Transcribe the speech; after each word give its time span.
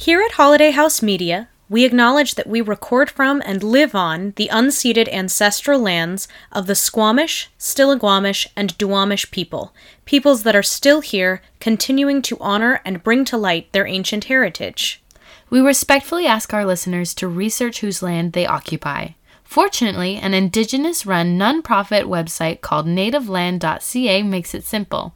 Here 0.00 0.22
at 0.22 0.32
Holiday 0.32 0.70
House 0.70 1.02
Media, 1.02 1.50
we 1.68 1.84
acknowledge 1.84 2.36
that 2.36 2.46
we 2.46 2.62
record 2.62 3.10
from 3.10 3.42
and 3.44 3.62
live 3.62 3.94
on 3.94 4.32
the 4.36 4.48
unceded 4.50 5.12
ancestral 5.12 5.78
lands 5.78 6.26
of 6.50 6.66
the 6.66 6.74
Squamish, 6.74 7.50
Stillaguamish, 7.58 8.46
and 8.56 8.78
Duwamish 8.78 9.30
people, 9.30 9.74
peoples 10.06 10.42
that 10.44 10.56
are 10.56 10.62
still 10.62 11.02
here, 11.02 11.42
continuing 11.60 12.22
to 12.22 12.38
honor 12.40 12.80
and 12.82 13.02
bring 13.02 13.26
to 13.26 13.36
light 13.36 13.70
their 13.72 13.86
ancient 13.86 14.24
heritage. 14.24 15.02
We 15.50 15.60
respectfully 15.60 16.24
ask 16.24 16.54
our 16.54 16.64
listeners 16.64 17.12
to 17.16 17.28
research 17.28 17.80
whose 17.80 18.02
land 18.02 18.32
they 18.32 18.46
occupy. 18.46 19.08
Fortunately, 19.44 20.16
an 20.16 20.32
indigenous 20.32 21.04
run 21.04 21.38
nonprofit 21.38 22.04
website 22.04 22.62
called 22.62 22.86
nativeland.ca 22.86 24.22
makes 24.22 24.54
it 24.54 24.64
simple. 24.64 25.12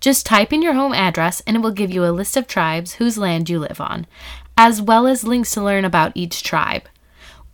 Just 0.00 0.26
type 0.26 0.52
in 0.52 0.62
your 0.62 0.74
home 0.74 0.92
address 0.92 1.42
and 1.46 1.56
it 1.56 1.60
will 1.60 1.70
give 1.70 1.90
you 1.90 2.04
a 2.04 2.12
list 2.12 2.36
of 2.36 2.46
tribes 2.46 2.94
whose 2.94 3.18
land 3.18 3.50
you 3.50 3.58
live 3.58 3.80
on, 3.80 4.06
as 4.56 4.80
well 4.80 5.06
as 5.06 5.24
links 5.24 5.50
to 5.52 5.62
learn 5.62 5.84
about 5.84 6.12
each 6.14 6.42
tribe. 6.42 6.88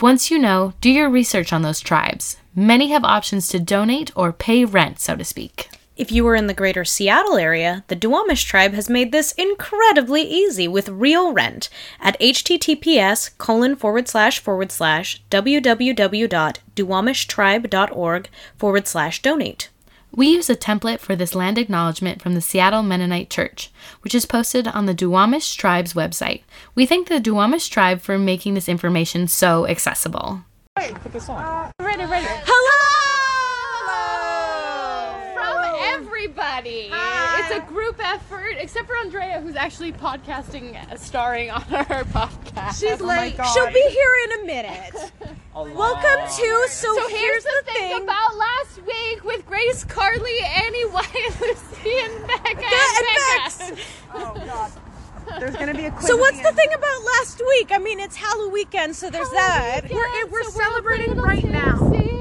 Once 0.01 0.29
you 0.29 0.37
know, 0.37 0.73
do 0.81 0.89
your 0.89 1.09
research 1.09 1.53
on 1.53 1.61
those 1.61 1.79
tribes. 1.79 2.37
Many 2.53 2.89
have 2.89 3.03
options 3.03 3.47
to 3.49 3.59
donate 3.59 4.11
or 4.15 4.33
pay 4.33 4.65
rent, 4.65 4.99
so 4.99 5.15
to 5.15 5.23
speak. 5.23 5.69
If 5.95 6.11
you 6.11 6.27
are 6.27 6.35
in 6.35 6.47
the 6.47 6.53
greater 6.53 6.83
Seattle 6.83 7.37
area, 7.37 7.85
the 7.87 7.95
Duwamish 7.95 8.45
tribe 8.45 8.73
has 8.73 8.89
made 8.89 9.13
this 9.13 9.31
incredibly 9.33 10.23
easy 10.23 10.67
with 10.67 10.89
real 10.89 11.31
rent 11.31 11.69
at 12.01 12.19
https 12.19 13.37
colon 13.37 13.77
forward 13.77 14.09
slash 14.09 14.39
forward 14.39 14.73
slash 14.73 15.23
www.duwamishtribe.org 15.31 18.29
forward 18.57 18.87
slash 18.87 19.21
donate. 19.21 19.69
We 20.15 20.27
use 20.27 20.49
a 20.49 20.55
template 20.55 20.99
for 20.99 21.13
this 21.13 21.35
land 21.35 21.57
acknowledgement 21.57 22.21
from 22.21 22.35
the 22.35 22.41
Seattle 22.41 22.83
Mennonite 22.83 23.29
Church, 23.29 23.69
which 23.99 24.15
is 24.15 24.25
posted 24.25 24.65
on 24.65 24.85
the 24.85 24.95
Duwamish 24.95 25.57
Tribe's 25.57 25.93
website. 25.93 26.43
We 26.73 26.85
thank 26.85 27.09
the 27.09 27.19
Duwamish 27.19 27.69
Tribe 27.69 27.99
for 27.99 28.17
making 28.17 28.53
this 28.53 28.69
information 28.69 29.27
so 29.27 29.67
accessible. 29.67 30.45
Hey, 30.79 30.93
put 30.93 31.11
this 31.11 31.27
on. 31.27 31.69
ready, 31.81 32.05
ready. 32.05 32.25
Hello! 32.29 32.71
From 35.33 35.75
everybody. 35.81 36.91
It's 37.47 37.63
a 37.63 37.67
group 37.67 37.99
effort, 38.03 38.55
except 38.59 38.87
for 38.87 38.95
Andrea, 38.97 39.39
who's 39.39 39.55
actually 39.55 39.91
podcasting, 39.91 40.75
uh, 40.91 40.95
starring 40.97 41.51
on 41.51 41.63
our 41.71 41.85
podcast. 42.05 42.79
She's 42.79 42.99
late. 43.01 43.35
She'll 43.53 43.67
be 43.71 43.81
here 43.89 44.11
in 44.25 44.41
a 44.41 44.45
minute. 44.45 44.93
Welcome 45.55 46.27
to 46.27 46.65
So, 46.69 46.93
So 46.95 47.07
here's 47.07 47.43
the 47.43 47.61
thing, 47.67 48.03
about 48.03 48.35
last 48.35 48.81
week 48.85 49.23
with 49.23 49.45
Grace, 49.45 49.83
Carly, 49.85 50.37
Annie, 50.43 50.85
Wyatt, 50.91 51.41
Lucy, 51.41 51.97
and 51.99 52.27
Becca. 52.27 52.65
and 52.65 53.77
Becca. 53.77 53.81
Oh 54.15 54.33
God. 54.45 54.71
There's 55.39 55.55
gonna 55.55 55.73
be 55.73 55.85
a 55.85 55.91
quiz. 55.91 56.07
So 56.07 56.15
at 56.15 56.19
what's 56.19 56.41
the 56.41 56.47
end. 56.49 56.57
thing 56.57 56.73
about 56.73 57.03
last 57.03 57.41
week? 57.47 57.71
I 57.71 57.77
mean, 57.77 57.99
it's 57.99 58.15
Halloween 58.15 58.51
weekend, 58.53 58.95
so 58.95 59.09
there's 59.09 59.29
that. 59.31 59.81
We're- 59.89 60.23
we're 60.29 60.43
So 60.43 60.49
celebrating 60.51 61.07
a 61.07 61.09
little 61.15 61.23
right 61.25 61.43
now. 61.43 61.89
tipsy. 61.89 62.14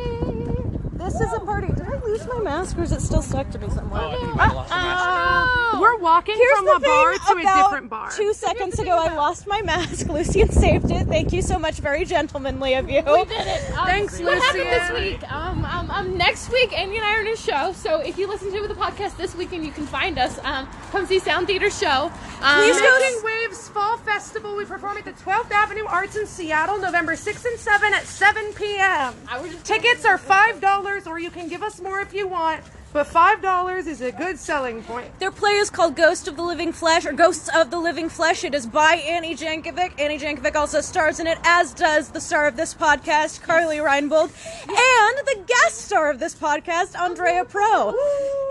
This 1.04 1.20
is 1.20 1.32
a 1.34 1.40
party. 1.40 1.66
Did 1.68 1.82
I 1.82 1.98
lose 2.02 2.26
my 2.26 2.38
mask, 2.40 2.78
or 2.78 2.82
is 2.82 2.90
it 2.92 3.02
still 3.02 3.20
stuck 3.20 3.50
to 3.50 3.58
me 3.58 3.68
somewhere? 3.68 4.00
Oh. 4.02 5.78
We're 5.80 5.98
walking 5.98 6.36
Here's 6.36 6.56
from 6.56 6.64
the 6.66 6.72
a 6.72 6.80
bar 6.80 7.12
thing 7.18 7.44
to 7.44 7.48
a 7.50 7.62
different 7.62 7.90
bar. 7.90 8.10
Two 8.10 8.32
seconds 8.32 8.78
ago, 8.78 8.96
I 8.96 9.14
lost 9.14 9.46
my 9.46 9.60
mask. 9.60 10.06
Lucian 10.08 10.50
saved 10.50 10.90
it. 10.90 11.06
Thank 11.06 11.32
you 11.32 11.42
so 11.42 11.58
much. 11.58 11.74
Very 11.80 12.04
gentlemanly 12.06 12.74
of 12.74 12.88
you. 12.88 13.02
We 13.06 13.24
did 13.24 13.46
it. 13.46 13.70
Um, 13.76 13.86
Thanks, 13.86 14.20
What 14.20 14.38
happened 14.38 14.64
this 14.64 14.90
week? 15.20 15.32
Um, 15.32 15.64
um, 15.64 15.90
um, 15.90 16.16
next 16.16 16.50
week, 16.50 16.72
Andy 16.78 16.96
and 16.96 17.04
I 17.04 17.16
are 17.16 17.20
in 17.20 17.28
a 17.28 17.36
show. 17.36 17.72
So 17.74 18.00
if 18.00 18.16
you 18.16 18.26
listen 18.26 18.52
to 18.52 18.66
the 18.68 18.74
podcast 18.74 19.16
this 19.18 19.34
weekend, 19.34 19.64
you 19.66 19.72
can 19.72 19.86
find 19.86 20.18
us. 20.18 20.38
Um, 20.44 20.68
come 20.90 21.04
see 21.06 21.18
Sound 21.18 21.48
Theater 21.48 21.70
show. 21.70 22.10
Um, 22.40 22.60
Please 22.62 22.80
go 22.80 22.98
Making 23.00 23.24
Waves 23.24 23.68
Fall 23.68 23.98
Festival. 23.98 24.56
We 24.56 24.64
perform 24.64 24.96
at 24.96 25.04
the 25.04 25.12
12th 25.12 25.50
Avenue 25.50 25.84
Arts 25.86 26.16
in 26.16 26.26
Seattle, 26.26 26.78
November 26.78 27.12
6th 27.14 27.44
and 27.44 27.58
7 27.58 27.92
at 27.92 28.04
7 28.04 28.52
p.m. 28.54 29.14
I 29.28 29.40
was 29.40 29.52
just- 29.52 29.64
Tickets 29.66 30.04
are 30.04 30.18
five 30.18 30.60
dollars, 30.60 30.93
or 31.06 31.18
you 31.18 31.30
can 31.30 31.48
give 31.48 31.62
us 31.62 31.80
more 31.80 32.00
if 32.00 32.14
you 32.14 32.28
want. 32.28 32.62
But 32.92 33.08
five 33.08 33.42
dollars 33.42 33.88
is 33.88 34.00
a 34.00 34.12
good 34.12 34.38
selling 34.38 34.80
point. 34.84 35.18
Their 35.18 35.32
play 35.32 35.54
is 35.54 35.68
called 35.68 35.96
Ghost 35.96 36.28
of 36.28 36.36
the 36.36 36.42
Living 36.42 36.72
Flesh, 36.72 37.04
or 37.04 37.12
Ghosts 37.12 37.50
of 37.52 37.72
the 37.72 37.78
Living 37.78 38.08
Flesh. 38.08 38.44
It 38.44 38.54
is 38.54 38.66
by 38.66 38.94
Annie 38.94 39.34
Jankovic. 39.34 39.98
Annie 39.98 40.16
Jankovic 40.16 40.54
also 40.54 40.80
stars 40.80 41.18
in 41.18 41.26
it, 41.26 41.36
as 41.42 41.74
does 41.74 42.10
the 42.10 42.20
star 42.20 42.46
of 42.46 42.56
this 42.56 42.72
podcast, 42.72 43.42
Carly 43.42 43.78
Reinbold, 43.78 44.30
and 44.68 45.26
the 45.26 45.44
guest 45.44 45.78
star 45.78 46.08
of 46.08 46.20
this 46.20 46.36
podcast, 46.36 46.96
Andrea 46.96 47.44
Pro. 47.44 47.92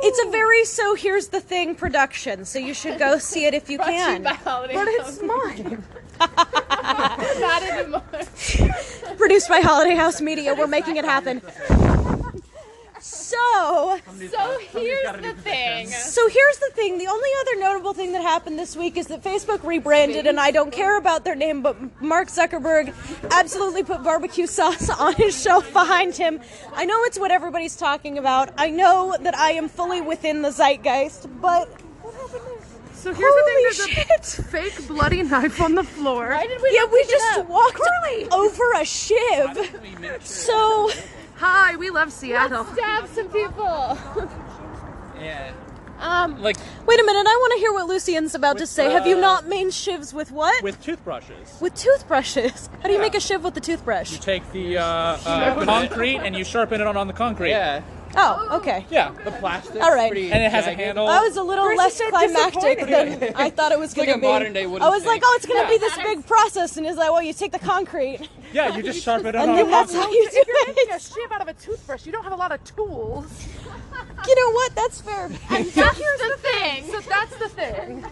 It's 0.02 0.28
a 0.28 0.30
very 0.30 0.66
So 0.66 0.94
Here's 0.96 1.30
the 1.30 1.40
Thing 1.40 1.74
production, 1.74 2.44
so 2.44 2.60
you 2.60 2.74
should 2.74 3.00
go 3.00 3.18
see 3.20 3.46
it 3.46 3.54
if 3.54 3.70
you 3.70 3.78
can. 3.78 4.24
But 4.24 4.36
it's 4.74 5.22
mine. 5.22 5.86
Not 6.20 7.64
anymore. 7.64 8.04
Produced 9.18 9.48
by 9.48 9.62
Holiday 9.62 9.96
House 9.96 10.20
Media. 10.20 10.54
We're 10.54 10.68
making 10.68 10.98
it 10.98 11.06
happen. 11.06 11.42
So, 13.03 14.00
So 14.08 14.59
here's 14.72 15.12
the 15.22 15.34
thing. 15.41 15.88
So 15.88 16.30
here's 16.30 16.58
the 16.59 16.72
thing. 16.74 16.97
The 16.97 17.08
only 17.08 17.30
other 17.41 17.59
notable 17.59 17.91
thing 17.94 18.14
that 18.14 18.22
happened 18.22 18.58
this 18.58 18.78
week 18.78 18.96
is 18.96 19.08
that 19.08 19.22
Facebook 19.22 19.62
rebranded, 19.66 20.25
and 20.25 20.40
I 20.40 20.52
don't 20.52 20.72
care 20.72 20.97
about 20.97 21.25
their 21.25 21.36
name, 21.36 21.62
but 21.62 22.02
Mark 22.02 22.30
Zuckerberg 22.30 22.94
absolutely 23.30 23.84
put 23.84 24.03
barbecue 24.03 24.47
sauce 24.47 24.90
on 25.02 25.16
his 25.16 25.40
shelf 25.40 25.72
behind 25.74 26.16
him. 26.16 26.40
I 26.74 26.86
know 26.86 27.03
it's 27.03 27.19
what 27.19 27.30
everybody's 27.30 27.75
talking 27.75 28.18
about. 28.18 28.52
I 28.58 28.69
know 28.69 29.18
that 29.19 29.36
I 29.38 29.52
am 29.52 29.68
fully 29.68 30.00
within 30.00 30.42
the 30.42 30.52
zeitgeist, 30.52 31.28
but 31.42 31.68
what 32.02 32.13
happened 32.16 32.42
there? 32.46 32.59
So 32.94 33.13
here's 33.13 33.34
the 33.36 33.42
thing: 33.42 33.53
Holy 33.58 33.63
there's 33.63 33.80
a 33.80 34.40
shit. 34.40 34.46
fake 34.46 34.88
bloody 34.88 35.24
knife 35.24 35.59
on 35.59 35.75
the 35.75 35.84
floor. 35.84 36.30
Why 36.30 36.47
did 36.47 36.62
we 36.62 36.69
Yeah, 36.74 36.81
not 36.84 36.92
we 36.94 37.00
pick 37.02 37.09
it 37.09 37.12
just 37.12 37.40
up? 37.40 37.50
walked 37.50 37.81
over 38.31 38.72
a 38.80 38.86
shiv. 38.86 40.22
So, 40.24 40.90
Hi, 41.38 41.76
we 41.76 41.90
love 41.90 42.12
Seattle. 42.12 42.66
Stab 42.66 43.08
some 43.10 43.28
people. 43.30 43.98
Yeah. 45.20 45.52
Um, 46.00 46.42
Like 46.42 46.58
wait 46.86 47.00
a 47.00 47.04
minute. 47.04 47.26
I 47.28 47.38
want 47.40 47.54
to 47.54 47.60
hear 47.60 47.72
what 47.74 47.88
Lucian's 47.88 48.36
about 48.36 48.58
to 48.58 48.64
With, 48.64 48.70
say. 48.70 48.92
Have 48.92 49.08
you 49.08 49.18
uh, 49.18 49.22
not 49.22 49.48
made 49.48 49.68
shivs 49.68 50.14
with 50.14 50.32
what? 50.32 50.62
with 50.64 50.82
toothbrushes. 50.84 51.58
with 51.62 51.76
toothbrushes. 51.76 52.70
How 52.82 52.88
do 52.88 52.90
you 52.90 52.96
Yeah. 52.98 53.02
make 53.02 53.16
a 53.16 53.20
shiv 53.22 53.44
with 53.44 53.54
the 53.54 53.62
toothbrush? 53.62 54.12
You 54.12 54.18
take 54.18 54.50
the 54.52 54.78
uh, 54.80 54.84
uh, 54.84 55.66
concrete 55.66 56.18
and 56.18 56.36
you 56.36 56.44
sharpen 56.44 56.82
it 56.82 56.88
on, 56.88 56.98
on 56.98 57.08
the 57.08 57.14
concrete. 57.14 57.52
Yeah, 57.52 57.82
Oh, 58.16 58.58
okay. 58.58 58.86
Yeah. 58.92 59.12
the 59.24 59.32
plastic. 59.32 59.82
All 59.82 59.94
right. 59.94 60.12
Pretty 60.12 60.32
And 60.32 60.44
it 60.44 60.52
has 60.52 60.66
a 60.66 60.70
jagged. 60.72 60.80
handle. 60.82 61.08
I 61.08 61.20
was 61.22 61.36
a 61.38 61.42
little 61.44 61.66
First 61.66 62.00
less 62.00 62.02
climactic 62.10 62.80
than 62.88 63.34
I 63.36 63.50
thought 63.50 63.72
it 63.72 63.80
was 63.80 63.94
going 63.94 64.08
like 64.08 64.16
to 64.18 64.22
be. 64.22 64.28
modern-day 64.28 64.66
I 64.66 64.90
was 64.90 65.06
like, 65.06 65.22
oh, 65.26 65.34
it's 65.38 65.46
going 65.48 65.64
to 65.64 65.70
be 65.70 65.78
this 65.80 65.98
big 65.98 66.26
process, 66.28 66.76
and 66.78 66.86
he's 66.86 66.96
like, 66.98 67.12
well, 67.12 67.24
you 67.24 67.34
take 67.34 67.52
the 67.54 67.60
concrete, 67.60 68.28
Yeah, 68.53 68.75
you 68.78 68.84
just 68.84 69.03
sharpen 69.06 69.28
it 69.28 69.36
and 69.36 69.50
on 69.52 69.56
then 69.56 69.66
the 69.66 69.72
that's 69.72 69.94
how 69.94 70.02
concrete. 70.02 70.18
you 70.18 70.30
If 70.31 70.47
you're 70.47 70.56
do 70.66 70.74
making 70.74 70.91
a 70.91 70.96
it. 70.96 71.02
shiv 71.02 71.31
out 71.31 71.41
of 71.41 71.47
a 71.47 71.53
toothbrush, 71.53 72.06
you 72.06 72.12
don't 72.12 72.24
have 72.24 72.34
a 72.34 72.36
lot 72.38 72.52
of 72.52 72.64
tools. 72.64 73.47
You 74.25 74.36
know 74.36 74.52
what? 74.53 74.74
That's 74.75 75.02
fair. 75.02 75.25
And 75.50 75.66
that's 75.66 75.97
the 75.97 76.38
thing. 76.41 76.86
So 76.90 77.00
that's 77.02 77.36
the 77.38 77.50
thing. 77.50 78.06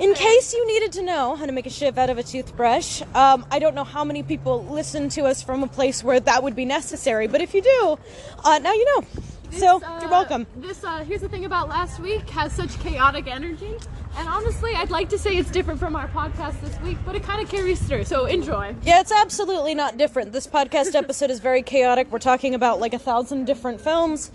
In 0.00 0.12
case 0.14 0.52
you 0.52 0.66
needed 0.66 0.90
to 0.92 1.02
know 1.02 1.36
how 1.36 1.46
to 1.46 1.52
make 1.52 1.66
a 1.66 1.70
shiv 1.70 1.98
out 1.98 2.10
of 2.10 2.18
a 2.18 2.22
toothbrush, 2.24 3.00
um, 3.14 3.46
I 3.50 3.60
don't 3.60 3.74
know 3.76 3.84
how 3.84 4.02
many 4.02 4.24
people 4.24 4.64
listen 4.64 5.08
to 5.10 5.22
us 5.22 5.40
from 5.40 5.62
a 5.62 5.68
place 5.68 6.02
where 6.02 6.18
that 6.18 6.42
would 6.42 6.56
be 6.56 6.64
necessary, 6.64 7.28
but 7.28 7.40
if 7.40 7.54
you 7.54 7.62
do, 7.62 7.98
uh, 8.44 8.58
now 8.58 8.72
you 8.72 8.84
know. 8.96 9.06
So 9.52 9.82
uh, 9.82 9.98
you're 10.00 10.10
welcome. 10.10 10.46
This 10.56 10.82
uh, 10.82 11.04
here's 11.04 11.20
the 11.20 11.28
thing 11.28 11.44
about 11.44 11.68
last 11.68 12.00
week 12.00 12.28
has 12.30 12.52
such 12.52 12.78
chaotic 12.80 13.26
energy, 13.26 13.76
and 14.16 14.28
honestly, 14.28 14.74
I'd 14.74 14.90
like 14.90 15.08
to 15.10 15.18
say 15.18 15.36
it's 15.36 15.50
different 15.50 15.78
from 15.78 15.94
our 15.94 16.08
podcast 16.08 16.60
this 16.62 16.78
week, 16.80 16.96
but 17.04 17.14
it 17.14 17.22
kind 17.22 17.42
of 17.42 17.50
carries 17.50 17.80
through. 17.80 18.04
So 18.04 18.26
enjoy. 18.26 18.74
Yeah, 18.82 19.00
it's 19.00 19.12
absolutely 19.12 19.74
not 19.74 19.98
different. 19.98 20.32
This 20.32 20.46
podcast 20.46 20.94
episode 20.94 21.30
is 21.30 21.40
very 21.40 21.62
chaotic. 21.62 22.10
We're 22.10 22.18
talking 22.18 22.54
about 22.54 22.80
like 22.80 22.94
a 22.94 22.98
thousand 22.98 23.44
different 23.44 23.80
films. 23.80 24.30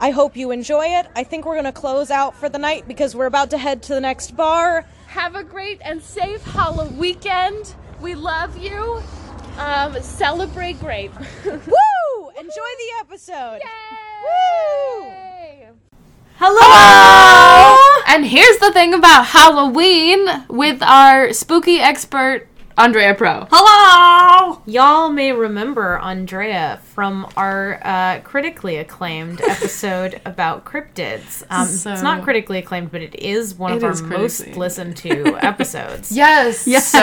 I 0.00 0.10
hope 0.10 0.36
you 0.36 0.50
enjoy 0.50 0.86
it. 0.86 1.06
I 1.14 1.24
think 1.24 1.44
we're 1.44 1.54
going 1.54 1.64
to 1.64 1.72
close 1.72 2.10
out 2.10 2.34
for 2.36 2.48
the 2.48 2.58
night 2.58 2.88
because 2.88 3.14
we're 3.14 3.26
about 3.26 3.50
to 3.50 3.58
head 3.58 3.82
to 3.84 3.94
the 3.94 4.00
next 4.00 4.36
bar. 4.36 4.84
Have 5.06 5.34
a 5.36 5.44
great 5.44 5.80
and 5.84 6.02
safe 6.02 6.42
Halloween 6.42 6.98
weekend. 6.98 7.74
We 8.00 8.14
love 8.14 8.56
you. 8.56 9.02
Um, 9.58 10.00
celebrate 10.02 10.80
great. 10.80 11.12
Woo! 11.44 12.30
Enjoy 12.36 12.46
the 12.78 12.92
episode. 13.00 13.60
Woo! 14.22 15.04
Yay! 15.06 15.68
Hello! 16.38 17.78
And 18.08 18.26
here's 18.26 18.58
the 18.58 18.72
thing 18.72 18.94
about 18.94 19.26
Halloween 19.26 20.26
with 20.48 20.82
our 20.82 21.32
spooky 21.32 21.78
expert, 21.78 22.48
Andrea 22.78 23.14
Pro. 23.14 23.46
Hello! 23.50 24.62
Y'all 24.66 25.10
may 25.10 25.32
remember 25.32 25.98
Andrea 25.98 26.80
from 26.94 27.26
our 27.36 27.78
uh, 27.84 28.20
critically 28.20 28.76
acclaimed 28.78 29.40
episode 29.48 30.20
about 30.24 30.64
cryptids. 30.64 31.42
Um, 31.50 31.66
So- 31.66 31.92
it's 31.92 32.02
not 32.02 32.22
critically 32.22 32.58
acclaimed, 32.58 32.90
but 32.90 33.02
it 33.02 33.14
is 33.16 33.54
one 33.54 33.72
It 33.72 33.76
of 33.76 33.84
our 33.84 34.02
most 34.08 34.46
listened 34.56 34.96
to 34.98 35.36
episodes. 35.44 36.10
Yes. 36.12 36.66
Yes. 36.66 36.88
So, 36.88 36.98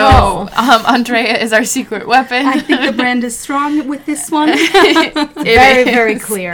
um, 0.56 0.86
Andrea 0.88 1.38
is 1.38 1.54
our 1.54 1.63
secret 1.63 2.07
weapon. 2.07 2.48
I 2.48 2.60
think 2.60 2.81
the 2.86 2.92
brand 2.94 3.24
is 3.24 3.38
strong 3.38 3.88
with 3.88 4.06
this 4.07 4.31
one. 4.31 4.50
Very, 5.39 5.81
is. 5.81 5.86
very 5.86 6.19
clear. 6.19 6.54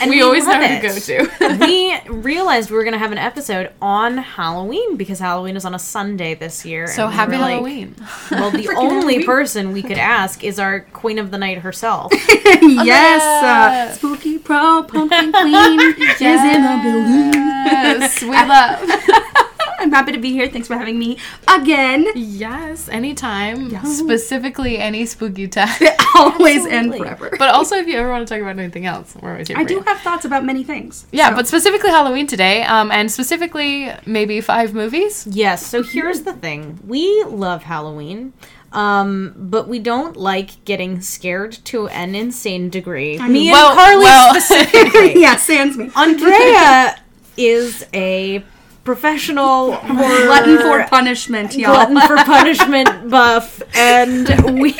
And 0.00 0.10
we, 0.10 0.22
always 0.22 0.46
know 0.46 0.52
love 0.52 0.62
who 0.62 0.80
to 0.80 0.82
go 0.82 0.98
to. 0.98 1.66
we 1.66 1.98
realized 2.10 2.70
we 2.70 2.76
were 2.76 2.84
going 2.84 2.92
to 2.92 2.98
have 2.98 3.12
an 3.12 3.18
episode 3.18 3.70
on 3.80 4.16
Halloween 4.18 4.96
because 4.96 5.18
Halloween 5.18 5.56
is 5.56 5.64
on 5.64 5.74
a 5.74 5.78
Sunday 5.78 6.34
this 6.34 6.64
year. 6.64 6.86
so 6.86 7.08
happy 7.08 7.36
Halloween. 7.36 7.80
like, 7.81 7.81
Halloween. 7.82 7.94
Well, 8.30 8.50
the 8.50 8.68
only 8.76 9.24
person 9.24 9.72
we 9.72 9.82
could 9.82 9.98
ask 9.98 10.42
is 10.42 10.58
our 10.58 10.80
Queen 10.80 11.18
of 11.18 11.30
the 11.30 11.38
Night 11.38 11.58
herself. 11.58 12.12
yes, 12.62 13.22
uh, 13.22 13.94
spooky 13.94 14.38
pro 14.38 14.82
pumpkin 14.82 15.32
queen 15.32 15.80
is 16.00 16.20
in 16.20 16.62
the 16.62 16.80
building. 16.82 17.32
Yes, 17.34 18.22
we 18.22 18.30
love. 18.30 19.48
I'm 19.82 19.90
happy 19.90 20.12
to 20.12 20.18
be 20.18 20.30
here. 20.32 20.48
Thanks 20.48 20.68
for 20.68 20.76
having 20.76 20.98
me 20.98 21.18
again. 21.48 22.06
Yes, 22.14 22.88
anytime. 22.88 23.70
Specifically, 23.84 24.78
any 24.78 25.06
spooky 25.06 25.48
time. 25.48 25.68
Always 26.16 26.64
and 26.66 26.94
forever. 26.94 27.30
But 27.38 27.48
also, 27.50 27.76
if 27.76 27.86
you 27.88 27.96
ever 27.96 28.10
want 28.10 28.26
to 28.26 28.32
talk 28.32 28.40
about 28.40 28.58
anything 28.58 28.86
else, 28.86 29.16
we're 29.20 29.32
always 29.32 29.48
here. 29.48 29.56
I 29.56 29.62
for 29.62 29.68
do 29.68 29.74
you. 29.74 29.80
have 29.82 29.98
thoughts 30.00 30.24
about 30.24 30.44
many 30.44 30.62
things. 30.62 31.06
Yeah, 31.10 31.30
so- 31.30 31.36
but 31.36 31.48
specifically 31.48 31.90
Halloween 31.90 32.26
today, 32.26 32.62
um, 32.62 32.90
and 32.92 33.10
specifically 33.10 33.90
maybe 34.06 34.40
five 34.40 34.72
movies. 34.72 35.26
Yes, 35.28 35.66
so 35.66 35.82
here's 35.82 36.22
the 36.22 36.32
thing. 36.32 36.78
We 36.86 37.24
love 37.24 37.64
Halloween. 37.64 38.32
Um, 38.72 39.34
but 39.36 39.68
we 39.68 39.80
don't 39.80 40.16
like 40.16 40.64
getting 40.64 41.02
scared 41.02 41.52
to 41.66 41.88
an 41.88 42.14
insane 42.14 42.70
degree. 42.70 43.18
Me 43.18 43.48
and 43.48 43.52
Well- 43.52 43.74
Carly 43.74 44.04
well- 44.04 44.34
specifically. 44.40 45.20
yeah, 45.20 45.36
sans 45.36 45.76
me. 45.76 45.90
Andrea 45.94 46.98
is 47.36 47.84
a 47.92 48.42
professional 48.84 49.68
Glutton 49.86 50.58
for 50.58 50.84
punishment, 50.88 51.56
y'all. 51.56 51.74
glutton 51.74 52.00
for 52.06 52.16
punishment 52.24 53.10
buff, 53.10 53.62
and 53.74 54.60
we 54.60 54.74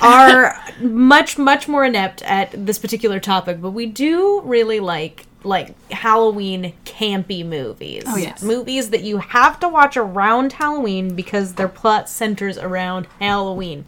are 0.00 0.54
much 0.80 1.38
much 1.38 1.68
more 1.68 1.84
inept 1.84 2.22
at 2.22 2.50
this 2.52 2.78
particular 2.78 3.20
topic. 3.20 3.60
But 3.60 3.70
we 3.70 3.86
do 3.86 4.40
really 4.42 4.80
like 4.80 5.26
like 5.44 5.74
Halloween 5.90 6.72
campy 6.84 7.44
movies. 7.44 8.04
Oh, 8.06 8.16
yes. 8.16 8.42
movies 8.42 8.90
that 8.90 9.02
you 9.02 9.18
have 9.18 9.58
to 9.60 9.68
watch 9.68 9.96
around 9.96 10.52
Halloween 10.54 11.14
because 11.14 11.54
their 11.54 11.68
plot 11.68 12.08
centers 12.08 12.58
around 12.58 13.06
Halloween. 13.20 13.84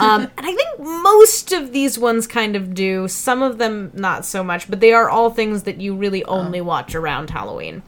Um, 0.00 0.22
and 0.38 0.46
I 0.46 0.54
think 0.54 0.78
most 0.78 1.52
of 1.52 1.72
these 1.72 1.98
ones 1.98 2.26
kind 2.26 2.56
of 2.56 2.74
do. 2.74 3.08
Some 3.08 3.42
of 3.42 3.58
them 3.58 3.90
not 3.94 4.24
so 4.24 4.42
much, 4.44 4.68
but 4.70 4.80
they 4.80 4.92
are 4.92 5.08
all 5.10 5.30
things 5.30 5.64
that 5.64 5.80
you 5.80 5.94
really 5.94 6.24
only 6.24 6.60
watch 6.60 6.94
around 6.94 7.30
Halloween. 7.30 7.82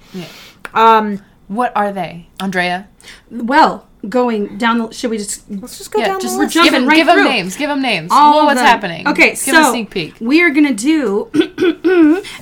Um, 0.74 1.22
What 1.48 1.72
are 1.76 1.92
they, 1.92 2.28
Andrea? 2.40 2.88
Well, 3.30 3.85
going 4.08 4.56
down 4.58 4.78
the. 4.78 4.90
Should 4.92 5.10
we 5.10 5.18
just 5.18 5.50
let's 5.50 5.78
just 5.78 5.90
go 5.90 5.98
Yeah, 6.00 6.08
down 6.08 6.20
just 6.20 6.34
the 6.34 6.38
we're 6.38 6.44
list. 6.44 6.54
jumping 6.54 6.72
give, 6.72 6.82
'em- 6.82 6.88
right 6.88 6.96
give 6.96 7.06
them 7.06 7.24
names. 7.24 7.56
Give 7.56 7.68
them 7.68 7.82
names. 7.82 8.10
all 8.12 8.36
well, 8.36 8.46
what's 8.46 8.58
them. 8.60 8.66
happening? 8.66 9.08
Okay, 9.08 9.30
give 9.30 9.38
so 9.38 9.68
a 9.68 9.70
sneak 9.70 9.90
peek. 9.90 10.14
we 10.20 10.42
are 10.42 10.50
gonna 10.50 10.72
do 10.74 11.28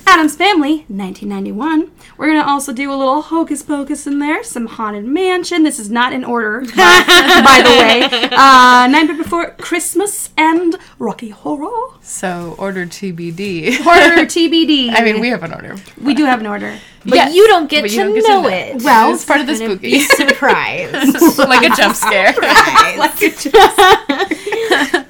Addams 0.07 0.35
Family, 0.35 0.85
1991. 0.87 1.91
We're 2.17 2.27
gonna 2.27 2.47
also 2.47 2.71
do 2.71 2.91
a 2.91 2.95
little 2.95 3.21
Hocus 3.21 3.61
Pocus 3.63 4.07
in 4.07 4.19
there, 4.19 4.43
some 4.43 4.67
Haunted 4.67 5.05
Mansion. 5.05 5.63
This 5.63 5.79
is 5.79 5.89
not 5.89 6.13
in 6.13 6.23
order, 6.23 6.61
by, 6.75 7.03
by 7.43 7.61
the 7.63 7.69
way. 7.69 8.29
Uh, 8.31 8.87
Nightmare 8.87 9.17
Before 9.17 9.51
Christmas 9.57 10.29
and 10.37 10.75
Rocky 10.99 11.29
Horror. 11.29 11.97
So 12.01 12.55
order 12.57 12.85
TBD. 12.85 13.85
order 13.85 14.25
TBD. 14.25 14.91
I 14.93 15.03
mean, 15.03 15.19
we 15.19 15.29
have 15.29 15.43
an 15.43 15.53
order. 15.53 15.75
we 16.01 16.13
do 16.13 16.25
have 16.25 16.39
an 16.39 16.47
order. 16.47 16.77
But 17.05 17.15
Yes, 17.15 17.35
you 17.35 17.47
don't 17.47 17.69
get, 17.69 17.83
but 17.83 17.91
to, 17.91 17.97
don't 17.97 18.15
get 18.15 18.23
to 18.25 18.29
know 18.29 18.41
know. 18.41 18.49
it. 18.49 18.83
Well, 18.83 19.13
it's 19.13 19.23
part 19.25 19.41
of 19.41 19.47
the 19.47 19.55
spooky, 19.55 19.99
Surprise. 19.99 20.91
like 21.37 21.71
a 21.71 21.75
jump 21.75 21.95
scare. 22.05 22.33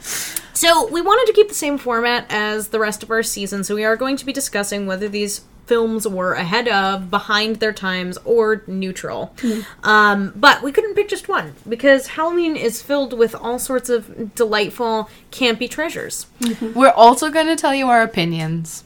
So 0.53 0.87
we 0.87 1.01
wanted 1.01 1.27
to 1.27 1.33
keep 1.33 1.49
the 1.49 1.53
same 1.53 1.77
format 1.77 2.25
as 2.29 2.69
the 2.69 2.79
rest 2.79 3.03
of 3.03 3.11
our 3.11 3.21
season, 3.23 3.65
so 3.65 3.75
we 3.75 3.83
are 3.83 3.97
going 3.97 4.15
to 4.15 4.25
be 4.25 4.31
discussing 4.31 4.87
whether 4.87 5.09
these 5.09 5.41
films 5.67 6.07
were 6.07 6.33
ahead 6.33 6.69
of, 6.69 7.11
behind 7.11 7.57
their 7.57 7.73
times, 7.73 8.17
or 8.23 8.63
neutral. 8.65 9.35
Um, 9.83 10.31
but 10.33 10.63
we 10.63 10.71
couldn't 10.71 10.95
pick 10.95 11.09
just 11.09 11.27
one 11.27 11.55
because 11.67 12.07
Halloween 12.07 12.55
is 12.55 12.81
filled 12.81 13.13
with 13.17 13.35
all 13.35 13.59
sorts 13.59 13.89
of 13.89 14.33
delightful, 14.33 15.09
campy 15.29 15.69
treasures. 15.69 16.25
We're 16.73 16.89
also 16.89 17.29
going 17.29 17.47
to 17.47 17.57
tell 17.57 17.75
you 17.75 17.87
our 17.87 18.01
opinions 18.01 18.85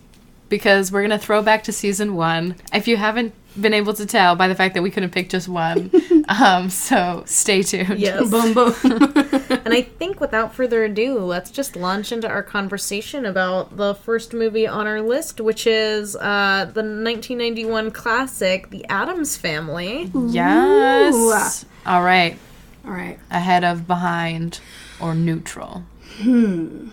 because 0.50 0.92
we're 0.92 1.02
going 1.02 1.12
to 1.12 1.18
throw 1.18 1.42
back 1.42 1.64
to 1.64 1.72
season 1.72 2.16
one. 2.16 2.56
If 2.74 2.88
you 2.88 2.98
haven't 2.98 3.34
been 3.60 3.74
able 3.74 3.94
to 3.94 4.06
tell 4.06 4.36
by 4.36 4.48
the 4.48 4.56
fact 4.56 4.74
that 4.74 4.84
we 4.84 4.92
couldn't 4.92 5.12
pick 5.12 5.30
just 5.30 5.48
one, 5.48 5.92
um, 6.28 6.70
so 6.70 7.24
stay 7.26 7.62
tuned. 7.64 8.00
Yes. 8.00 8.30
Boom, 8.32 8.54
boom. 8.54 8.74
and 8.84 9.74
I 9.74 9.82
think 9.82 10.20
without 10.20 10.54
further 10.54 10.84
ado, 10.84 11.20
let's 11.20 11.52
just 11.52 11.76
launch 11.76 12.12
into 12.12 12.28
our 12.28 12.44
conversation 12.44 13.26
about 13.26 13.78
the 13.78 13.96
first 13.96 14.34
movie 14.34 14.68
on 14.68 14.88
our 14.88 15.02
list, 15.02 15.40
which 15.40 15.66
is 15.68 16.16
uh, 16.16 16.66
the 16.66 16.82
1991 16.82 17.92
classic, 17.92 18.70
The 18.70 18.86
Addams 18.86 19.38
Family. 19.38 20.12
Yes. 20.14 21.66
All 21.86 22.04
right. 22.04 22.38
All 22.86 22.92
right. 22.92 23.20
Ahead 23.30 23.64
of, 23.64 23.88
behind, 23.88 24.60
or 25.00 25.14
neutral. 25.14 25.84
Hmm. 26.18 26.90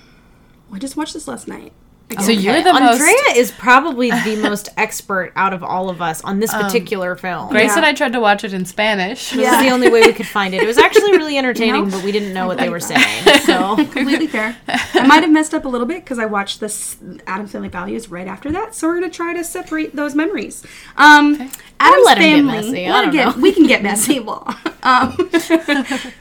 I 0.73 0.79
just 0.79 0.97
watched 0.97 1.15
this 1.15 1.29
last 1.29 1.49
night. 1.49 1.73
So 2.21 2.31
you're 2.31 2.63
the 2.63 2.69
Andrea 2.69 2.73
most. 2.85 3.01
Andrea 3.01 3.35
is 3.43 3.51
probably 3.51 4.11
the 4.11 4.37
most 4.41 4.69
expert 4.77 5.33
out 5.35 5.53
of 5.53 5.65
all 5.65 5.91
of 5.91 6.01
us 6.01 6.23
on 6.23 6.39
this 6.39 6.55
Um, 6.55 6.63
particular 6.63 7.17
film. 7.17 7.49
Grace 7.49 7.71
Yeah. 7.73 7.77
and 7.79 7.85
I 7.85 7.95
tried 7.95 8.13
to 8.13 8.21
watch 8.21 8.45
it 8.45 8.55
in 8.55 8.65
Spanish. 8.65 9.31
This 9.31 9.53
is 9.53 9.59
the 9.59 9.71
only 9.71 9.91
way 9.91 10.03
we 10.03 10.13
could 10.13 10.27
find 10.27 10.55
it. 10.55 10.63
It 10.63 10.67
was 10.67 10.79
actually 10.79 11.13
really 11.13 11.37
entertaining, 11.39 11.91
but 11.91 12.05
we 12.05 12.13
didn't 12.13 12.33
know 12.33 12.47
what 12.47 12.59
they 12.59 12.69
were 12.69 12.79
saying. 12.79 13.25
So 13.41 13.75
completely 13.91 14.29
fair. 14.29 14.57
I 14.95 15.05
might 15.05 15.23
have 15.25 15.33
messed 15.33 15.53
up 15.53 15.65
a 15.65 15.69
little 15.69 15.87
bit 15.87 16.05
because 16.05 16.21
I 16.21 16.27
watched 16.27 16.61
this 16.61 16.97
Addams 17.27 17.51
Family 17.51 17.69
Values 17.69 18.09
right 18.09 18.29
after 18.29 18.53
that, 18.53 18.75
so 18.77 18.87
we're 18.87 19.01
gonna 19.01 19.11
try 19.11 19.35
to 19.35 19.43
separate 19.43 19.97
those 19.97 20.15
memories. 20.15 20.65
Um, 20.97 21.51
Addams 21.81 22.05
let 22.07 22.19
'em 22.19 22.23
get 22.23 22.37
Family, 22.37 22.53
messy, 22.71 22.89
I 22.89 23.03
don't 23.03 23.11
get- 23.13 23.37
know. 23.37 23.43
we 23.43 23.53
can 23.53 23.67
get 23.67 23.83
messy. 23.83 24.21
Well, 24.27 24.47
um, 24.85 25.29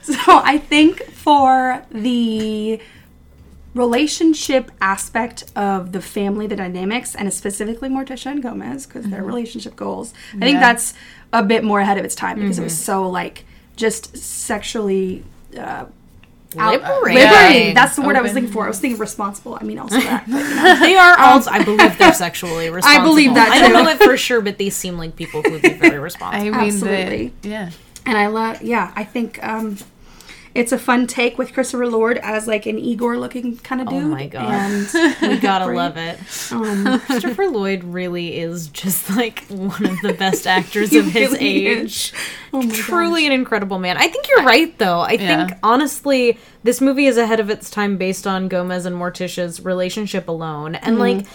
so 0.02 0.42
I 0.44 0.58
think 0.68 1.04
for 1.12 1.84
the 1.92 2.80
relationship 3.76 4.72
aspect 4.82 5.44
of 5.56 5.92
the 5.92 6.02
family, 6.02 6.48
the 6.48 6.56
dynamics, 6.56 7.14
and 7.14 7.32
specifically 7.32 7.90
Morticia 7.90 8.32
and 8.32 8.42
Gomez, 8.42 8.88
because 8.88 9.06
their 9.06 9.24
relationship 9.24 9.76
goals, 9.76 10.14
I 10.34 10.40
think 10.40 10.60
that's 10.60 10.94
a 11.32 11.44
bit 11.44 11.64
more 11.64 11.82
ahead 11.82 11.98
of 11.98 12.06
its 12.06 12.16
time 12.16 12.40
because 12.40 12.58
it 12.58 12.64
was 12.64 12.78
so 12.78 13.08
like 13.08 13.46
just 13.76 14.18
sexually. 14.18 15.24
Uh, 15.56 15.86
out- 16.58 16.82
Liberating. 16.82 17.24
liberating. 17.30 17.74
That's 17.76 17.98
the 17.98 18.02
word 18.02 18.16
I 18.16 18.22
was 18.22 18.32
Open. 18.32 18.44
looking 18.44 18.54
for. 18.54 18.64
I 18.64 18.70
was 18.70 18.80
thinking 18.80 18.98
responsible. 18.98 19.58
I 19.60 19.64
mean, 19.66 19.78
also 19.78 20.00
that. 20.00 20.24
But, 20.26 20.38
you 20.38 20.56
know. 20.56 20.80
they 20.80 20.96
are 20.96 21.20
also, 21.20 21.52
I 21.52 21.62
believe 21.64 21.98
they're 21.98 22.14
sexually 22.28 22.70
responsible. 22.70 23.02
I 23.02 23.06
believe 23.06 23.34
that, 23.34 23.50
I 23.50 23.60
don't 23.60 23.72
too. 23.72 23.84
know 23.84 23.90
it 23.90 23.98
for 24.02 24.16
sure, 24.16 24.40
but 24.40 24.58
they 24.58 24.70
seem 24.70 24.98
like 24.98 25.18
people 25.18 25.42
who 25.42 25.52
would 25.52 25.62
be 25.62 25.74
very 25.74 26.00
responsible. 26.00 26.48
I 26.56 26.62
mean, 26.62 26.72
Absolutely. 26.74 27.34
The, 27.42 27.50
yeah. 27.50 27.72
and 28.06 28.18
I 28.18 28.28
love. 28.28 28.62
Yeah, 28.62 28.94
I 28.96 29.04
think 29.04 29.44
um, 29.44 29.78
it's 30.56 30.72
a 30.72 30.80
fun 30.80 31.06
take 31.06 31.38
with 31.38 31.54
Christopher 31.54 31.86
Lloyd 31.86 32.18
as 32.24 32.48
like 32.48 32.66
an 32.66 32.80
Igor 32.80 33.18
looking 33.20 33.58
kind 33.58 33.82
of 33.82 33.88
dude. 33.90 34.04
Oh 34.04 34.08
my 34.08 34.26
God. 34.28 34.46
And 34.50 35.22
we 35.22 35.38
gotta 35.38 35.68
love 35.68 35.98
it. 35.98 36.18
um, 36.52 37.00
Christopher 37.06 37.48
Lloyd 37.48 37.84
really 37.84 38.40
is 38.40 38.68
just 38.70 39.10
like 39.16 39.46
one 39.48 39.86
of 39.86 40.00
the 40.02 40.16
best 40.18 40.48
actors 40.58 40.94
of 40.96 41.06
his 41.06 41.34
really 41.34 41.68
age. 41.68 42.14
oh 42.54 42.62
my 42.62 42.74
Truly 42.74 43.28
an 43.28 43.34
incredible 43.34 43.78
man. 43.80 43.98
I 43.98 44.08
think 44.08 44.28
you're 44.30 44.44
right, 44.44 44.76
though. 44.80 45.02
I 45.02 45.12
Yeah. 45.14 45.46
think 45.48 45.60
honestly, 45.62 46.38
this 46.64 46.80
movie 46.82 47.06
is 47.06 47.18
ahead 47.18 47.40
of 47.40 47.50
its 47.50 47.70
time 47.70 47.98
based 47.98 48.26
on 48.26 48.48
Gomez 48.48 48.86
and 48.86 48.96
Morticia's 48.96 49.64
relationship 49.64 50.28
alone, 50.28 50.76
and 50.76 50.98
like, 50.98 51.26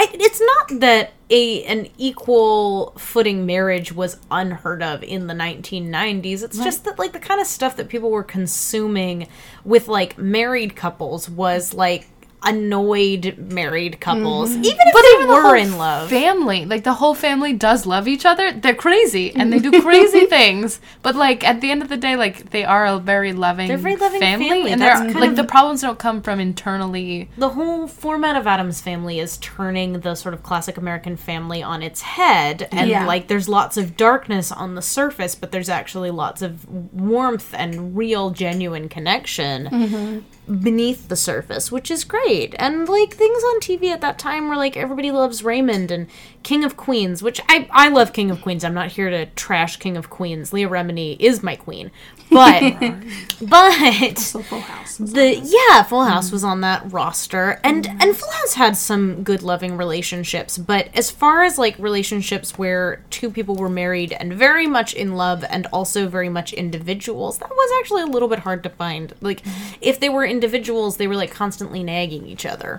I, 0.00 0.08
it's 0.12 0.40
not 0.40 0.80
that 0.80 1.12
a 1.28 1.64
an 1.64 1.88
equal 1.98 2.92
footing 2.96 3.46
marriage 3.46 3.90
was 3.90 4.16
unheard 4.30 4.80
of 4.80 5.02
in 5.02 5.26
the 5.26 5.34
1990s. 5.34 6.44
It's 6.44 6.56
just 6.56 6.84
that 6.84 7.00
like 7.00 7.12
the 7.12 7.18
kind 7.18 7.40
of 7.40 7.48
stuff 7.48 7.74
that 7.76 7.88
people 7.88 8.08
were 8.08 8.22
consuming 8.22 9.26
with 9.64 9.88
like 9.88 10.16
married 10.16 10.76
couples 10.76 11.28
was 11.28 11.74
like 11.74 12.08
annoyed 12.42 13.36
married 13.36 14.00
couples, 14.00 14.50
mm-hmm. 14.50 14.64
even 14.64 14.78
if 14.86 14.92
But 14.94 15.02
they 15.02 15.08
even 15.16 15.28
were 15.28 15.42
whole 15.42 15.54
in 15.54 15.76
love. 15.76 16.08
Family, 16.08 16.64
like 16.66 16.84
the 16.84 16.94
whole 16.94 17.14
family 17.14 17.52
does 17.52 17.84
love 17.86 18.06
each 18.06 18.24
other. 18.24 18.52
They're 18.52 18.74
crazy 18.74 19.34
and 19.34 19.52
they 19.52 19.58
do 19.58 19.82
crazy 19.82 20.26
things. 20.26 20.80
But 21.02 21.16
like 21.16 21.42
at 21.42 21.60
the 21.60 21.70
end 21.70 21.82
of 21.82 21.88
the 21.88 21.96
day, 21.96 22.16
like 22.16 22.50
they 22.50 22.64
are 22.64 22.86
a 22.86 22.98
very 22.98 23.32
loving, 23.32 23.68
They're 23.68 23.76
very 23.76 23.96
loving 23.96 24.20
family, 24.20 24.48
family. 24.48 24.72
and 24.72 24.80
they're 24.80 25.10
like 25.12 25.34
the 25.34 25.44
problems 25.44 25.82
don't 25.82 25.98
come 25.98 26.22
from 26.22 26.38
internally. 26.40 27.28
the 27.36 27.50
whole 27.50 27.88
format 27.88 28.36
of 28.36 28.46
Addams 28.46 28.80
family 28.80 29.18
is 29.18 29.36
turning 29.38 30.00
the 30.00 30.14
sort 30.14 30.34
of 30.34 30.42
classic 30.42 30.76
American 30.76 31.16
family 31.16 31.62
on 31.62 31.82
its 31.82 32.02
head. 32.02 32.68
And 32.70 32.88
Yeah. 32.88 33.04
like 33.04 33.28
there's 33.28 33.48
lots 33.48 33.76
of 33.76 33.96
darkness 33.96 34.52
on 34.52 34.74
the 34.76 34.82
surface, 34.82 35.34
but 35.34 35.50
there's 35.50 35.68
actually 35.68 36.10
lots 36.10 36.42
of 36.42 36.68
warmth 36.92 37.52
and 37.54 37.96
real 37.96 38.30
genuine 38.30 38.88
connection 38.88 39.66
mm-hmm. 39.66 40.18
Beneath 40.48 41.08
the 41.08 41.16
surface, 41.16 41.70
which 41.70 41.90
is 41.90 42.04
great. 42.04 42.54
And 42.58 42.88
like 42.88 43.14
things 43.14 43.42
on 43.42 43.60
TV 43.60 43.86
at 43.86 44.00
that 44.00 44.18
time 44.18 44.48
were 44.48 44.56
like 44.56 44.76
Everybody 44.76 45.10
Loves 45.10 45.44
Raymond 45.44 45.90
and 45.90 46.06
King 46.42 46.64
of 46.64 46.76
Queens, 46.76 47.22
which 47.22 47.40
I 47.48 47.68
I 47.70 47.88
love 47.88 48.12
King 48.12 48.30
of 48.30 48.42
Queens. 48.42 48.64
I'm 48.64 48.74
not 48.74 48.92
here 48.92 49.10
to 49.10 49.26
trash 49.26 49.76
King 49.76 49.96
of 49.96 50.10
Queens. 50.10 50.52
Leah 50.52 50.68
Remini 50.68 51.16
is 51.20 51.42
my 51.42 51.56
queen. 51.56 51.90
But 52.30 52.78
but 53.42 54.18
So 54.18 54.42
Full 54.42 54.60
House. 54.60 55.00
was 55.00 55.12
the 55.12 55.34
yeah 55.34 55.82
full 55.82 56.00
mm-hmm. 56.00 56.10
house 56.10 56.32
was 56.32 56.44
on 56.44 56.60
that 56.62 56.92
roster. 56.92 57.60
And 57.64 57.84
mm-hmm. 57.84 58.00
and 58.00 58.16
full 58.16 58.30
house 58.30 58.54
had 58.54 58.76
some 58.76 59.22
good 59.22 59.42
loving 59.42 59.76
relationships. 59.76 60.58
But 60.58 60.88
as 60.94 61.10
far 61.10 61.44
as 61.44 61.58
like 61.58 61.78
relationships 61.78 62.58
where 62.58 63.04
two 63.10 63.30
people 63.30 63.56
were 63.56 63.68
married 63.68 64.12
and 64.12 64.32
very 64.32 64.66
much 64.66 64.94
in 64.94 65.14
love 65.14 65.44
and 65.48 65.66
also 65.66 66.08
very 66.08 66.28
much 66.28 66.52
individuals 66.52 67.38
that 67.38 67.50
was 67.50 67.80
actually 67.80 68.02
a 68.02 68.06
little 68.06 68.28
bit 68.28 68.40
hard 68.40 68.62
to 68.64 68.70
find. 68.70 69.14
Like 69.20 69.42
mm-hmm. 69.42 69.74
if 69.80 70.00
they 70.00 70.08
were 70.08 70.24
individuals 70.24 70.96
they 70.96 71.06
were 71.06 71.16
like 71.16 71.30
constantly 71.30 71.82
nagging 71.82 72.26
each 72.26 72.44
other. 72.44 72.76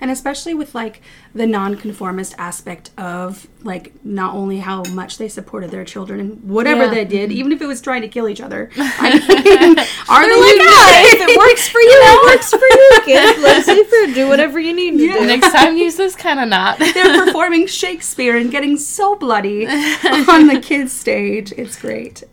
And 0.00 0.10
especially 0.10 0.54
with 0.54 0.74
like 0.74 1.02
the 1.34 1.46
nonconformist 1.46 2.34
aspect 2.38 2.90
of 2.98 3.46
like 3.62 3.92
not 4.04 4.34
only 4.34 4.58
how 4.58 4.82
much 4.94 5.18
they 5.18 5.28
supported 5.28 5.70
their 5.70 5.84
children 5.84 6.20
and 6.20 6.42
whatever 6.44 6.84
Yeah. 6.84 6.90
they 6.94 7.04
did, 7.04 7.30
even 7.32 7.52
if 7.52 7.60
it 7.60 7.66
was 7.66 7.80
trying 7.80 8.02
to 8.02 8.08
kill 8.08 8.28
each 8.28 8.40
other. 8.40 8.70
I 8.76 9.10
mean, 9.14 9.78
are 10.08 10.22
they 10.26 10.40
like, 10.40 10.52
unique? 10.52 10.68
"Ah, 10.68 11.02
if 11.04 11.28
it 11.28 11.38
works 11.38 11.68
for 11.68 11.80
you 11.80 11.90
it 11.92 12.34
works 12.34 12.50
for 12.50 12.58
you 12.66 12.98
kid 13.04 13.38
laissez 13.40 13.84
faire 13.84 14.14
do 14.14 14.28
whatever 14.28 14.58
you 14.58 14.72
need 14.74 14.92
to 14.92 14.98
do 14.98 15.26
Next 15.26 15.52
time, 15.52 15.76
use 15.76 15.96
this 15.96 16.14
kind 16.16 16.40
of 16.40 16.48
knot. 16.48 16.78
They're 16.78 17.24
performing 17.26 17.66
Shakespeare 17.66 18.36
and 18.36 18.50
getting 18.50 18.76
so 18.76 19.14
bloody 19.16 19.66
on 19.66 20.46
the 20.46 20.60
kids' 20.62 20.92
stage. 20.92 21.52
It's 21.52 21.78
great. 21.80 22.24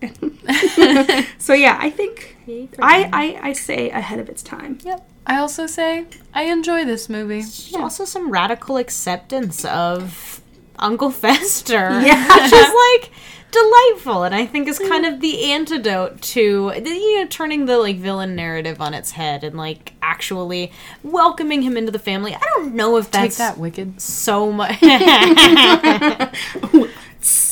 so 1.38 1.54
yeah, 1.54 1.78
I 1.82 1.90
think 1.90 2.35
I, 2.80 3.10
I 3.12 3.40
I 3.50 3.54
say 3.54 3.90
ahead 3.90 4.20
of 4.20 4.30
its 4.30 4.44
time. 4.44 4.78
Yep. 4.84 5.08
I 5.28 5.38
also 5.38 5.66
say 5.66 6.06
I 6.34 6.44
enjoy 6.44 6.86
this 6.86 7.10
movie. 7.10 7.44
also 7.76 8.06
some 8.06 8.30
radical 8.32 8.78
acceptance 8.78 9.66
of 9.66 10.42
Uncle 10.78 11.10
Fester. 11.22 12.02
Yeah. 12.02 12.28
Which 12.28 12.54
is 12.54 12.74
like 13.02 13.12
delightful 13.52 14.24
and 14.24 14.36
I 14.36 14.46
think 14.46 14.68
is 14.68 14.80
kind 14.80 15.06
of 15.06 15.22
the 15.22 15.52
antidote 15.52 16.22
to 16.22 16.74
you 16.76 17.20
know 17.22 17.28
turning 17.28 17.66
the 17.66 17.78
like 17.78 17.96
villain 17.98 18.36
narrative 18.36 18.82
on 18.82 18.94
its 18.94 19.12
head 19.12 19.44
and 19.46 19.56
like 19.56 19.94
actually 20.02 20.74
welcoming 21.04 21.62
him 21.62 21.78
into 21.78 21.92
the 21.92 22.00
family. 22.00 22.36
I 22.36 22.42
don't 22.56 22.76
know 22.76 22.98
if 22.98 23.06
Take 23.06 23.22
that's 23.22 23.38
that, 23.38 23.58
Wicked. 23.58 24.02
so 24.02 24.52
much 24.52 24.78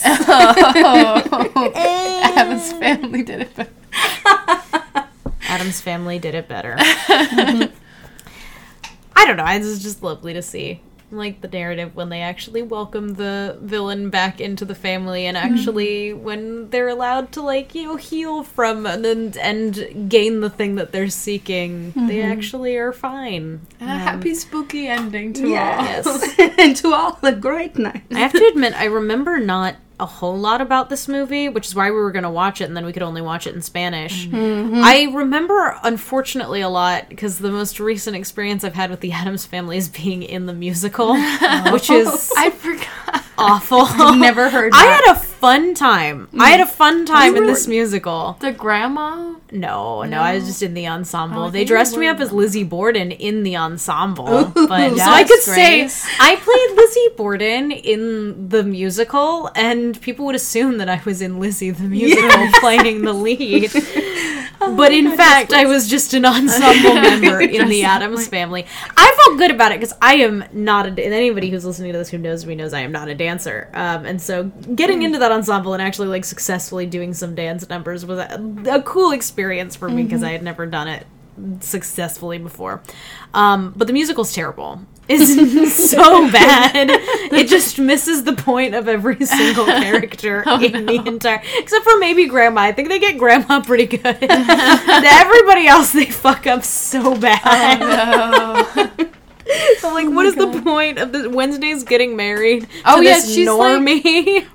oh. 0.06 1.72
Addams 2.24 2.74
family 2.74 3.24
did 3.24 3.42
it. 3.58 3.70
Addams 5.48 5.82
family 5.82 6.20
did 6.20 6.36
it 6.36 6.48
better. 6.48 6.76
I 9.16 9.26
don't 9.26 9.38
know. 9.38 9.46
It's 9.46 9.84
just 9.84 10.04
lovely 10.04 10.34
to 10.34 10.42
see. 10.42 10.82
Like 11.12 11.42
the 11.42 11.48
narrative 11.48 11.96
when 11.96 12.10
they 12.10 12.22
actually 12.22 12.64
welcome 12.64 13.14
the 13.14 13.60
villain 13.62 14.10
back 14.10 14.42
into 14.42 14.66
the 14.66 14.74
family, 14.74 15.28
and 15.28 15.38
mm-hmm. 15.38 15.54
actually 15.54 16.12
when 16.12 16.72
they're 16.72 16.88
allowed 16.88 17.32
to 17.34 17.42
like 17.42 17.76
you 17.76 17.84
know 17.84 17.96
heal 17.98 18.44
from 18.44 18.88
and 18.88 19.38
and, 19.38 20.10
gain 20.10 20.40
the 20.40 20.50
thing 20.50 20.74
that 20.76 20.92
they're 20.92 21.10
seeking, 21.10 21.92
they 21.92 22.18
mm-hmm. 22.18 22.32
actually 22.32 22.78
are 22.78 22.92
fine. 22.92 23.62
And 23.80 23.92
a 23.92 23.94
happy, 23.94 24.32
um, 24.32 24.36
spooky 24.36 24.88
ending 24.88 25.34
to 25.34 25.44
all. 25.44 25.50
Yes. 25.52 26.40
and 26.58 26.76
to 26.78 26.94
all 26.96 27.20
the 27.22 27.32
great 27.32 27.78
night. 27.78 28.02
I 28.10 28.18
have 28.18 28.34
to 28.34 28.46
admit, 28.48 28.74
I 28.74 28.86
remember 28.86 29.38
not 29.38 29.76
a 30.00 30.06
whole 30.06 30.38
lot 30.38 30.62
about 30.62 30.90
this 30.90 31.08
movie, 31.08 31.50
which 31.50 31.68
is 31.68 31.76
why 31.76 31.90
we 31.90 31.98
were 31.98 32.12
going 32.12 32.24
to 32.24 32.30
watch 32.30 32.62
it 32.62 32.66
and 32.66 32.76
then 32.76 32.86
we 32.86 32.94
could 32.94 33.04
only 33.04 33.22
watch 33.22 33.48
it 33.48 33.56
in 33.56 33.62
Spanish. 33.62 34.28
Mm-hmm. 34.28 34.36
Mm-hmm. 34.36 34.82
I 34.84 35.04
remember, 35.14 35.78
unfortunately, 35.84 36.62
a 36.62 36.70
lot 36.70 37.10
because 37.10 37.40
the 37.40 37.52
most 37.52 37.80
recent 37.80 38.16
experience 38.16 38.64
I've 38.64 38.74
had 38.74 38.90
with 38.90 39.02
the 39.02 39.12
Addams 39.14 39.46
family 39.46 39.78
is 39.78 39.90
being 39.90 40.24
in 40.24 40.46
the 40.46 40.54
musical, 40.54 41.16
which 41.72 41.90
is 41.90 42.08
oh, 42.08 42.34
I 42.38 42.50
forgot. 42.50 43.24
awful. 43.38 44.16
Never 44.16 44.50
heard 44.50 44.74
I 44.74 44.86
had 44.86 45.16
a 45.16 45.20
fun 45.20 45.74
time. 45.74 46.30
I 46.40 46.50
had 46.50 46.62
a 46.62 46.64
mm. 46.64 46.70
fun 46.70 47.06
time 47.06 47.36
in 47.36 47.46
this 47.46 47.68
musical. 47.68 48.38
The 48.40 48.52
grandma? 48.52 49.36
No, 49.52 50.04
no, 50.04 50.20
I 50.20 50.36
was 50.36 50.46
just 50.46 50.64
in 50.64 50.74
the 50.74 50.88
ensemble. 50.88 51.44
Oh, 51.44 51.48
I 51.48 51.50
they 51.52 51.66
dressed 51.66 51.96
me 51.96 52.08
up 52.08 52.20
as 52.20 52.32
Lizzie 52.32 52.64
Borden 52.64 53.12
in 53.12 53.44
the 53.44 53.56
ensemble, 53.58 54.46
but 54.46 54.96
so 54.96 55.04
I 55.04 55.24
That's 55.24 55.30
could 55.30 55.42
say. 55.42 55.90
I 56.20 56.38
played 56.38 56.76
Lizzie 56.76 57.10
Borden 57.16 57.72
in 57.72 58.50
the 58.50 58.64
musical, 58.64 59.52
and 59.54 59.83
people 59.92 60.26
would 60.26 60.36
assume 60.36 60.78
that 60.78 60.90
I 60.90 61.02
was 61.06 61.22
in 61.22 61.40
Lizzie 61.40 61.72
the 61.72 61.84
musical 61.84 62.48
playing 62.60 63.02
the 63.04 63.14
lead. 63.14 63.72
but 64.60 64.94
in 64.94 65.16
fact, 65.18 65.52
I 65.52 65.66
was 65.66 65.90
just 65.90 66.14
an 66.14 66.26
ensemble 66.26 66.94
member 67.02 67.42
in 67.42 67.68
the 67.68 67.84
Addams 67.84 68.28
family. 68.28 68.66
I 68.96 69.24
felt 69.26 69.38
good 69.38 69.52
about 69.52 69.72
it 69.72 69.80
because 69.80 69.96
I 70.02 70.16
am 70.16 70.46
not 70.54 70.86
a. 70.86 70.90
And 70.90 71.00
anybody 71.00 71.50
who's 71.50 71.66
listening 71.66 71.92
to 71.92 71.98
this 71.98 72.10
who 72.10 72.18
knows 72.18 72.46
me 72.46 72.56
knows 72.56 72.74
I 72.74 72.82
am 72.82 72.92
not 72.92 73.10
a 73.10 73.16
dancer. 73.16 73.70
Um, 73.74 74.06
and 74.06 74.22
so 74.22 74.46
getting 74.76 75.04
into 75.04 75.20
that 75.20 75.32
ensemble 75.32 75.74
and 75.74 75.82
actually 75.82 76.08
like 76.08 76.26
successfully 76.26 76.86
doing 76.86 77.14
some 77.14 77.36
dance 77.36 77.68
numbers 77.68 78.06
was 78.06 78.20
a, 78.20 78.54
a 78.70 78.82
cool 78.84 79.12
experience 79.12 79.76
for 79.76 79.90
me 79.90 80.04
because 80.04 80.24
I 80.24 80.32
had 80.32 80.44
never 80.44 80.66
done 80.66 80.88
it 80.88 81.06
successfully 81.60 82.38
before. 82.38 82.82
Um, 83.34 83.74
but 83.76 83.88
the 83.88 83.94
musical's 83.94 84.34
terrible. 84.34 84.82
It's 85.08 85.74
so 85.92 86.32
bad. 86.32 86.90
It 86.90 87.48
just 87.48 87.78
misses 87.78 88.24
the 88.24 88.34
point 88.34 88.74
of 88.74 88.88
every 88.88 89.26
single 89.26 89.66
character 89.66 90.44
oh, 90.48 90.62
in 90.64 90.86
the 90.86 91.06
entire, 91.06 91.42
except 91.58 91.84
for 91.84 91.98
maybe 92.00 92.26
Grandma. 92.28 92.62
I 92.62 92.72
think 92.72 92.90
they 92.90 93.00
get 93.00 93.18
Grandma 93.18 93.62
pretty 93.62 93.86
good. 93.86 94.04
Everybody 94.22 95.68
else 95.68 95.92
they 95.92 96.06
fuck 96.06 96.48
up 96.48 96.64
so 96.64 97.18
bad. 97.18 97.80
Oh, 97.82 98.90
so 99.80 99.94
like, 99.94 100.08
what 100.08 100.26
oh 100.26 100.30
is 100.30 100.36
the 100.36 100.62
point 100.62 101.00
of 101.00 101.12
the 101.12 101.30
Wednesday's 101.30 101.84
getting 101.84 102.16
married? 102.16 102.68
Oh, 102.86 103.02
yeah, 103.02 103.16
this 103.16 103.34
she's 103.34 103.50
like- 103.50 104.48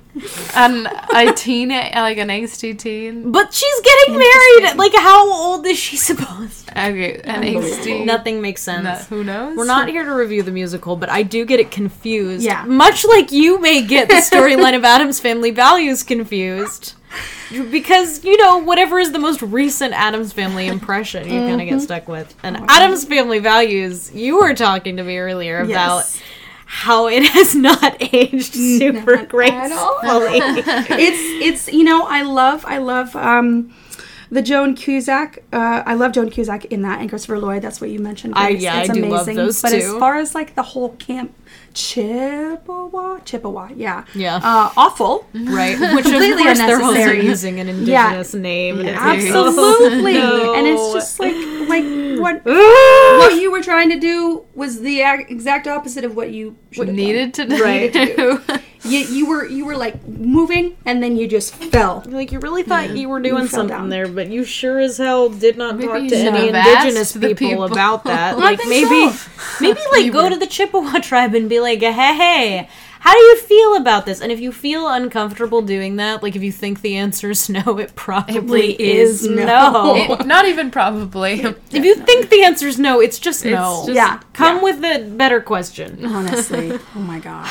And 0.55 0.87
a 1.13 1.33
teen, 1.33 1.69
like 1.69 2.17
an 2.17 2.29
angsty 2.29 2.77
teen. 2.77 3.31
but 3.31 3.53
she's 3.53 3.81
getting 3.81 4.17
married. 4.17 4.77
Like, 4.77 4.93
how 4.95 5.31
old 5.31 5.65
is 5.65 5.77
she 5.77 5.97
supposed? 6.09 6.67
to 6.67 6.71
Okay, 6.71 7.21
an 7.23 7.43
angsty. 7.43 8.05
Nothing 8.05 8.41
makes 8.41 8.61
sense. 8.61 8.83
No, 8.83 9.17
who 9.17 9.23
knows? 9.23 9.57
We're 9.57 9.65
not 9.65 9.89
here 9.89 10.03
to 10.03 10.13
review 10.13 10.43
the 10.43 10.51
musical, 10.51 10.95
but 10.95 11.09
I 11.09 11.23
do 11.23 11.45
get 11.45 11.59
it 11.59 11.71
confused. 11.71 12.43
Yeah. 12.43 12.63
Much 12.65 13.05
like 13.05 13.31
you 13.31 13.59
may 13.59 13.81
get 13.81 14.07
the 14.07 14.15
storyline 14.35 14.75
of 14.75 14.83
Addams 14.83 15.19
Family 15.19 15.51
Values 15.51 16.03
confused. 16.03 16.95
Because, 17.51 18.23
you 18.23 18.37
know, 18.37 18.59
whatever 18.59 18.99
is 18.99 19.11
the 19.11 19.19
most 19.19 19.41
recent 19.41 19.93
Addams 19.93 20.31
Family 20.31 20.67
impression, 20.67 21.23
you 21.27 21.39
kind 21.39 21.59
of 21.59 21.67
get 21.67 21.75
mm-hmm. 21.75 21.79
stuck 21.79 22.07
with. 22.07 22.35
And 22.43 22.55
mm-hmm. 22.55 22.65
Addams 22.69 23.05
Family 23.05 23.39
Values, 23.39 24.13
you 24.13 24.37
were 24.39 24.53
talking 24.53 24.97
to 24.97 25.03
me 25.03 25.17
earlier 25.17 25.61
about 25.61 25.97
Yes. 25.97 26.21
How 26.71 27.07
it 27.07 27.23
has 27.35 27.55
not 27.55 27.97
aged 28.13 28.53
super 28.53 29.25
gracefully. 29.25 29.49
it's 31.03 31.65
it's 31.65 31.73
you 31.73 31.83
know 31.83 32.03
I 32.05 32.21
love 32.21 32.63
I 32.67 32.77
love 32.77 33.15
um 33.15 33.73
the 34.31 34.43
Joan 34.43 34.75
Cusack. 34.75 35.39
Uh, 35.51 35.81
I 35.83 35.95
love 35.95 36.11
Joan 36.11 36.29
Cusack 36.29 36.65
in 36.65 36.83
that, 36.83 36.99
and 37.01 37.09
Christopher 37.09 37.39
Lloyd. 37.39 37.63
That's 37.63 37.81
what 37.81 37.89
you 37.89 37.97
mentioned. 37.97 38.35
I- 38.35 38.51
Grace. 38.51 38.61
yeah, 38.61 38.81
it's 38.81 38.91
I 38.91 38.93
do 38.93 39.01
love 39.07 39.21
amazing. 39.27 39.35
those 39.37 39.59
But 39.63 39.73
as 39.73 39.91
far 39.93 40.17
as 40.17 40.35
like 40.35 40.53
the 40.53 40.61
whole 40.61 40.89
camp, 40.97 41.33
Chippewa, 41.73 43.19
Chippewa, 43.25 43.69
yeah, 43.75 44.03
Yeah. 44.15 44.37
uh, 44.43 44.71
awful. 44.77 45.25
Right? 45.33 45.77
Which 45.95 46.05
of 46.05 46.11
Completely 46.11 46.47
also 46.47 46.63
unnecessary. 46.63 47.25
using 47.25 47.59
an 47.59 47.67
indigenous 47.69 48.33
name. 48.33 48.79
And 48.85 48.87
it's 48.89 48.99
Absolutely, 49.35 50.13
no. 50.13 50.55
and 50.55 50.67
it's 50.67 50.93
just 50.93 51.19
like 51.19 51.35
like 51.69 51.83
what 52.19 52.43
what 52.45 53.35
you 53.41 53.51
were 53.51 53.61
trying 53.61 53.89
to 53.89 53.99
do 53.99 54.43
was 54.55 54.81
the 54.81 55.01
exact 55.01 55.67
opposite 55.67 56.03
of 56.03 56.15
what 56.15 56.31
you 56.31 56.55
should 56.71 56.87
have 56.87 56.95
needed 56.95 57.33
to 57.35 57.45
do. 57.45 57.63
Right. 57.63 57.93
Done. 58.89 58.91
You, 58.91 58.99
you 59.17 59.25
were 59.27 59.45
you 59.45 59.65
were 59.65 59.77
like 59.77 60.05
moving, 60.07 60.75
and 60.85 61.01
then 61.03 61.17
you 61.17 61.27
just 61.27 61.53
fell. 61.55 62.03
Like 62.07 62.31
you 62.31 62.39
really 62.39 62.63
thought 62.63 62.95
you 62.95 63.09
were 63.09 63.19
doing 63.19 63.47
fell 63.47 63.61
something 63.61 63.77
down. 63.77 63.89
there, 63.89 64.07
but 64.07 64.29
you 64.29 64.43
sure 64.43 64.79
as 64.79 64.97
hell 64.97 65.29
did 65.29 65.57
not 65.57 65.75
Maybe 65.77 65.87
talk 65.87 66.01
you 66.01 66.09
to 66.09 66.15
should 66.15 66.27
any 66.27 66.47
have 66.47 66.55
asked 66.55 66.67
indigenous 66.85 67.13
the 67.13 67.19
people, 67.35 67.47
people. 67.49 67.63
about 67.65 68.03
that. 68.05 68.33
I 68.37 68.37
like 68.37 68.57
think 68.59 68.69
maybe, 68.69 69.11
so. 69.11 69.31
maybe 69.61 69.79
like 69.91 70.11
go 70.11 70.29
to 70.29 70.35
the 70.37 70.47
Chippewa 70.47 70.99
tribe 70.99 71.33
and 71.35 71.49
be 71.49 71.59
like, 71.59 71.79
hey, 71.81 71.91
hey, 71.91 72.69
how 73.01 73.13
do 73.13 73.19
you 73.19 73.37
feel 73.37 73.75
about 73.77 74.05
this? 74.05 74.19
And 74.19 74.29
if 74.29 74.41
you 74.41 74.51
feel 74.51 74.85
uncomfortable 74.89 75.61
doing 75.61 75.95
that, 75.95 76.21
like 76.21 76.35
if 76.35 76.43
you 76.43 76.51
think 76.51 76.81
the 76.81 76.97
answer 76.97 77.29
is 77.29 77.49
no, 77.49 77.77
it 77.79 77.95
probably 77.95 78.73
is, 78.73 79.23
is 79.23 79.29
no. 79.29 79.45
no. 79.45 79.95
It- 80.19 80.25
not 80.25 80.45
even 80.45 80.69
probably. 80.69 81.41
if 81.41 81.85
you 81.85 81.95
think 81.95 82.29
the 82.29 82.43
answer 82.43 82.67
is 82.67 82.77
no, 82.77 82.99
it's 82.99 83.17
just 83.17 83.45
no. 83.45 83.51
just- 83.85 83.89
Yeah, 83.91 84.19
Come 84.33 84.57
yeah. 84.57 84.63
with 84.63 84.83
a 84.83 85.09
better 85.15 85.39
question. 85.39 86.05
Honestly, 86.05 86.77
oh 86.95 86.99
my 86.99 87.19
god. 87.19 87.47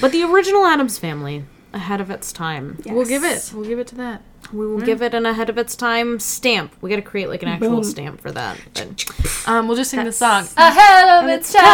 But 0.00 0.12
the 0.12 0.22
original 0.24 0.64
Addams 0.66 0.98
Family, 0.98 1.44
ahead 1.72 2.00
of 2.00 2.10
its 2.10 2.32
time. 2.32 2.78
We'll 2.86 3.04
give 3.06 3.22
it. 3.24 3.50
We'll 3.54 3.64
give 3.66 3.78
it 3.78 3.86
to 3.88 3.94
that. 3.96 4.22
We 4.52 4.66
will 4.66 4.80
give 4.80 5.00
it 5.02 5.14
an 5.14 5.26
ahead 5.26 5.48
of 5.48 5.58
its 5.58 5.76
time 5.76 6.18
stamp. 6.18 6.74
We 6.80 6.90
got 6.90 6.96
to 6.96 7.02
create 7.02 7.28
like 7.28 7.42
an 7.44 7.48
actual 7.50 7.70
Boom. 7.76 7.84
stamp 7.84 8.20
for 8.20 8.32
that. 8.32 8.56
But 8.74 9.04
Um, 9.46 9.68
we'll 9.68 9.76
just 9.76 9.90
sing 9.90 10.04
the 10.04 10.10
song. 10.12 10.46
ahead 10.56 11.08
of 11.24 11.28
its 11.30 11.52
time. 11.52 11.62